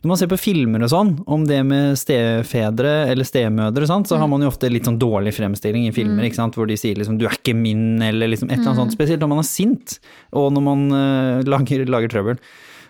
når 0.00 0.08
man 0.08 0.16
ser 0.16 0.30
på 0.30 0.38
filmer 0.40 0.84
og 0.86 0.88
sånn, 0.88 1.10
om 1.28 1.42
det 1.44 1.58
med 1.68 1.98
stefedre 2.00 2.92
eller 3.10 3.26
stemødre, 3.28 3.84
sant, 3.88 4.08
så 4.08 4.16
har 4.16 4.30
man 4.32 4.40
jo 4.40 4.48
ofte 4.48 4.70
litt 4.72 4.86
sånn 4.88 5.00
dårlig 5.00 5.34
fremstilling 5.36 5.90
i 5.90 5.92
filmer, 5.92 6.22
mm. 6.22 6.28
ikke 6.30 6.38
sant, 6.38 6.56
hvor 6.56 6.70
de 6.70 6.78
sier 6.80 6.96
liksom 6.96 7.18
'du 7.20 7.26
er 7.28 7.36
ikke 7.36 7.52
min', 7.58 8.00
eller 8.06 8.32
liksom 8.32 8.48
et 8.48 8.56
eller 8.56 8.72
annet 8.72 8.80
sånt. 8.80 8.94
Mm. 8.94 8.96
Spesielt 8.96 9.20
når 9.20 9.32
man 9.34 9.42
er 9.42 9.48
sint, 9.50 9.98
og 10.32 10.48
når 10.56 10.64
man 10.64 10.86
uh, 10.94 11.42
lager, 11.44 11.84
lager, 11.84 12.14
trøbbel. 12.14 12.40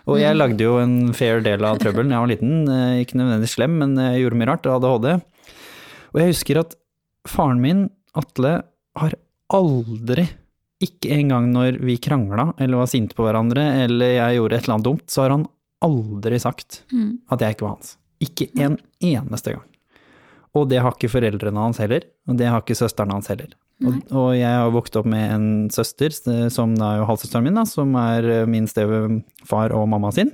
Og 0.07 0.21
jeg 0.21 0.31
mm. 0.31 0.39
lagde 0.39 0.63
jo 0.63 0.77
en 0.79 0.95
fair 1.17 1.43
del 1.43 1.67
av 1.67 1.81
trøbbelen 1.83 2.15
jeg 2.15 2.23
var 2.23 2.31
liten, 2.31 2.55
uh, 2.71 3.01
ikke 3.03 3.19
nødvendigvis 3.19 3.57
slem, 3.59 3.75
men 3.81 3.99
jeg 3.99 4.23
gjorde 4.23 4.39
mye 4.39 4.51
rart, 4.53 4.71
ADHD. 4.71 5.09
Og 6.13 6.21
jeg 6.21 6.31
husker 6.31 6.63
at 6.63 6.77
faren 7.27 7.59
min, 7.59 7.89
Atle, 8.15 8.61
har 8.95 9.19
aldri 9.51 10.29
ikke 10.85 11.15
engang 11.15 11.49
når 11.53 11.79
vi 11.83 11.97
krangla 12.01 12.51
eller 12.57 12.81
var 12.81 12.89
sinte 12.91 13.17
på 13.17 13.25
hverandre 13.25 13.63
eller 13.83 14.15
jeg 14.15 14.37
gjorde 14.39 14.57
et 14.57 14.65
eller 14.65 14.77
annet 14.77 14.87
dumt, 14.89 15.07
så 15.11 15.25
har 15.25 15.35
han 15.35 15.47
aldri 15.81 16.39
sagt 16.41 16.83
mm. 16.93 17.11
at 17.33 17.43
jeg 17.43 17.55
ikke 17.55 17.67
var 17.67 17.75
hans. 17.77 17.95
Ikke 18.21 18.47
en 18.61 18.77
eneste 19.01 19.55
gang. 19.55 19.67
Og 20.57 20.67
det 20.69 20.81
har 20.83 20.93
ikke 20.93 21.11
foreldrene 21.13 21.63
hans 21.63 21.79
heller, 21.81 22.05
og 22.27 22.37
det 22.37 22.49
har 22.51 22.63
ikke 22.63 22.77
søsteren 22.77 23.13
hans 23.15 23.31
heller. 23.31 23.53
Og, 23.81 23.95
og, 24.13 24.27
jeg 24.37 24.51
har 24.51 24.69
vokst 24.73 24.97
opp 24.99 25.07
med 25.09 25.31
en 25.33 25.45
søster, 25.73 26.13
som 26.13 26.75
er 26.77 26.99
jo 26.99 27.07
halvsøsteren 27.09 27.47
min, 27.47 27.57
da, 27.57 27.63
som 27.65 27.95
er 27.97 28.27
eh, 28.29 28.49
min 28.49 28.67
stefar 28.69 29.73
og 29.73 29.87
mamma 29.89 30.11
sin, 30.13 30.29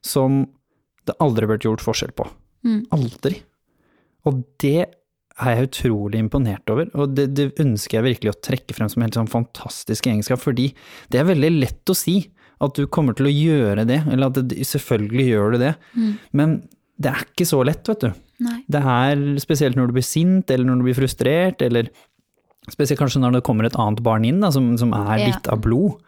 som 0.00 0.46
det 1.08 1.18
aldri 1.20 1.50
ble 1.50 1.58
gjort 1.60 1.84
forskjell 1.84 2.14
på. 2.16 2.24
Mm. 2.64 2.78
Aldri. 2.96 3.42
Og 4.28 4.40
det 4.62 4.86
er 5.40 5.56
jeg 5.56 5.68
utrolig 5.70 6.20
imponert 6.20 6.68
over. 6.72 6.90
Og 6.98 7.14
det, 7.16 7.30
det 7.36 7.48
ønsker 7.62 7.98
jeg 8.00 8.06
virkelig 8.10 8.32
å 8.34 8.40
trekke 8.44 8.76
frem 8.76 8.90
som 8.92 9.00
en 9.02 9.06
helt 9.08 9.16
sånn 9.18 9.30
fantastisk 9.32 10.06
egenskap, 10.10 10.42
fordi 10.42 10.70
det 11.12 11.22
er 11.22 11.28
veldig 11.30 11.52
lett 11.60 11.92
å 11.92 11.96
si 11.96 12.18
at 12.62 12.76
du 12.78 12.84
kommer 12.86 13.16
til 13.18 13.26
å 13.26 13.32
gjøre 13.34 13.86
det, 13.88 14.02
eller 14.12 14.28
at 14.30 14.38
det, 14.52 14.60
selvfølgelig 14.68 15.24
gjør 15.32 15.54
du 15.56 15.58
det, 15.64 15.72
men 16.36 16.60
det 17.02 17.10
er 17.10 17.24
ikke 17.24 17.46
så 17.48 17.62
lett, 17.66 17.88
vet 17.90 18.04
du. 18.04 18.12
Nei. 18.42 18.60
Det 18.70 18.82
er 18.92 19.22
spesielt 19.42 19.74
når 19.78 19.90
du 19.90 19.96
blir 19.96 20.06
sint, 20.06 20.50
eller 20.52 20.68
når 20.68 20.78
du 20.82 20.86
blir 20.86 20.98
frustrert, 21.00 21.62
eller 21.66 21.88
spesielt 22.70 23.00
kanskje 23.00 23.18
når 23.24 23.38
det 23.40 23.44
kommer 23.48 23.66
et 23.66 23.74
annet 23.82 24.02
barn 24.06 24.22
inn 24.28 24.38
da, 24.44 24.52
som, 24.54 24.68
som 24.78 24.92
er 24.94 25.16
Ja. 25.18 25.30
ditt 25.32 25.48
av 25.50 25.62
blod. 25.64 25.98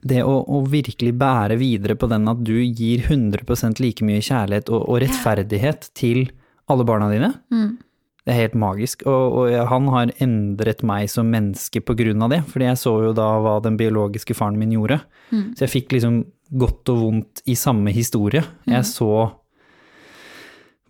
Det 0.00 0.22
å, 0.24 0.38
å 0.48 0.62
virkelig 0.64 1.12
bære 1.20 1.58
videre 1.60 1.92
på 2.00 2.08
den 2.08 2.24
at 2.32 2.40
du 2.40 2.54
gir 2.56 3.02
100 3.04 3.76
like 3.82 4.00
mye 4.08 4.22
kjærlighet 4.24 4.70
og, 4.72 4.86
og 4.88 5.02
rettferdighet 5.04 5.90
til 5.98 6.30
alle 6.72 6.86
barna 6.88 7.10
dine, 7.12 7.34
det 8.28 8.34
er 8.34 8.42
helt 8.42 8.58
magisk. 8.60 9.06
Og, 9.08 9.38
og 9.40 9.54
han 9.70 9.86
har 9.94 10.10
endret 10.20 10.82
meg 10.84 11.08
som 11.08 11.30
menneske 11.32 11.80
på 11.80 11.96
grunn 11.96 12.26
av 12.26 12.34
det, 12.34 12.42
fordi 12.50 12.66
jeg 12.68 12.80
så 12.82 12.92
jo 13.06 13.14
da 13.16 13.28
hva 13.40 13.54
den 13.64 13.78
biologiske 13.80 14.36
faren 14.36 14.58
min 14.60 14.74
gjorde. 14.76 14.98
Så 15.56 15.64
jeg 15.64 15.72
fikk 15.72 15.94
liksom 15.96 16.18
godt 16.60 16.92
og 16.92 17.00
vondt 17.06 17.42
i 17.48 17.56
samme 17.56 17.94
historie. 17.96 18.44
Jeg 18.68 18.84
så 18.88 19.30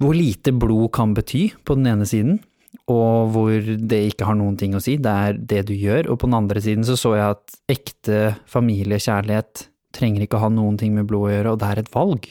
hvor 0.02 0.14
lite 0.14 0.50
blod 0.54 0.90
kan 0.94 1.14
bety 1.14 1.48
på 1.66 1.74
den 1.78 1.86
ene 1.90 2.06
siden, 2.06 2.40
og 2.90 3.30
hvor 3.34 3.54
det 3.62 4.00
ikke 4.10 4.26
har 4.28 4.36
noen 4.38 4.58
ting 4.58 4.74
å 4.74 4.82
si, 4.82 4.96
det 4.98 5.14
er 5.30 5.38
det 5.38 5.64
du 5.70 5.74
gjør. 5.74 6.10
Og 6.10 6.18
på 6.18 6.26
den 6.26 6.38
andre 6.38 6.62
siden 6.62 6.86
så 6.86 6.98
så 6.98 7.14
jeg 7.18 7.36
at 7.36 7.56
ekte 7.70 8.20
familiekjærlighet 8.50 9.68
trenger 9.94 10.26
ikke 10.26 10.38
å 10.38 10.44
ha 10.46 10.52
noen 10.52 10.78
ting 10.78 10.94
med 10.94 11.06
blod 11.10 11.30
å 11.30 11.32
gjøre, 11.36 11.54
og 11.54 11.62
det 11.62 11.70
er 11.70 11.82
et 11.82 11.94
valg. 11.94 12.30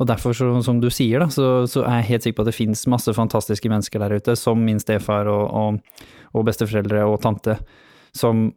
Og 0.00 0.08
derfor, 0.08 0.34
så, 0.36 0.48
som 0.64 0.80
du 0.80 0.88
sier, 0.92 1.22
da, 1.22 1.28
så, 1.32 1.66
så 1.68 1.84
er 1.84 2.00
jeg 2.00 2.08
helt 2.08 2.26
sikker 2.26 2.38
på 2.40 2.46
at 2.46 2.50
det 2.50 2.56
fins 2.56 2.86
masse 2.90 3.12
fantastiske 3.16 3.68
mennesker 3.70 4.02
der 4.02 4.16
ute, 4.16 4.36
som 4.38 4.62
min 4.64 4.80
stefar 4.82 5.28
og, 5.30 5.44
og, 5.52 6.08
og 6.32 6.48
besteforeldre 6.48 7.04
og 7.08 7.20
tante, 7.24 7.58
som 8.16 8.48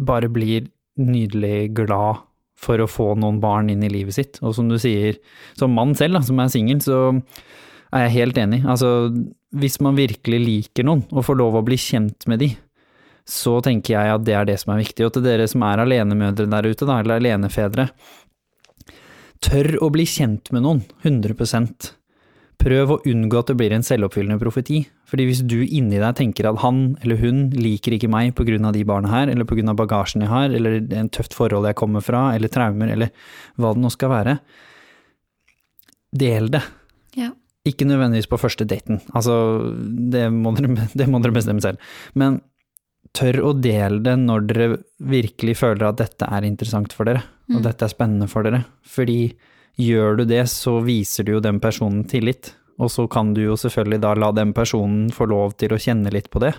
bare 0.00 0.28
blir 0.32 0.68
nydelig 1.00 1.72
glad 1.76 2.22
for 2.60 2.80
å 2.80 2.88
få 2.90 3.12
noen 3.18 3.40
barn 3.42 3.70
inn 3.72 3.82
i 3.84 3.92
livet 3.92 4.16
sitt. 4.16 4.38
Og 4.44 4.54
som 4.56 4.68
du 4.70 4.76
sier, 4.80 5.18
som 5.58 5.74
mann 5.74 5.94
selv, 5.98 6.18
da, 6.18 6.24
som 6.26 6.38
er 6.40 6.52
singel, 6.52 6.82
så 6.84 7.00
er 7.94 8.06
jeg 8.06 8.16
helt 8.18 8.38
enig. 8.40 8.60
Altså, 8.68 8.90
hvis 9.54 9.80
man 9.84 9.98
virkelig 9.98 10.40
liker 10.42 10.86
noen, 10.86 11.04
og 11.12 11.26
får 11.26 11.40
lov 11.40 11.58
å 11.58 11.64
bli 11.66 11.78
kjent 11.80 12.28
med 12.30 12.42
de, 12.44 12.52
så 13.24 13.56
tenker 13.64 13.94
jeg 13.94 14.12
at 14.12 14.24
det 14.26 14.34
er 14.36 14.48
det 14.48 14.58
som 14.60 14.74
er 14.74 14.82
viktig. 14.82 15.06
Og 15.06 15.14
til 15.14 15.24
dere 15.24 15.46
som 15.48 15.64
er 15.64 15.80
alenemødre 15.82 16.48
der 16.52 16.68
ute, 16.68 16.88
da, 16.88 16.98
eller 17.00 17.20
alenefedre, 17.20 17.88
tør 19.44 19.76
å 19.84 19.90
bli 19.92 20.06
kjent 20.08 20.50
med 20.54 20.64
noen, 20.64 20.82
100% 21.04 21.92
Prøv 22.64 22.92
å 22.94 22.98
unngå 23.10 23.40
at 23.40 23.50
det 23.50 23.56
blir 23.58 23.72
en 23.74 23.84
selvoppfyllende 23.84 24.40
profeti. 24.40 24.84
Fordi 25.10 25.26
hvis 25.28 25.42
du 25.44 25.58
inni 25.64 25.98
deg 26.00 26.16
tenker 26.16 26.48
at 26.48 26.62
han 26.62 26.94
eller 27.02 27.18
hun 27.20 27.48
liker 27.52 27.96
ikke 27.96 28.10
meg 28.10 28.32
pga. 28.38 28.72
de 28.72 28.84
barna 28.84 29.10
her, 29.10 29.28
eller 29.28 29.44
pga. 29.44 29.74
bagasjen 29.74 30.22
jeg 30.22 30.30
har, 30.30 30.48
eller 30.48 30.78
en 30.96 31.10
tøft 31.10 31.34
forhold 31.34 31.66
jeg 31.66 31.76
kommer 31.76 32.00
fra, 32.00 32.34
eller 32.34 32.48
traumer, 32.48 32.88
eller 32.88 33.10
hva 33.56 33.74
det 33.74 33.82
nå 33.82 33.90
skal 33.90 34.10
være, 34.10 34.38
del 36.14 36.48
det. 36.54 36.62
Ja. 37.18 37.32
Ikke 37.66 37.88
nødvendigvis 37.88 38.30
på 38.30 38.38
første 38.40 38.64
daten, 38.64 39.00
altså 39.12 39.74
det 39.82 40.30
må 40.32 40.54
dere, 40.56 40.88
det 40.94 41.08
må 41.08 41.20
dere 41.20 41.34
bestemme 41.34 41.64
selv. 41.64 41.80
Men 42.14 42.40
tør 43.14 43.42
å 43.50 43.52
dele 43.52 44.00
det 44.04 44.16
når 44.20 44.48
dere 44.48 44.68
virkelig 44.98 45.58
føler 45.60 45.88
at 45.90 46.00
dette 46.00 46.28
er 46.28 46.46
interessant 46.48 46.92
for 46.96 47.08
dere, 47.08 47.22
og 47.52 47.64
dette 47.64 47.84
er 47.84 47.92
spennende 47.92 48.28
for 48.30 48.46
dere. 48.46 48.62
Fordi 48.86 49.34
gjør 49.80 50.20
du 50.20 50.24
det, 50.28 50.44
så 50.52 50.78
viser 50.84 51.26
du 51.26 51.34
jo 51.36 51.42
den 51.44 51.60
personen 51.62 52.04
tillit, 52.08 52.54
og 52.80 52.90
så 52.90 53.06
kan 53.10 53.34
du 53.34 53.42
jo 53.44 53.58
selvfølgelig 53.58 54.00
da 54.02 54.14
la 54.18 54.30
den 54.34 54.54
personen 54.56 55.10
få 55.14 55.28
lov 55.30 55.56
til 55.60 55.74
å 55.74 55.80
kjenne 55.80 56.12
litt 56.14 56.30
på 56.32 56.42
det. 56.42 56.54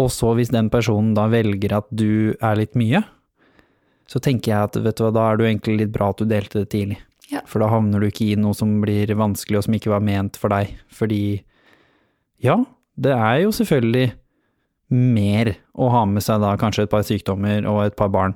Og 0.00 0.08
så 0.12 0.32
hvis 0.36 0.52
den 0.52 0.70
personen 0.72 1.12
da 1.16 1.26
velger 1.32 1.74
at 1.76 1.88
du 1.90 2.32
er 2.40 2.60
litt 2.60 2.76
mye, 2.78 3.02
så 4.08 4.20
tenker 4.20 4.52
jeg 4.52 4.68
at 4.68 4.76
vet 4.84 4.98
du 4.98 5.04
hva, 5.06 5.12
da 5.14 5.26
er 5.28 5.38
det 5.38 5.44
jo 5.44 5.50
egentlig 5.50 5.78
litt 5.80 5.92
bra 5.94 6.10
at 6.12 6.20
du 6.20 6.28
delte 6.28 6.62
det 6.62 6.70
tidlig. 6.72 6.98
Ja. 7.32 7.40
For 7.48 7.62
da 7.62 7.70
havner 7.72 8.02
du 8.02 8.08
ikke 8.08 8.32
i 8.32 8.40
noe 8.40 8.56
som 8.56 8.74
blir 8.82 9.08
vanskelig 9.16 9.60
og 9.60 9.66
som 9.66 9.76
ikke 9.76 9.92
var 9.92 10.04
ment 10.04 10.36
for 10.40 10.52
deg. 10.52 10.74
Fordi 10.92 11.22
ja, 12.44 12.58
det 13.00 13.14
er 13.14 13.38
jo 13.44 13.54
selvfølgelig 13.56 14.10
mer 14.92 15.54
å 15.72 15.88
ha 15.94 16.02
med 16.08 16.24
seg 16.24 16.42
da 16.42 16.52
kanskje 16.60 16.84
et 16.84 16.92
par 16.92 17.04
sykdommer 17.08 17.64
og 17.70 17.86
et 17.86 17.96
par 17.96 18.10
barn. 18.12 18.34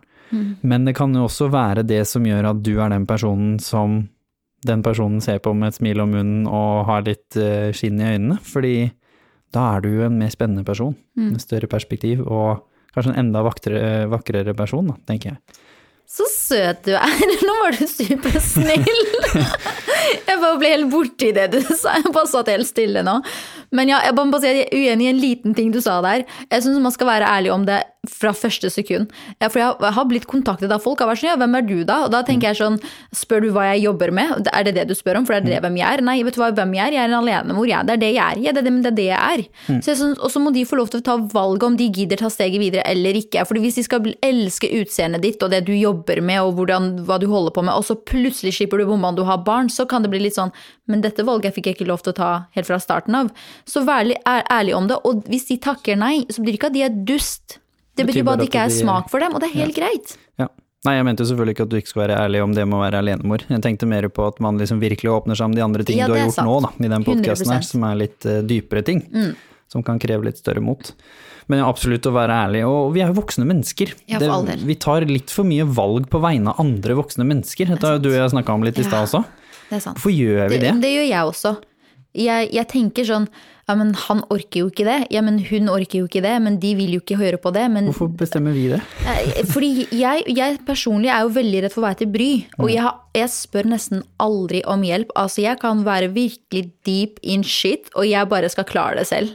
Men 0.67 0.87
det 0.89 0.97
kan 0.99 1.15
jo 1.15 1.27
også 1.29 1.51
være 1.53 1.87
det 1.87 2.03
som 2.09 2.27
gjør 2.27 2.51
at 2.51 2.63
du 2.67 2.77
er 2.81 2.93
den 2.93 3.07
personen 3.09 3.59
som 3.63 4.05
den 4.67 4.83
personen 4.83 5.21
ser 5.23 5.39
på 5.45 5.53
med 5.55 5.71
et 5.71 5.79
smil 5.79 6.01
om 6.03 6.11
munnen 6.11 6.47
og 6.49 6.87
har 6.89 7.05
litt 7.07 7.37
eh, 7.39 7.71
skinn 7.77 8.01
i 8.01 8.09
øynene, 8.17 8.39
fordi 8.43 8.89
da 9.55 9.69
er 9.77 9.85
du 9.85 9.93
jo 9.93 10.07
en 10.09 10.17
mer 10.19 10.33
spennende 10.33 10.65
person, 10.67 10.97
med 11.15 11.39
større 11.41 11.69
perspektiv, 11.71 12.25
og 12.27 12.65
kanskje 12.95 13.13
en 13.13 13.21
enda 13.27 13.45
vakrere, 13.47 14.09
vakrere 14.11 14.57
person, 14.59 14.91
da, 14.91 14.97
tenker 15.09 15.35
jeg. 15.35 15.63
Så 16.07 16.27
søt 16.31 16.85
du 16.87 16.93
er. 16.99 17.23
Nå 17.57 17.63
var 17.63 17.77
du 17.79 17.87
supersnill. 17.89 18.99
Jeg 20.29 20.39
bare 20.43 20.57
ble 20.61 20.69
helt 20.75 20.91
borti 20.93 21.31
det 21.35 21.49
du 21.55 21.61
sa. 21.73 21.97
Jeg 21.99 22.13
bare 22.13 22.29
satt 22.29 22.51
helt 22.53 22.69
stille 22.69 23.03
nå. 23.07 23.19
Men 23.75 23.91
ja, 23.91 23.99
jeg 24.05 24.15
bare 24.15 24.31
må 24.31 24.39
si 24.39 24.47
at 24.47 24.57
jeg 24.61 24.67
er 24.71 24.77
uenig 24.93 25.07
i 25.07 25.11
en 25.11 25.19
liten 25.19 25.55
ting 25.57 25.73
du 25.75 25.81
sa 25.83 25.97
der. 26.05 26.23
Jeg 26.53 26.63
syns 26.63 26.79
man 26.85 26.95
skal 26.95 27.09
være 27.09 27.27
ærlig 27.27 27.51
om 27.51 27.65
det 27.67 27.81
fra 28.07 28.31
første 28.37 28.71
sekund. 28.71 29.11
For 29.43 29.59
jeg 29.59 29.75
har- 29.97 30.05
blitt 30.07 30.29
kontaktet 30.31 30.71
av 30.71 30.81
folk. 30.85 31.01
Har 31.01 31.09
vært 31.09 31.19
sånn, 31.25 31.33
ja, 31.33 31.37
hvem 31.41 31.57
er 31.59 31.63
du 31.67 31.83
da? 31.85 32.05
Og 32.05 32.13
da 32.13 32.21
tenker 32.23 32.53
jeg 32.53 32.61
sånn, 32.61 32.77
spør 33.13 33.43
du 33.43 33.49
hva 33.51 33.65
jeg 33.75 33.83
jobber 33.83 34.13
med? 34.15 34.47
Er 34.55 34.63
det 34.63 34.75
det 34.77 34.85
du 34.87 34.95
spør 34.95 35.19
om? 35.19 35.27
For 35.27 35.35
det 35.35 35.41
er 35.43 35.47
det 35.47 35.55
det 35.57 35.63
hvem 35.67 35.77
jeg 35.81 35.99
er? 35.99 36.03
Nei, 36.07 36.23
vet 36.23 36.35
du 36.35 36.41
hva, 36.41 36.53
hvem 36.55 36.75
jeg 36.77 36.87
er? 36.87 36.93
Jeg 36.95 37.03
er 37.03 37.11
en 37.11 37.19
alenemor. 37.19 37.67
Jeg. 37.67 37.87
Det 37.87 37.93
er 37.97 37.97
det 38.05 38.13
jeg 38.15 38.23
er. 38.37 38.39
Ja, 38.47 38.53
det 38.53 38.63
er 38.63 38.71
det, 38.71 38.83
det 38.83 38.93
er 38.93 38.97
det 39.01 39.09
jeg 39.11 39.19
er. 39.19 39.81
Så 39.83 39.91
jeg 39.97 40.15
og 40.23 40.31
så 40.31 40.39
må 40.41 40.53
de 40.55 40.65
få 40.65 40.77
lov 40.79 40.89
til 40.95 41.01
å 41.01 41.05
ta 41.11 41.17
valget 41.17 41.63
om 41.67 41.77
de 41.77 41.91
gidder 41.91 42.17
ta 42.23 42.31
steget 42.31 42.61
videre 42.63 42.87
eller 42.87 43.19
ikke. 43.19 43.43
Fordi 43.49 43.61
hvis 43.67 43.75
de 43.75 43.83
skal 43.83 44.15
elske 44.23 44.71
utseendet 44.79 45.23
ditt 45.27 45.43
og 45.43 45.51
det 45.51 45.65
du 45.67 45.75
jobber 45.75 46.23
med 46.23 46.39
og 46.47 46.55
hvordan, 46.55 47.05
hva 47.05 47.19
du 47.19 47.27
holder 47.27 47.46
på 47.55 47.65
med, 47.67 47.75
og 47.75 47.85
så 47.87 47.97
plutselig 47.99 48.55
slipper 48.57 48.81
du 48.81 48.87
bomma 48.89 49.13
om 49.13 49.19
du 49.19 49.25
har 49.29 49.43
barn, 49.47 49.71
så 49.73 49.87
kan 49.89 50.05
det 50.05 50.11
bli 50.13 50.23
litt 50.25 50.37
sånn 50.39 50.53
Men 50.87 51.03
dette 51.03 51.25
valget 51.27 51.55
fikk 51.55 51.67
jeg 51.67 51.79
ikke 51.79 51.89
lov 51.89 52.03
til 52.05 52.15
å 52.15 52.19
ta 52.19 52.31
helt 52.55 52.69
fra 52.69 52.79
starten 52.83 53.15
av. 53.19 53.31
Så 53.67 53.83
vær 53.87 54.07
litt 54.07 54.23
ærlig 54.27 54.77
om 54.77 54.87
det. 54.91 55.01
Og 55.09 55.25
hvis 55.31 55.49
de 55.49 55.57
takker 55.63 55.99
nei, 55.99 56.21
så 56.31 56.43
blir 56.43 56.55
det 56.55 56.61
ikke 56.61 56.71
at 56.71 56.77
de 56.77 56.85
er 56.87 57.01
dust. 57.09 57.59
Det 57.97 58.07
Betyr 58.07 58.27
bare 58.27 58.39
at 58.39 58.45
det 58.45 58.51
ikke 58.51 58.69
er 58.69 58.75
smak 58.75 59.11
for 59.11 59.25
dem, 59.25 59.35
og 59.35 59.43
det 59.43 59.51
er 59.51 59.59
helt 59.65 59.77
greit. 59.77 60.15
Ja. 60.39 60.51
Nei, 60.87 60.95
jeg 60.99 61.07
mente 61.09 61.25
jo 61.25 61.31
selvfølgelig 61.33 61.57
ikke 61.57 61.65
at 61.67 61.73
du 61.73 61.77
ikke 61.81 61.91
skal 61.91 62.03
være 62.05 62.19
ærlig 62.27 62.43
om 62.45 62.53
det 62.55 62.65
med 62.69 62.79
å 62.79 62.83
være 62.85 63.01
alenemor. 63.03 63.43
Jeg 63.51 63.63
tenkte 63.65 63.89
mer 63.91 64.07
på 64.13 64.27
at 64.29 64.39
man 64.45 64.61
liksom 64.61 64.79
virkelig 64.83 65.11
åpner 65.11 65.39
seg 65.39 65.51
om 65.51 65.57
de 65.57 65.65
andre 65.65 65.87
ting 65.87 65.99
Ja, 65.99 66.07
du 66.07 66.15
har 66.15 66.27
gjort 66.27 66.37
sant. 66.37 66.47
nå, 66.47 66.59
da, 66.63 66.71
i 66.79 66.91
den 66.93 67.03
100%. 67.03 67.09
podkasten 67.09 67.55
her, 67.55 67.65
som 67.67 67.87
er 67.89 67.99
litt 68.05 68.29
uh, 68.29 68.39
dypere 68.47 68.85
ting. 68.87 69.03
Som 69.73 69.83
kan 69.87 69.99
kreve 70.03 70.29
litt 70.29 70.39
større 70.39 70.63
mot. 70.63 70.93
Men 71.51 71.63
absolutt 71.67 72.07
å 72.07 72.15
være 72.15 72.35
ærlig. 72.47 72.63
Og 72.67 72.93
vi 72.95 73.03
er 73.03 73.11
jo 73.11 73.19
voksne 73.21 73.47
mennesker. 73.49 73.95
Ja, 74.11 74.21
for 74.23 74.37
all 74.39 74.47
del. 74.49 74.63
vi 74.67 74.77
tar 74.83 75.07
litt 75.11 75.33
for 75.35 75.47
mye 75.49 75.67
valg 75.67 76.09
på 76.11 76.21
vegne 76.23 76.55
av 76.55 76.63
andre 76.63 76.99
voksne 76.99 77.27
mennesker. 77.27 77.71
Dette 77.75 77.87
har 77.87 77.99
jo 77.99 78.05
du 78.07 78.13
og 78.13 78.19
jeg 78.21 78.35
snakka 78.35 78.55
om 78.55 78.67
litt 78.67 78.79
i 78.79 78.87
stad 78.87 79.09
også. 79.09 79.25
Det 79.67 79.81
er 79.81 79.83
sant. 79.83 79.99
Hvorfor 79.99 80.15
gjør 80.15 80.47
vi 80.51 80.59
Det, 80.63 80.71
det? 80.71 80.81
det 80.87 80.95
gjør 80.95 81.09
jeg 81.11 81.35
også. 81.35 81.57
Jeg, 82.17 82.49
jeg 82.55 82.69
tenker 82.71 83.05
sånn 83.05 83.27
ja, 83.67 83.75
men 83.75 83.89
han 83.99 84.21
orker 84.31 84.61
jo 84.63 84.69
ikke 84.71 84.85
det. 84.87 85.09
Ja, 85.11 85.21
men 85.27 85.41
hun 85.43 85.67
orker 85.73 85.99
jo 85.99 86.07
ikke 86.07 86.21
det. 86.23 86.37
Men 86.45 86.61
de 86.63 86.69
vil 86.79 86.93
jo 86.95 87.01
ikke 87.03 87.17
høre 87.19 87.39
på 87.43 87.51
det. 87.51 87.65
Men 87.75 87.89
Hvorfor 87.91 88.13
bestemmer 88.15 88.55
vi 88.55 88.69
det? 88.71 88.79
Fordi 89.51 89.89
jeg, 89.91 90.23
jeg 90.31 90.61
personlig 90.69 91.11
er 91.11 91.25
jo 91.27 91.33
veldig 91.35 91.65
redd 91.65 91.75
for 91.75 91.83
å 91.83 91.87
være 91.89 91.99
til 92.05 92.13
bry. 92.15 92.29
Og 92.61 92.71
jeg, 92.71 92.85
har, 92.87 93.01
jeg 93.19 93.33
spør 93.35 93.67
nesten 93.75 94.05
aldri 94.23 94.61
om 94.71 94.87
hjelp. 94.87 95.11
Altså, 95.19 95.43
jeg 95.43 95.59
kan 95.65 95.83
være 95.87 96.13
virkelig 96.15 96.63
deep 96.87 97.19
in 97.27 97.43
shit, 97.43 97.91
og 97.99 98.07
jeg 98.07 98.31
bare 98.31 98.53
skal 98.55 98.69
klare 98.71 99.01
det 99.03 99.09
selv. 99.11 99.35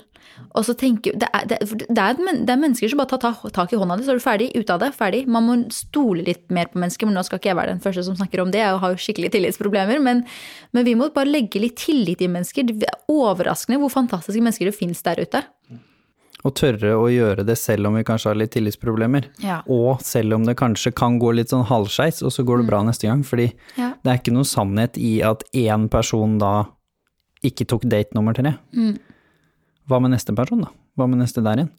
Og 0.56 0.66
så 0.68 0.74
tenker 0.78 1.14
Det 1.20 1.28
er, 1.34 1.46
det, 1.48 1.58
er, 1.62 2.16
det 2.18 2.50
er 2.54 2.60
mennesker 2.60 2.90
som 2.90 2.98
bare 3.02 3.10
tar 3.14 3.22
ta- 3.24 3.50
tak 3.56 3.72
i 3.74 3.80
hånda 3.80 3.98
di, 3.98 4.04
så 4.08 4.12
er 4.16 4.20
du 4.20 4.24
ferdig. 4.24 4.50
Ut 4.58 4.70
av 4.74 4.80
det. 4.84 4.92
Ferdig. 4.98 5.28
Man 5.28 5.46
må 5.48 5.56
stole 5.72 6.24
litt 6.28 6.50
mer 6.52 6.66
på 6.72 6.80
mennesker, 6.82 7.06
men 7.08 7.16
nå 7.16 7.24
skal 7.28 7.40
ikke 7.40 7.52
jeg 7.54 7.60
være 7.62 7.76
den 7.76 7.84
første 7.84 8.04
som 8.08 8.16
snakker 8.20 8.42
om 8.44 8.52
det. 8.52 8.60
Jeg 8.64 8.82
har 8.84 8.92
jo 8.96 9.00
skikkelig 9.06 9.32
tillitsproblemer. 9.38 10.02
Men, 10.04 10.26
men 10.74 10.86
vi 10.86 10.96
må 11.00 11.12
bare 11.16 11.30
legge 11.32 11.60
litt 11.64 11.78
tillit 11.78 12.22
i 12.22 12.28
mennesker. 12.32 12.64
Det 12.74 12.90
er 12.90 13.00
overraskende 13.12 13.80
hvor 13.80 13.94
fantastiske 13.94 14.42
mennesker 14.44 14.70
det 14.72 14.76
fins 14.78 15.02
der 15.08 15.22
ute. 15.24 15.44
Og 16.42 16.56
tørre 16.58 16.96
å 16.98 17.06
gjøre 17.12 17.44
det 17.46 17.54
selv 17.62 17.86
om 17.86 17.94
vi 18.00 18.02
kanskje 18.08 18.32
har 18.32 18.38
litt 18.40 18.50
tillitsproblemer. 18.56 19.28
Ja. 19.46 19.60
Og 19.70 20.00
selv 20.02 20.34
om 20.40 20.46
det 20.48 20.56
kanskje 20.58 20.90
kan 20.98 21.20
gå 21.22 21.30
litt 21.38 21.52
sånn 21.54 21.68
halvskeis, 21.70 22.24
og 22.26 22.34
så 22.34 22.42
går 22.48 22.64
det 22.64 22.70
bra 22.72 22.80
neste 22.88 23.06
gang. 23.06 23.22
Fordi 23.22 23.52
Ja. 23.78 23.92
det 24.02 24.10
er 24.10 24.18
ikke 24.18 24.34
noe 24.34 24.48
sannhet 24.50 24.98
i 24.98 25.20
at 25.22 25.44
én 25.54 25.86
person 25.94 26.40
da 26.42 26.66
ikke 27.46 27.68
tok 27.70 27.86
date 27.90 28.14
nummer 28.18 28.34
tre. 28.34 28.56
Hva 29.92 30.00
med 30.00 30.14
neste 30.16 30.36
person, 30.38 30.64
da? 30.64 30.72
Hva 30.96 31.08
med 31.12 31.20
neste 31.20 31.44
der 31.44 31.64
igjen? 31.64 31.72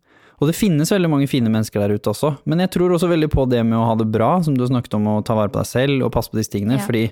Og 0.42 0.48
det 0.50 0.56
finnes 0.58 0.90
veldig 0.90 1.08
mange 1.12 1.28
fine 1.30 1.50
mennesker 1.52 1.78
der 1.84 1.94
ute 1.94 2.10
også, 2.10 2.32
men 2.50 2.62
jeg 2.64 2.72
tror 2.74 2.92
også 2.96 3.08
veldig 3.10 3.28
på 3.30 3.44
det 3.50 3.60
med 3.64 3.78
å 3.78 3.84
ha 3.86 3.94
det 4.00 4.08
bra, 4.10 4.34
som 4.42 4.56
du 4.58 4.64
snakket 4.66 4.96
om, 4.98 5.06
å 5.12 5.22
ta 5.24 5.36
vare 5.38 5.52
på 5.52 5.60
deg 5.60 5.68
selv 5.70 6.02
og 6.06 6.12
passe 6.16 6.32
på 6.32 6.40
disse 6.40 6.50
tingene, 6.50 6.80
Ja. 6.80 6.84
fordi 6.84 7.04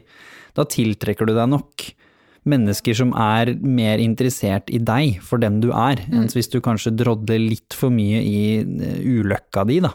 da 0.59 0.65
tiltrekker 0.67 1.29
du 1.29 1.35
deg 1.37 1.49
nok 1.53 1.93
mennesker 2.51 2.97
som 2.97 3.13
er 3.13 3.53
mer 3.61 4.01
interessert 4.03 4.71
i 4.73 4.81
deg 4.83 5.21
for 5.23 5.39
den 5.39 5.61
du 5.61 5.71
er, 5.71 6.01
enn 6.11 6.27
hvis 6.33 6.49
du 6.51 6.59
kanskje 6.65 6.95
drodler 6.97 7.39
litt 7.39 7.77
for 7.77 7.93
mye 7.93 8.23
i 8.25 8.65
uløkka 8.65 9.63
ulykka 9.63 9.67
di, 9.69 9.81
da. 9.85 9.93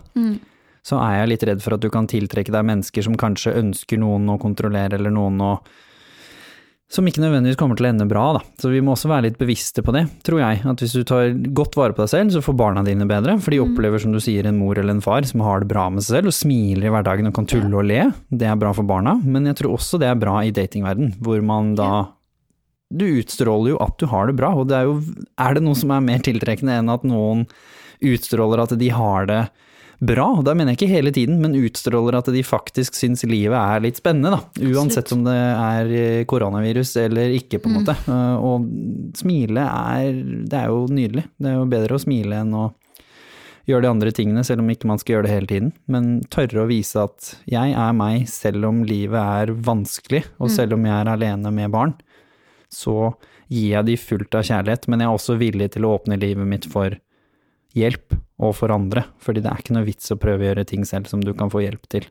Så 0.85 0.99
er 1.01 1.19
jeg 1.19 1.31
litt 1.33 1.43
redd 1.49 1.63
for 1.65 1.73
at 1.73 1.81
du 1.81 1.89
kan 1.89 2.05
tiltrekke 2.07 2.53
deg 2.53 2.63
mennesker 2.69 3.03
som 3.03 3.17
kanskje 3.17 3.55
ønsker 3.57 3.97
noen 3.97 4.29
å 4.29 4.39
kontrollere, 4.39 4.93
eller 4.99 5.09
noen 5.09 5.41
å 5.41 5.59
som 6.91 7.07
ikke 7.09 7.21
nødvendigvis 7.23 7.57
kommer 7.57 7.77
til 7.77 7.87
å 7.87 7.89
ende 7.89 8.05
bra, 8.07 8.25
da. 8.37 8.41
Så 8.61 8.69
vi 8.69 8.79
må 8.85 8.93
også 8.93 9.09
være 9.09 9.25
litt 9.27 9.39
bevisste 9.39 9.81
på 9.83 9.93
det, 9.95 10.03
tror 10.25 10.41
jeg. 10.43 10.61
At 10.69 10.83
hvis 10.83 10.93
du 10.93 11.01
tar 11.07 11.31
godt 11.57 11.73
vare 11.79 11.95
på 11.97 12.03
deg 12.03 12.11
selv, 12.11 12.35
så 12.35 12.43
får 12.45 12.57
barna 12.59 12.83
dine 12.85 13.07
bedre. 13.09 13.39
For 13.41 13.55
de 13.55 13.61
opplever, 13.63 14.01
som 14.01 14.13
du 14.13 14.21
sier, 14.21 14.45
en 14.45 14.59
mor 14.59 14.77
eller 14.77 14.93
en 14.93 15.03
far 15.03 15.25
som 15.25 15.41
har 15.45 15.63
det 15.63 15.71
bra 15.71 15.87
med 15.89 16.05
seg 16.05 16.19
selv, 16.19 16.29
og 16.29 16.37
smiler 16.37 16.85
i 16.85 16.93
hverdagen 16.93 17.31
og 17.31 17.35
kan 17.39 17.49
tulle 17.49 17.73
og 17.73 17.89
le. 17.89 18.03
Det 18.29 18.47
er 18.47 18.61
bra 18.61 18.71
for 18.77 18.87
barna. 18.87 19.15
Men 19.25 19.49
jeg 19.49 19.59
tror 19.61 19.79
også 19.79 19.99
det 20.01 20.11
er 20.11 20.21
bra 20.21 20.37
i 20.45 20.53
datingverden, 20.55 21.17
hvor 21.25 21.41
man 21.45 21.73
da 21.79 21.91
Du 22.95 23.01
utstråler 23.17 23.71
jo 23.73 23.77
at 23.81 23.97
du 23.97 24.05
har 24.05 24.27
det 24.29 24.35
bra, 24.37 24.53
og 24.53 24.67
det 24.69 24.77
er 24.77 24.85
jo 24.85 24.99
Er 25.41 25.55
det 25.57 25.63
noe 25.65 25.75
som 25.75 25.89
er 25.91 26.05
mer 26.05 26.21
tiltrekkende 26.21 26.77
enn 26.79 26.91
at 26.93 27.03
noen 27.03 27.47
utstråler 28.05 28.61
at 28.61 28.75
de 28.77 28.89
har 28.93 29.25
det 29.25 29.39
bra, 29.99 30.27
da 30.43 30.53
mener 30.55 30.73
jeg 30.73 30.79
ikke 30.79 30.91
hele 30.91 31.11
tiden, 31.15 31.39
men 31.43 31.55
utstråler 31.57 32.17
at 32.19 32.29
de 32.33 32.41
faktisk 32.45 32.97
syns 32.97 33.23
livet 33.27 33.57
er 33.57 33.83
litt 33.83 33.99
spennende, 33.99 34.35
da. 34.35 34.69
Uansett 34.75 35.11
om 35.15 35.23
det 35.27 35.35
er 35.35 35.91
eh, 35.95 36.23
koronavirus 36.29 36.95
eller 37.05 37.35
ikke, 37.37 37.61
på 37.63 37.71
en 37.71 37.77
måte. 37.79 37.95
Uh, 38.09 38.35
Og 38.43 38.65
smile 39.17 39.63
er 39.65 40.17
Det 40.45 40.59
er 40.59 40.73
jo 40.73 40.85
nydelig. 40.91 41.25
Det 41.39 41.51
er 41.51 41.59
jo 41.59 41.69
bedre 41.71 41.97
å 41.97 42.01
smile 42.01 42.41
enn 42.43 42.57
å 42.57 42.65
gjøre 43.65 43.85
de 43.87 43.89
andre 43.89 44.11
tingene, 44.13 44.43
selv 44.45 44.61
om 44.61 44.69
ikke 44.69 44.89
man 44.89 44.99
skal 45.01 45.15
gjøre 45.15 45.27
det 45.27 45.33
hele 45.33 45.49
tiden. 45.49 45.71
Men 45.89 46.11
tørre 46.33 46.65
å 46.65 46.69
vise 46.69 47.01
at 47.01 47.31
jeg 47.49 47.73
er 47.73 47.95
meg, 47.97 48.27
selv 48.29 48.67
om 48.69 48.83
livet 48.85 49.21
er 49.21 49.55
vanskelig, 49.65 50.25
og 50.37 50.53
selv 50.53 50.77
om 50.77 50.85
jeg 50.85 50.95
er 50.99 51.09
alene 51.15 51.53
med 51.55 51.73
barn. 51.73 51.95
Så 52.69 53.15
gir 53.49 53.71
jeg 53.77 53.87
de 53.89 53.97
fullt 54.01 54.37
av 54.37 54.45
kjærlighet, 54.45 54.87
men 54.89 55.01
jeg 55.01 55.09
er 55.09 55.17
også 55.17 55.39
villig 55.41 55.71
til 55.73 55.87
å 55.87 55.95
åpne 55.97 56.19
livet 56.21 56.49
mitt 56.49 56.69
for 56.69 56.97
hjelp 57.75 58.15
og 58.41 58.55
for 58.57 58.73
andre. 58.73 59.05
Fordi 59.23 59.43
det 59.43 59.51
er 59.51 59.63
ikke 59.63 59.75
noe 59.77 59.87
vits 59.87 60.11
å 60.11 60.19
prøve 60.19 60.43
å 60.43 60.49
gjøre 60.49 60.67
ting 60.69 60.85
selv 60.87 61.09
som 61.11 61.23
du 61.23 61.33
kan 61.37 61.51
få 61.53 61.63
hjelp 61.63 61.87
til. 61.91 62.07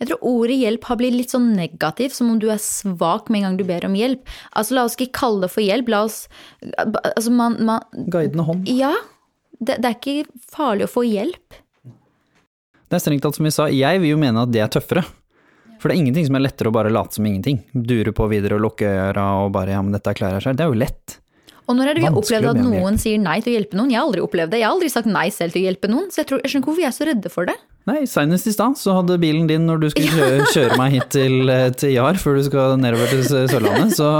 Jeg 0.00 0.08
tror 0.08 0.24
ordet 0.26 0.56
hjelp 0.58 0.86
har 0.88 0.98
blitt 0.98 1.14
litt 1.14 1.32
sånn 1.34 1.52
negativt, 1.54 2.16
som 2.16 2.32
om 2.32 2.38
du 2.42 2.48
er 2.50 2.58
svak 2.62 3.28
med 3.30 3.42
en 3.42 3.44
gang 3.46 3.58
du 3.60 3.64
ber 3.68 3.86
om 3.86 3.94
hjelp. 3.94 4.26
Altså 4.58 4.74
la 4.74 4.86
oss 4.88 4.96
ikke 4.98 5.14
kalle 5.20 5.44
det 5.46 5.52
for 5.52 5.62
hjelp, 5.62 5.90
la 5.92 6.04
oss 6.08 6.24
Altså 7.14 7.30
man, 7.30 7.58
man 7.62 7.84
Guidende 8.10 8.46
hånd. 8.48 8.66
Ja. 8.66 8.94
Det, 9.62 9.78
det 9.78 9.92
er 9.92 9.98
ikke 9.98 10.40
farlig 10.50 10.88
å 10.88 10.90
få 10.90 11.04
hjelp. 11.06 11.58
Det 12.90 12.98
er 12.98 13.04
strengt 13.04 13.22
tatt 13.24 13.38
som 13.38 13.46
vi 13.46 13.54
sa, 13.54 13.68
jeg 13.70 14.02
vil 14.02 14.16
jo 14.16 14.20
mene 14.20 14.42
at 14.42 14.50
det 14.52 14.64
er 14.64 14.72
tøffere. 14.74 15.04
For 15.78 15.90
det 15.90 15.94
er 15.94 16.02
ingenting 16.02 16.26
som 16.28 16.36
er 16.38 16.44
lettere 16.44 16.70
å 16.70 16.74
bare 16.74 16.90
late 16.92 17.18
som 17.18 17.26
ingenting. 17.26 17.62
Dure 17.72 18.12
på 18.14 18.26
videre 18.30 18.58
og 18.58 18.66
lukke 18.66 18.90
øra 18.90 19.24
og 19.42 19.54
bare 19.54 19.74
ja, 19.74 19.80
men 19.82 19.94
dette 19.94 20.14
klarer 20.14 20.38
jeg 20.38 20.48
selv. 20.48 20.58
Det 20.58 20.66
er 20.66 20.70
jo 20.70 20.82
lett. 20.82 21.16
Og 21.72 21.78
når 21.80 21.88
er 21.88 21.96
det 21.96 22.02
vi 22.04 22.08
har 22.10 22.18
opplevd 22.20 22.50
at 22.52 22.58
noen 22.60 22.98
sier 23.00 23.20
nei 23.22 23.38
til 23.40 23.54
å 23.54 23.56
hjelpe 23.56 23.78
noen? 23.80 23.92
Jeg 23.94 24.02
har 24.02 24.06
aldri 24.10 24.22
opplevd 24.26 24.52
det. 24.52 24.60
Jeg 24.60 24.68
har 24.68 24.76
aldri 24.76 24.92
sagt 24.92 25.08
nei 25.08 25.28
selv 25.32 25.56
til 25.56 25.64
å 25.64 25.68
hjelpe 25.70 25.88
noen. 25.88 26.10
Så 26.12 26.20
jeg, 26.20 26.28
tror, 26.28 26.42
jeg 26.44 26.52
skjønner 26.52 26.62
ikke 26.66 26.72
hvorfor 26.74 26.82
vi 26.84 26.88
er 26.90 26.96
så 26.98 27.06
redde 27.08 27.32
for 27.32 27.48
det. 27.48 27.54
Nei, 27.88 28.04
seinest 28.06 28.46
i 28.46 28.52
stad 28.54 28.76
så 28.78 28.92
hadde 28.94 29.16
bilen 29.18 29.48
din, 29.50 29.64
når 29.66 29.80
du 29.82 29.86
skulle 29.90 30.12
kjøre, 30.14 30.44
kjøre 30.52 30.76
meg 30.78 30.92
hit 30.94 31.08
til, 31.16 31.48
eh, 31.50 31.64
til 31.74 31.94
Jar 31.96 32.20
før 32.20 32.36
du 32.38 32.42
skal 32.46 32.76
nedover 32.78 33.08
til 33.10 33.24
Sørlandet, 33.26 33.96
så, 33.98 34.10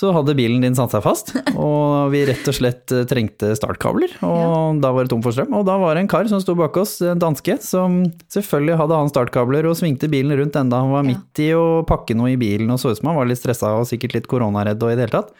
så 0.00 0.12
hadde 0.16 0.32
bilen 0.38 0.62
din 0.64 0.78
satt 0.78 0.94
seg 0.94 1.02
fast. 1.04 1.34
Og 1.52 2.14
vi 2.14 2.22
rett 2.30 2.48
og 2.48 2.56
slett 2.56 2.94
eh, 2.96 3.02
trengte 3.10 3.50
startkabler, 3.58 4.14
og 4.24 4.80
da 4.80 4.94
var 4.96 5.04
det 5.04 5.12
tom 5.12 5.26
for 5.26 5.36
strøm. 5.36 5.52
Og 5.58 5.66
da 5.68 5.76
var 5.82 5.98
det 5.98 6.06
en 6.06 6.10
kar 6.14 6.30
som 6.32 6.40
sto 6.40 6.56
bak 6.56 6.78
oss, 6.80 6.96
en 7.04 7.20
danske, 7.20 7.58
som 7.66 8.00
selvfølgelig 8.32 8.80
hadde 8.80 9.02
han 9.02 9.12
startkabler 9.12 9.68
og 9.68 9.76
svingte 9.82 10.08
bilen 10.08 10.32
rundt 10.40 10.56
enda 10.62 10.80
han 10.80 10.94
var 10.94 11.04
Ja. 11.04 11.10
midt 11.12 11.44
i 11.44 11.50
å 11.58 11.82
pakke 11.84 12.16
noe 12.16 12.32
i 12.32 12.40
bilen 12.40 12.72
og 12.72 12.80
så 12.80 12.94
ut 12.94 13.02
som 13.02 13.12
han 13.12 13.20
var 13.20 13.28
litt 13.28 13.42
stressa 13.42 13.74
og 13.82 13.84
sikkert 13.90 14.16
litt 14.16 14.30
koronaredd 14.32 14.80
og 14.80 14.94
i 14.94 14.96
det 14.96 15.10
hele 15.10 15.18
tatt. 15.20 15.34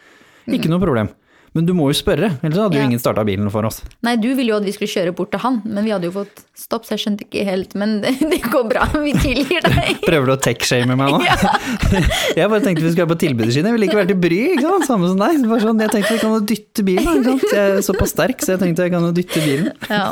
Ikke 0.45 0.69
noe 0.69 0.83
problem. 0.85 1.09
Men 1.55 1.67
du 1.67 1.71
må 1.71 1.85
jo 1.87 1.95
spørre, 1.95 2.33
ellers 2.43 2.59
hadde 2.65 2.75
jo 2.75 2.83
ingen 2.83 2.99
starta 2.99 3.23
bilen 3.27 3.47
for 3.53 3.63
oss. 3.67 3.77
Nei, 4.03 4.17
du 4.19 4.27
ville 4.35 4.51
jo 4.51 4.57
at 4.59 4.65
vi 4.67 4.73
skulle 4.75 4.91
kjøre 4.91 5.13
bort 5.15 5.29
til 5.31 5.39
han, 5.39 5.61
men 5.63 5.85
vi 5.87 5.93
hadde 5.93 6.09
jo 6.09 6.15
fått 6.17 6.41
stopp, 6.59 6.83
så 6.83 6.97
jeg 6.97 7.05
skjønte 7.05 7.23
ikke 7.23 7.45
helt. 7.47 7.75
Men 7.79 8.01
det, 8.03 8.11
det 8.33 8.41
går 8.43 8.65
bra, 8.73 8.87
vi 8.99 9.13
tilgir 9.23 9.63
deg. 9.63 10.01
Prøver 10.09 10.27
du 10.27 10.33
å 10.35 10.39
tech-shame 10.47 10.97
meg 10.99 11.13
nå? 11.15 11.21
Ja. 11.29 12.01
jeg 12.35 12.49
bare 12.51 12.61
tenkte 12.63 12.83
vi 12.83 12.91
skulle 12.91 13.05
være 13.05 13.13
på 13.13 13.19
tilbudsskiene, 13.23 13.71
jeg 13.71 13.77
ville 13.77 13.87
ikke 13.87 13.99
vært 14.01 14.11
i 14.13 14.17
bry, 14.25 14.41
ikke 14.55 14.65
sant? 14.65 14.87
samme 14.89 15.11
som 15.11 15.21
deg. 15.21 15.45
Bare 15.47 15.63
sånn, 15.63 15.79
jeg 15.85 15.93
tenkte 15.93 16.17
vi 16.17 16.21
kan 16.25 16.35
jo 16.35 16.41
dytte 16.51 16.85
bilen, 16.89 17.07
ikke 17.21 17.29
sant? 17.29 17.47
jeg 17.55 17.77
er 17.77 17.85
såpass 17.87 18.13
sterk, 18.15 18.43
så 18.43 18.55
jeg 18.55 18.63
tenkte 18.65 18.87
jeg 18.89 18.95
kan 18.95 19.07
jo 19.07 19.13
dytte 19.15 19.45
bilen. 19.45 19.71
Ja, 19.87 20.11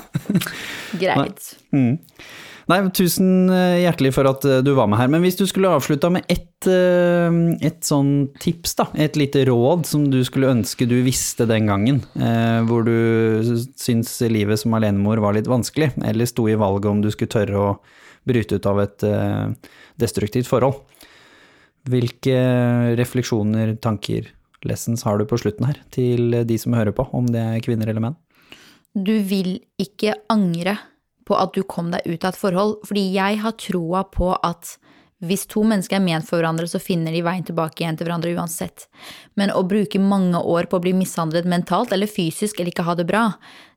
greit. 1.01 1.51
Mm. 1.75 1.97
Nei, 2.71 2.79
tusen 2.95 3.49
eh, 3.51 3.81
hjertelig 3.83 4.13
for 4.15 4.27
at 4.29 4.45
eh, 4.47 4.61
du 4.63 4.71
var 4.77 4.87
med 4.87 4.99
her, 5.01 5.09
men 5.11 5.23
hvis 5.25 5.35
du 5.39 5.43
skulle 5.49 5.71
avslutta 5.75 6.11
med 6.13 6.23
ett 6.31 6.67
eh, 6.71 7.39
et 7.67 7.81
sånn 7.83 8.29
tips, 8.39 8.77
da, 8.79 8.85
et 9.03 9.17
lite 9.19 9.43
råd 9.49 9.83
som 9.87 10.05
du 10.11 10.21
skulle 10.23 10.51
ønske 10.53 10.87
du 10.87 10.95
visste 11.03 11.47
den 11.49 11.67
gangen, 11.67 11.99
hvor 12.67 12.85
du 12.87 13.43
syns 13.79 14.15
livet 14.31 14.61
som 14.61 14.75
alenemor 14.77 15.19
var 15.23 15.35
litt 15.35 15.49
vanskelig, 15.51 15.91
eller 16.07 16.29
sto 16.29 16.47
i 16.47 16.55
valget 16.59 16.91
om 16.91 17.01
du 17.03 17.09
skulle 17.11 17.33
tørre 17.33 17.59
å 17.59 17.73
bryte 18.27 18.59
ut 18.59 18.69
av 18.69 18.79
et 18.83 19.05
destruktivt 19.99 20.47
forhold. 20.47 20.79
Hvilke 21.91 22.37
refleksjoner, 22.99 23.75
tanker, 23.83 24.29
lessons 24.63 25.03
har 25.03 25.19
du 25.19 25.27
på 25.27 25.39
slutten 25.41 25.67
her, 25.67 25.81
til 25.91 26.39
de 26.47 26.59
som 26.59 26.75
hører 26.77 26.95
på, 26.95 27.09
om 27.11 27.27
det 27.27 27.43
er 27.43 27.63
kvinner 27.65 27.91
eller 27.91 28.07
menn? 28.07 28.19
Du 28.95 29.15
vil 29.27 29.57
ikke 29.81 30.15
angre 30.31 30.77
på 31.27 31.37
at 31.39 31.53
du 31.55 31.63
kom 31.63 31.91
deg 31.93 32.05
ut 32.05 32.23
av 32.23 32.33
et 32.33 32.39
forhold, 32.39 32.79
fordi 32.87 33.05
jeg 33.15 33.39
har 33.43 33.59
troa 33.59 34.03
på 34.11 34.33
at 34.35 34.77
hvis 35.23 35.45
to 35.47 35.63
mennesker 35.63 35.97
er 35.97 36.03
ment 36.03 36.27
for 36.27 36.39
hverandre, 36.39 36.67
så 36.67 36.81
finner 36.83 37.13
de 37.15 37.23
veien 37.23 37.45
tilbake 37.47 37.83
igjen 37.83 37.95
til 37.99 38.09
hverandre 38.09 38.33
uansett. 38.35 38.87
Men 39.39 39.53
å 39.55 39.63
bruke 39.67 40.01
mange 40.01 40.39
år 40.39 40.67
på 40.67 40.79
å 40.79 40.83
bli 40.83 40.91
mishandlet 40.97 41.47
mentalt 41.47 41.93
eller 41.95 42.11
fysisk 42.11 42.59
eller 42.59 42.73
ikke 42.73 42.87
ha 42.87 42.97
det 42.99 43.07
bra, 43.07 43.29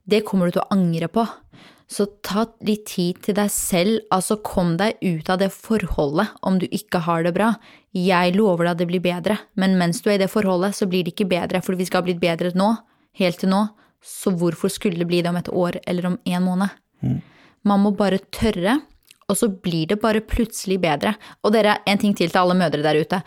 det 0.07 0.25
kommer 0.27 0.49
du 0.49 0.57
til 0.57 0.65
å 0.65 0.71
angre 0.75 1.09
på. 1.13 1.27
Så 1.87 2.09
ta 2.27 2.49
litt 2.67 2.89
tid 2.91 3.21
til 3.23 3.37
deg 3.39 3.51
selv, 3.55 4.01
altså 4.11 4.41
kom 4.43 4.75
deg 4.81 4.99
ut 5.07 5.29
av 5.31 5.39
det 5.39 5.53
forholdet 5.55 6.35
om 6.43 6.59
du 6.59 6.67
ikke 6.67 7.05
har 7.07 7.23
det 7.23 7.35
bra. 7.37 7.53
Jeg 7.95 8.35
lover 8.35 8.67
deg 8.67 8.73
at 8.73 8.81
det 8.83 8.89
blir 8.91 9.05
bedre, 9.05 9.39
men 9.55 9.79
mens 9.79 10.03
du 10.03 10.11
er 10.11 10.19
i 10.19 10.25
det 10.25 10.33
forholdet, 10.33 10.75
så 10.75 10.91
blir 10.91 11.07
det 11.07 11.15
ikke 11.15 11.31
bedre, 11.31 11.63
for 11.63 11.79
vi 11.79 11.87
skal 11.87 12.03
ha 12.03 12.09
blitt 12.09 12.23
bedre 12.23 12.51
nå, 12.59 12.73
helt 13.23 13.39
til 13.39 13.55
nå, 13.55 13.63
så 14.03 14.35
hvorfor 14.35 14.71
skulle 14.73 14.99
det 14.99 15.07
bli 15.11 15.23
det 15.23 15.31
om 15.31 15.39
et 15.39 15.51
år 15.51 15.79
eller 15.87 16.11
om 16.11 16.19
en 16.27 16.43
måned? 16.43 16.75
Man 17.67 17.83
må 17.83 17.93
bare 17.99 18.23
tørre, 18.35 18.81
og 19.27 19.35
så 19.35 19.49
blir 19.51 19.91
det 19.91 19.99
bare 20.03 20.23
plutselig 20.23 20.79
bedre. 20.83 21.17
Og 21.43 21.51
dere, 21.55 21.81
en 21.91 21.99
ting 21.99 22.15
til 22.15 22.31
til 22.31 22.39
alle 22.39 22.55
mødre 22.59 22.85
der 22.85 22.99
ute. 23.01 23.19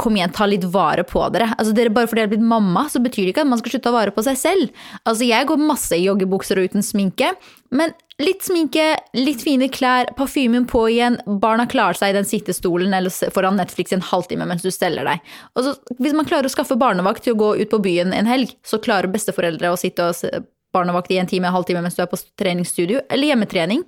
Kom 0.00 0.16
igjen, 0.18 0.32
ta 0.34 0.48
litt 0.50 0.64
vare 0.66 1.04
på 1.06 1.22
dere. 1.30 1.52
Altså, 1.54 1.74
dere 1.76 1.92
bare 1.94 2.08
fordi 2.10 2.24
dere 2.24 2.26
har 2.26 2.32
blitt 2.32 2.48
mamma, 2.50 2.88
så 2.90 2.98
betyr 3.02 3.28
det 3.28 3.34
ikke 3.34 3.44
at 3.44 3.52
man 3.52 3.60
skal 3.60 3.76
slutte 3.76 3.92
å 3.92 3.94
vare 3.94 4.14
på 4.14 4.24
seg 4.26 4.40
selv. 4.40 4.88
Altså, 5.04 5.28
jeg 5.28 5.46
går 5.46 5.62
masse 5.62 5.94
i 5.94 6.08
joggebukser 6.08 6.58
og 6.58 6.72
uten 6.72 6.82
sminke, 6.82 7.30
men 7.70 7.94
litt 8.22 8.42
sminke, 8.46 8.88
litt 9.14 9.44
fine 9.46 9.68
klær, 9.70 10.10
parfymen 10.18 10.66
på 10.70 10.88
igjen, 10.90 11.20
barna 11.42 11.68
klarer 11.70 11.98
seg 11.98 12.10
i 12.10 12.16
den 12.18 12.26
sittestolen 12.26 12.94
eller 12.94 13.14
foran 13.34 13.58
Netflix 13.58 13.94
i 13.94 13.98
en 13.98 14.04
halvtime 14.10 14.46
mens 14.50 14.66
du 14.66 14.70
steller 14.74 15.06
deg. 15.06 15.22
Så, 15.54 15.76
hvis 16.02 16.18
man 16.18 16.26
klarer 16.26 16.50
å 16.50 16.54
skaffe 16.54 16.78
barnevakt 16.78 17.22
til 17.26 17.36
å 17.36 17.40
gå 17.44 17.52
ut 17.62 17.70
på 17.70 17.82
byen 17.86 18.14
en 18.14 18.30
helg, 18.30 18.56
så 18.66 18.82
klarer 18.82 19.14
besteforeldre 19.14 19.70
å 19.70 19.78
sitte 19.78 20.10
og 20.10 20.50
barnevakt 20.74 21.10
i 21.14 21.18
en 21.22 21.30
time, 21.30 21.48
en 21.48 21.54
halvtime 21.56 21.82
mens 21.84 21.96
du 21.96 22.02
er 22.04 22.10
på 22.10 22.18
treningsstudio, 22.40 23.00
eller 23.08 23.30
hjemmetrening. 23.32 23.84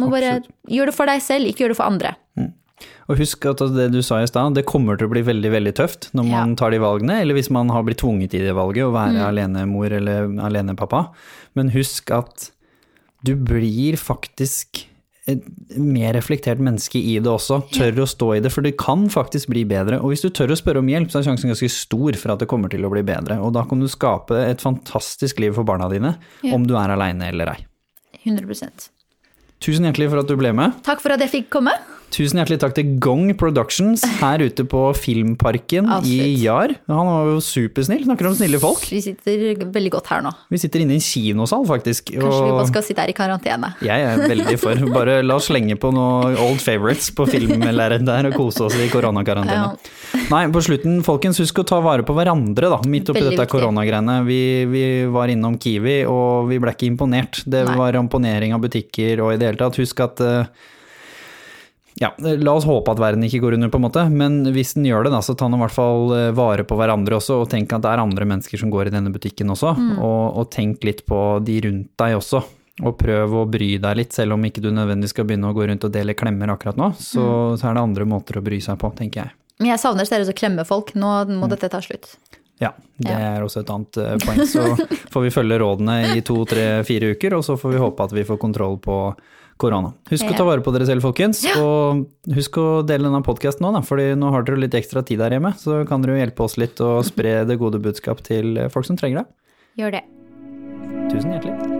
Må 0.00 0.08
bare 0.12 0.38
gjøre 0.70 0.90
det 0.92 0.96
for 0.96 1.10
deg 1.10 1.20
selv, 1.24 1.48
ikke 1.50 1.64
gjøre 1.66 1.74
det 1.74 1.80
for 1.80 1.90
andre. 1.90 2.14
Og 3.10 3.18
husk 3.20 3.44
at 3.50 3.60
det 3.74 3.90
du 3.92 3.98
sa 4.06 4.22
i 4.22 4.28
stad, 4.30 4.54
det 4.56 4.62
kommer 4.64 4.96
til 4.96 5.08
å 5.08 5.12
bli 5.12 5.20
veldig 5.26 5.50
veldig 5.52 5.72
tøft 5.76 6.06
når 6.16 6.24
man 6.30 6.52
Ja. 6.54 6.56
tar 6.56 6.70
de 6.72 6.78
valgene, 6.80 7.20
eller 7.20 7.34
hvis 7.36 7.50
man 7.52 7.68
har 7.68 7.82
blitt 7.84 7.98
tvunget 8.00 8.32
i 8.32 8.38
det 8.40 8.54
valget 8.56 8.86
å 8.86 8.92
Mm. 8.92 8.96
være 8.96 9.26
alenemor 9.28 9.92
eller 9.92 10.28
alenepappa. 10.46 11.10
Men 11.54 11.70
husk 11.70 12.10
at 12.10 12.50
du 13.22 13.34
blir 13.36 13.98
faktisk 14.00 14.86
et 15.28 15.42
mer 15.76 16.14
reflektert 16.16 16.58
menneske 16.64 16.96
i 16.98 17.18
det 17.20 17.28
også. 17.30 17.60
Tør 17.74 18.00
å 18.04 18.06
stå 18.08 18.30
i 18.36 18.40
det, 18.40 18.50
for 18.54 18.64
det 18.64 18.72
kan 18.80 19.04
faktisk 19.12 19.50
bli 19.52 19.64
bedre. 19.68 19.98
Og 20.00 20.14
hvis 20.14 20.24
du 20.24 20.30
tør 20.30 20.54
å 20.54 20.58
spørre 20.58 20.80
om 20.80 20.88
hjelp, 20.88 21.10
så 21.12 21.20
er 21.20 21.28
sjansen 21.28 21.52
ganske 21.52 21.68
stor 21.70 22.16
for 22.20 22.32
at 22.34 22.40
det 22.40 22.48
kommer 22.50 22.72
til 22.72 22.86
å 22.88 22.90
bli 22.92 23.02
bedre. 23.06 23.36
Og 23.44 23.52
da 23.56 23.66
kan 23.68 23.80
du 23.82 23.88
skape 23.90 24.38
et 24.48 24.64
fantastisk 24.64 25.38
liv 25.44 25.54
for 25.54 25.64
barna 25.68 25.90
dine, 25.92 26.16
Ja. 26.42 26.54
om 26.54 26.64
du 26.66 26.74
er 26.76 26.88
aleine 26.94 27.28
eller 27.28 27.52
ei. 27.52 27.66
100% 28.24 28.90
Tusen 29.60 29.84
hjertelig 29.84 30.08
for 30.08 30.18
at 30.22 30.26
du 30.26 30.36
ble 30.40 30.54
med. 30.56 30.72
Takk 30.82 31.02
for 31.02 31.12
at 31.12 31.20
jeg 31.20 31.28
fikk 31.28 31.50
komme. 31.50 31.72
Tusen 32.10 32.40
hjertelig 32.40 32.58
takk 32.58 32.72
til 32.74 32.96
Gong 33.02 33.28
Productions 33.38 34.02
her 34.18 34.42
ute 34.42 34.64
på 34.66 34.80
Filmparken 34.98 35.86
i 36.02 36.16
Jar. 36.42 36.72
Han 36.90 37.06
var 37.06 37.28
jo 37.28 37.36
supersnill, 37.44 38.02
snakker 38.08 38.26
om 38.26 38.34
snille 38.34 38.58
folk. 38.62 38.82
Vi 38.90 38.98
sitter 39.04 39.60
veldig 39.70 39.92
godt 39.94 40.10
her 40.10 40.24
nå. 40.26 40.32
Vi 40.50 40.58
sitter 40.58 40.82
inne 40.82 40.96
i 40.96 40.98
en 40.98 41.04
kinosal, 41.04 41.62
faktisk. 41.68 42.10
Kanskje 42.10 42.40
vi 42.48 42.56
bare 42.56 42.70
skal 42.72 42.84
sitte 42.86 43.04
her 43.04 43.12
i 43.12 43.14
karantene. 43.16 43.70
jeg 43.86 44.06
er 44.08 44.24
veldig 44.24 44.56
for. 44.58 44.82
Bare 44.90 45.20
la 45.22 45.36
oss 45.38 45.46
slenge 45.52 45.76
på 45.80 45.92
noen 45.94 46.34
old 46.42 46.58
favorites 46.62 47.12
på 47.14 47.28
filmlerretet 47.30 48.08
der 48.08 48.30
og 48.32 48.36
kose 48.40 48.66
oss 48.66 48.78
i 48.80 48.88
koronakarantene. 48.90 49.70
Ja. 49.70 50.26
Nei, 50.32 50.42
på 50.50 50.64
slutten, 50.66 51.00
folkens, 51.06 51.38
husk 51.42 51.62
å 51.62 51.66
ta 51.70 51.78
vare 51.84 52.02
på 52.06 52.14
hverandre, 52.16 52.72
da, 52.74 52.80
midt 52.90 53.12
oppi 53.12 53.22
Veldig 53.22 53.38
dette 53.38 53.48
koronagreiene. 53.54 54.18
Vi, 54.26 54.42
vi 54.70 54.84
var 55.14 55.30
innom 55.30 55.60
Kiwi, 55.62 56.00
og 56.10 56.50
vi 56.50 56.58
ble 56.62 56.74
ikke 56.74 56.90
imponert. 56.90 57.44
Det 57.46 57.62
Nei. 57.70 57.78
var 57.78 57.94
ramponering 57.94 58.56
av 58.56 58.66
butikker 58.66 59.22
og 59.22 59.36
i 59.36 59.40
det 59.40 59.52
hele 59.52 59.62
tatt. 59.62 59.78
Husk 59.78 60.02
at 60.04 60.22
eh, 60.26 60.68
ja, 62.00 62.10
la 62.18 62.52
oss 62.56 62.64
håpe 62.64 62.90
at 62.94 62.98
verden 63.02 63.22
ikke 63.26 63.40
går 63.42 63.54
under, 63.58 63.68
på 63.68 63.76
en 63.80 63.84
måte, 63.84 64.04
men 64.10 64.40
hvis 64.54 64.74
den 64.76 64.86
gjør 64.88 65.04
det, 65.04 65.12
da, 65.12 65.20
så 65.24 65.34
ta 65.36 65.48
nå 65.52 65.58
i 65.58 65.64
hvert 65.66 65.74
fall 65.76 66.14
eh, 66.16 66.30
vare 66.36 66.64
på 66.64 66.78
hverandre 66.80 67.18
også, 67.18 67.42
og 67.42 67.50
tenk 67.52 67.72
at 67.76 67.82
det 67.84 67.90
er 67.92 68.00
andre 68.02 68.24
mennesker 68.30 68.58
som 68.62 68.70
går 68.72 68.88
i 68.88 68.94
denne 68.94 69.12
butikken 69.12 69.52
også, 69.52 69.74
og, 70.00 70.22
og 70.40 70.48
tenk 70.54 70.82
litt 70.88 71.04
på 71.08 71.20
de 71.44 71.58
rundt 71.66 71.90
deg 72.00 72.16
også. 72.16 72.40
Og 72.80 72.94
prøv 72.96 73.34
å 73.36 73.42
bry 73.44 73.74
deg 73.76 73.96
litt, 73.98 74.14
selv 74.16 74.32
om 74.38 74.44
ikke 74.48 74.62
du 74.64 74.70
nødvendigvis 74.72 75.12
skal 75.12 75.26
begynne 75.28 75.50
å 75.50 75.52
gå 75.52 75.66
rundt 75.68 75.84
og 75.84 75.92
dele 75.92 76.14
klemmer 76.16 76.48
akkurat 76.54 76.78
nå, 76.80 76.86
så, 76.96 77.24
så 77.60 77.68
er 77.68 77.76
det 77.76 77.82
andre 77.84 78.06
måter 78.08 78.38
å 78.40 78.44
bry 78.46 78.56
seg 78.64 78.78
på, 78.80 78.88
tenker 78.96 79.26
jeg. 79.26 79.34
Men 79.60 79.74
jeg 79.74 79.82
savner 79.82 80.08
stedet 80.08 80.30
å 80.32 80.36
klemme 80.38 80.64
folk. 80.64 80.94
Nå 80.96 81.10
må 81.28 81.42
Mm. 81.44 81.50
dette 81.52 81.68
ta 81.68 81.82
slutt. 81.84 82.14
Ja, 82.60 82.70
det 82.96 83.10
Ja. 83.12 83.18
er 83.36 83.44
også 83.44 83.60
et 83.60 83.68
annet 83.74 83.98
eh, 84.00 84.16
poeng. 84.24 84.40
Så 84.48 84.64
får 85.12 85.22
vi 85.26 85.34
følge 85.34 85.58
rådene 85.60 85.98
i 86.16 86.22
to, 86.24 86.38
tre, 86.48 86.80
fire 86.88 87.12
uker, 87.12 87.36
og 87.36 87.44
så 87.44 87.58
får 87.60 87.74
vi 87.76 87.82
håpe 87.84 88.06
at 88.08 88.12
vi 88.16 88.24
får 88.24 88.40
kontroll 88.40 88.78
på 88.80 88.96
korona. 89.60 89.92
Husk 90.10 90.28
å 90.30 90.36
ta 90.36 90.46
vare 90.48 90.64
på 90.64 90.72
dere 90.74 90.88
selv, 90.88 91.04
folkens. 91.04 91.42
Og 91.60 92.06
husk 92.36 92.60
å 92.60 92.68
dele 92.86 93.08
denne 93.08 93.22
podkasten 93.26 93.66
nå, 93.66 93.74
da, 93.76 93.84
fordi 93.86 94.12
nå 94.18 94.32
har 94.34 94.46
dere 94.46 94.62
litt 94.64 94.76
ekstra 94.78 95.04
tid 95.06 95.22
der 95.22 95.36
hjemme. 95.36 95.52
Så 95.60 95.82
kan 95.88 96.04
dere 96.04 96.16
jo 96.16 96.24
hjelpe 96.24 96.46
oss 96.46 96.56
litt 96.60 96.80
å 96.84 96.96
spre 97.06 97.42
det 97.48 97.60
gode 97.60 97.82
budskap 97.82 98.24
til 98.26 98.58
folk 98.72 98.88
som 98.88 99.00
trenger 99.00 99.22
det. 99.22 99.28
Gjør 99.80 100.00
det. 100.00 100.06
Tusen 101.10 101.36
hjertelig. 101.36 101.79